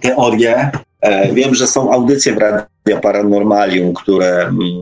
[0.00, 0.70] teorię,
[1.04, 2.66] E, wiem, że są audycje w Radia
[3.02, 4.80] Paranormalium, które mm,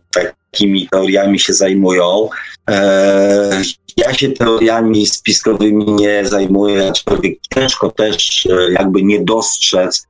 [0.51, 2.29] takimi teoriami się zajmują.
[2.69, 3.61] E,
[3.97, 10.07] ja się teoriami spiskowymi nie zajmuję, aczkolwiek ciężko też e, jakby nie dostrzec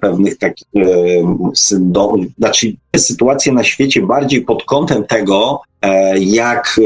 [0.00, 0.66] pewnych takich,
[2.38, 5.60] znaczy sytuacje na świecie bardziej pod kątem tego,
[6.16, 6.80] jak,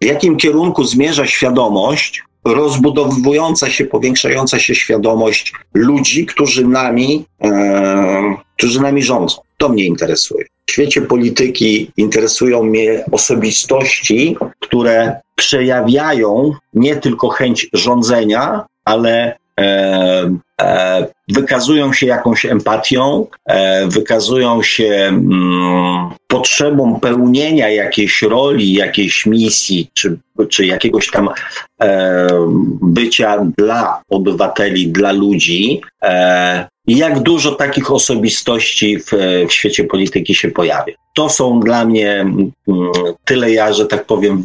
[0.00, 8.80] w jakim kierunku zmierza świadomość, rozbudowująca się, powiększająca się świadomość ludzi, którzy nami, e, którzy
[8.80, 9.36] nami rządzą.
[9.58, 10.44] To mnie interesuje.
[10.66, 19.36] W świecie polityki interesują mnie osobistości, które przejawiają nie tylko chęć rządzenia, ale
[21.28, 30.18] wykazują się jakąś empatią, e, wykazują się mm, potrzebą pełnienia jakiejś roli, jakiejś misji, czy,
[30.48, 31.28] czy jakiegoś tam
[31.82, 32.28] e,
[32.82, 35.80] bycia dla obywateli, dla ludzi.
[36.02, 39.10] E, jak dużo takich osobistości w,
[39.48, 40.94] w, świecie polityki się pojawia.
[41.14, 42.52] To są dla mnie mm,
[43.24, 44.42] tyle ja, że tak powiem,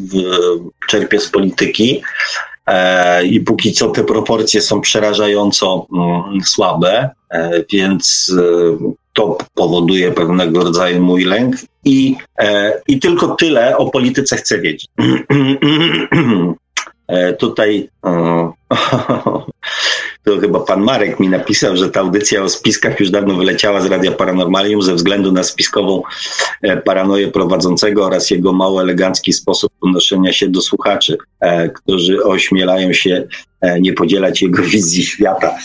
[0.88, 2.02] czerpię z polityki.
[2.68, 8.44] E, I póki co te proporcje są przerażająco mm, słabe, e, więc e,
[9.14, 11.56] to powoduje pewnego rodzaju mój lęk.
[11.86, 12.16] I,
[12.88, 14.88] i tylko tyle o polityce chcę wiedzieć.
[17.40, 17.90] Tutaj
[20.24, 23.86] to chyba pan Marek mi napisał, że ta audycja o spiskach już dawno wyleciała z
[23.86, 26.02] Radia Paranormalium ze względu na spiskową
[26.86, 33.28] paranoję prowadzącego oraz jego mało elegancki sposób odnoszenia się do słuchaczy, e, którzy ośmielają się
[33.80, 35.56] nie podzielać jego wizji świata.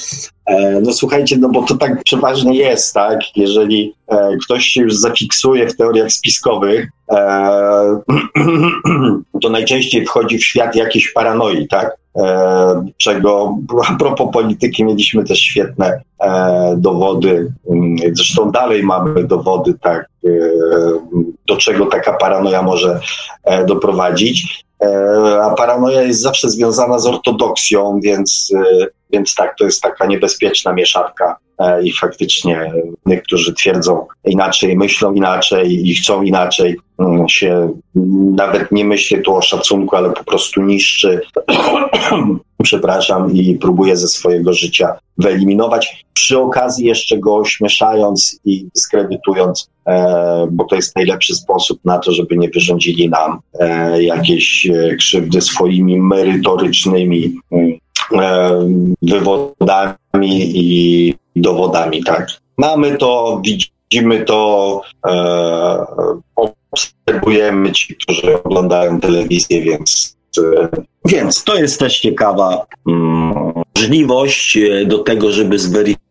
[0.82, 3.20] No słuchajcie, no bo to tak przeważnie jest, tak?
[3.36, 3.94] Jeżeli
[4.44, 6.88] ktoś się już zafiksuje w teoriach spiskowych,
[9.42, 11.96] to najczęściej wchodzi w świat jakiejś paranoi, tak?
[12.16, 13.58] E, czego
[13.88, 20.28] a propos polityki mieliśmy też świetne e, dowody, mm, zresztą dalej mamy dowody, tak, e,
[21.46, 23.00] do czego taka paranoja może
[23.66, 24.64] doprowadzić.
[25.42, 28.52] A paranoja jest zawsze związana z ortodoksją, więc,
[29.12, 31.36] więc tak, to jest taka niebezpieczna mieszanka.
[31.51, 31.51] e,
[31.82, 32.72] i faktycznie
[33.06, 37.70] niektórzy twierdzą inaczej, myślą inaczej i chcą inaczej, mm, się
[38.36, 41.20] nawet nie myśli tu o szacunku, ale po prostu niszczy,
[42.62, 50.46] przepraszam, i próbuje ze swojego życia wyeliminować, przy okazji jeszcze go ośmieszając i dyskredytując, e,
[50.50, 55.40] bo to jest najlepszy sposób na to, żeby nie wyrządzili nam e, jakieś e, krzywdy
[55.40, 57.78] swoimi merytorycznymi mm,
[58.12, 58.50] e,
[59.02, 62.26] wywodami i dowodami, tak.
[62.58, 65.86] Mamy to, widzimy to, e,
[66.36, 70.68] obserwujemy ci, którzy oglądają telewizję, więc, e,
[71.04, 76.01] więc to jest też ciekawa mm, możliwość e, do tego, żeby zweryfikować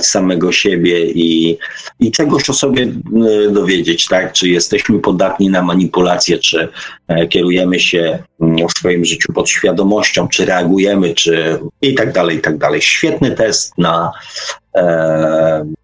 [0.00, 1.58] samego siebie i,
[2.00, 4.32] i czegoś o sobie e, dowiedzieć, tak?
[4.32, 6.68] Czy jesteśmy podatni na manipulacje, czy
[7.08, 12.40] e, kierujemy się mm, w swoim życiu podświadomością, czy reagujemy, czy i tak dalej, i
[12.40, 12.82] tak dalej.
[12.82, 14.12] Świetny test na,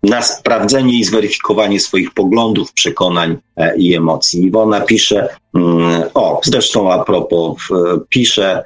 [0.02, 3.36] na sprawdzenie i zweryfikowanie swoich poglądów, przekonań
[3.76, 4.44] i emocji.
[4.44, 7.56] Iwona pisze, mm, o, zresztą a propos,
[8.08, 8.64] pisze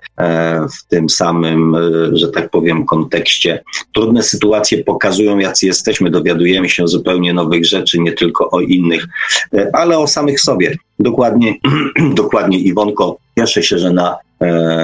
[0.79, 1.77] w tym samym,
[2.13, 3.63] że tak powiem, kontekście.
[3.95, 9.07] Trudne sytuacje pokazują, jacy jesteśmy, dowiadujemy się zupełnie nowych rzeczy, nie tylko o innych,
[9.55, 10.77] e, ale o samych sobie.
[10.99, 11.55] Dokładnie,
[12.15, 14.17] dokładnie Iwonko, cieszę się, że na, e,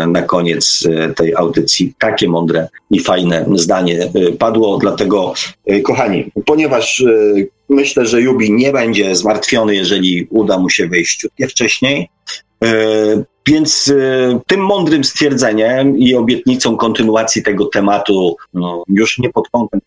[0.07, 4.79] na koniec e, tej audycji takie mądre i fajne zdanie padło.
[4.79, 5.35] Dlatego,
[5.85, 7.05] kochani, ponieważ
[7.69, 12.09] myślę, że Jubi nie będzie zmartwiony, jeżeli uda mu się wejść wcześniej,
[13.47, 19.81] więc y, tym mądrym stwierdzeniem i obietnicą kontynuacji tego tematu, no, już nie pod kątem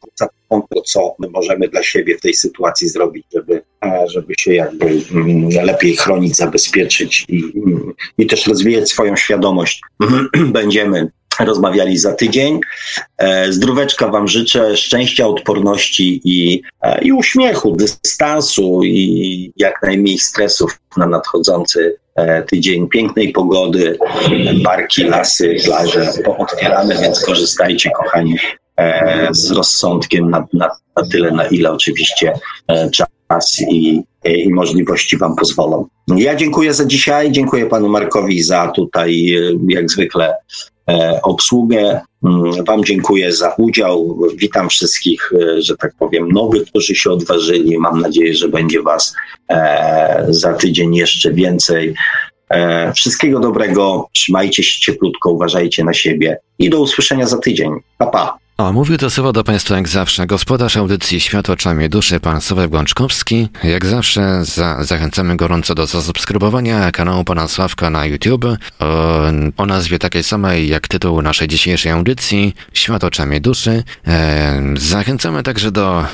[0.86, 3.62] co my możemy dla siebie w tej sytuacji zrobić, żeby,
[4.08, 7.44] żeby się jakby mm, lepiej chronić, zabezpieczyć i,
[8.18, 9.82] i też rozwijać swoją świadomość,
[10.52, 11.12] będziemy
[11.46, 12.60] rozmawiali za tydzień.
[13.18, 20.80] E, zdróweczka Wam życzę, szczęścia, odporności i, e, i uśmiechu, dystansu i jak najmniej stresów
[20.98, 23.98] na nadchodzący e, tydzień pięknej pogody,
[24.64, 28.38] parki, lasy, plaże otwieramy, więc korzystajcie, kochani,
[29.32, 32.34] z rozsądkiem na, na, na tyle, na ile oczywiście
[32.92, 35.88] czas i, i możliwości Wam pozwolą.
[36.08, 39.36] Ja dziękuję za dzisiaj, dziękuję Panu Markowi za tutaj,
[39.68, 40.36] jak zwykle,
[41.24, 42.02] obsługę.
[42.24, 44.20] Mm, wam dziękuję za udział.
[44.36, 47.78] Witam wszystkich, e, że tak powiem, nowych, którzy się odważyli.
[47.78, 49.16] Mam nadzieję, że będzie Was
[49.50, 51.96] e, za tydzień jeszcze więcej.
[52.96, 57.72] Wszystkiego dobrego, trzymajcie się cieplutko, uważajcie na siebie i do usłyszenia za tydzień.
[57.98, 58.38] Pa, pa.
[58.60, 62.70] O, mówił to słowo do Państwa jak zawsze gospodarz audycji Świat oczami duszy, pan Sławek
[62.70, 63.48] Błączkowski.
[63.64, 68.46] Jak zawsze za, zachęcamy gorąco do zasubskrybowania kanału pana Sławka na YouTube
[68.80, 69.22] o,
[69.58, 73.84] o nazwie takiej samej jak tytuł naszej dzisiejszej audycji Świat oczami duszy.
[74.08, 76.06] E, zachęcamy także do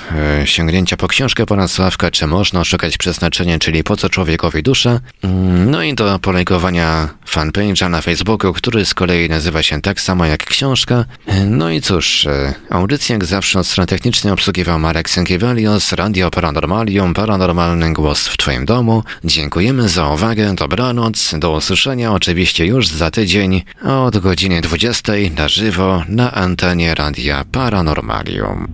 [0.41, 4.99] e, sięgnięcia po książkę pana Sławka Czy można szukać przeznaczenia, czyli Po co człowiekowi dusza.
[5.21, 10.25] Mm, no i do polejkowania fanpage'a na Facebooku, który z kolei nazywa się tak samo
[10.25, 11.05] jak książka.
[11.25, 12.27] E, no i cóż,
[12.69, 18.65] Audycję jak zawsze od strony technicznej obsługiwał Marek Sękiewelios, Radio Paranormalium, Paranormalny Głos w Twoim
[18.65, 19.03] domu.
[19.23, 26.03] Dziękujemy za uwagę, dobranoc, do usłyszenia oczywiście już za tydzień od godziny 20 na żywo
[26.07, 28.67] na antenie Radia Paranormalium.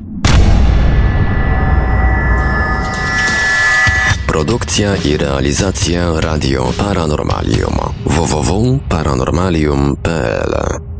[4.27, 10.90] Produkcja i realizacja Radio Paranormalium www.paranormalium.pl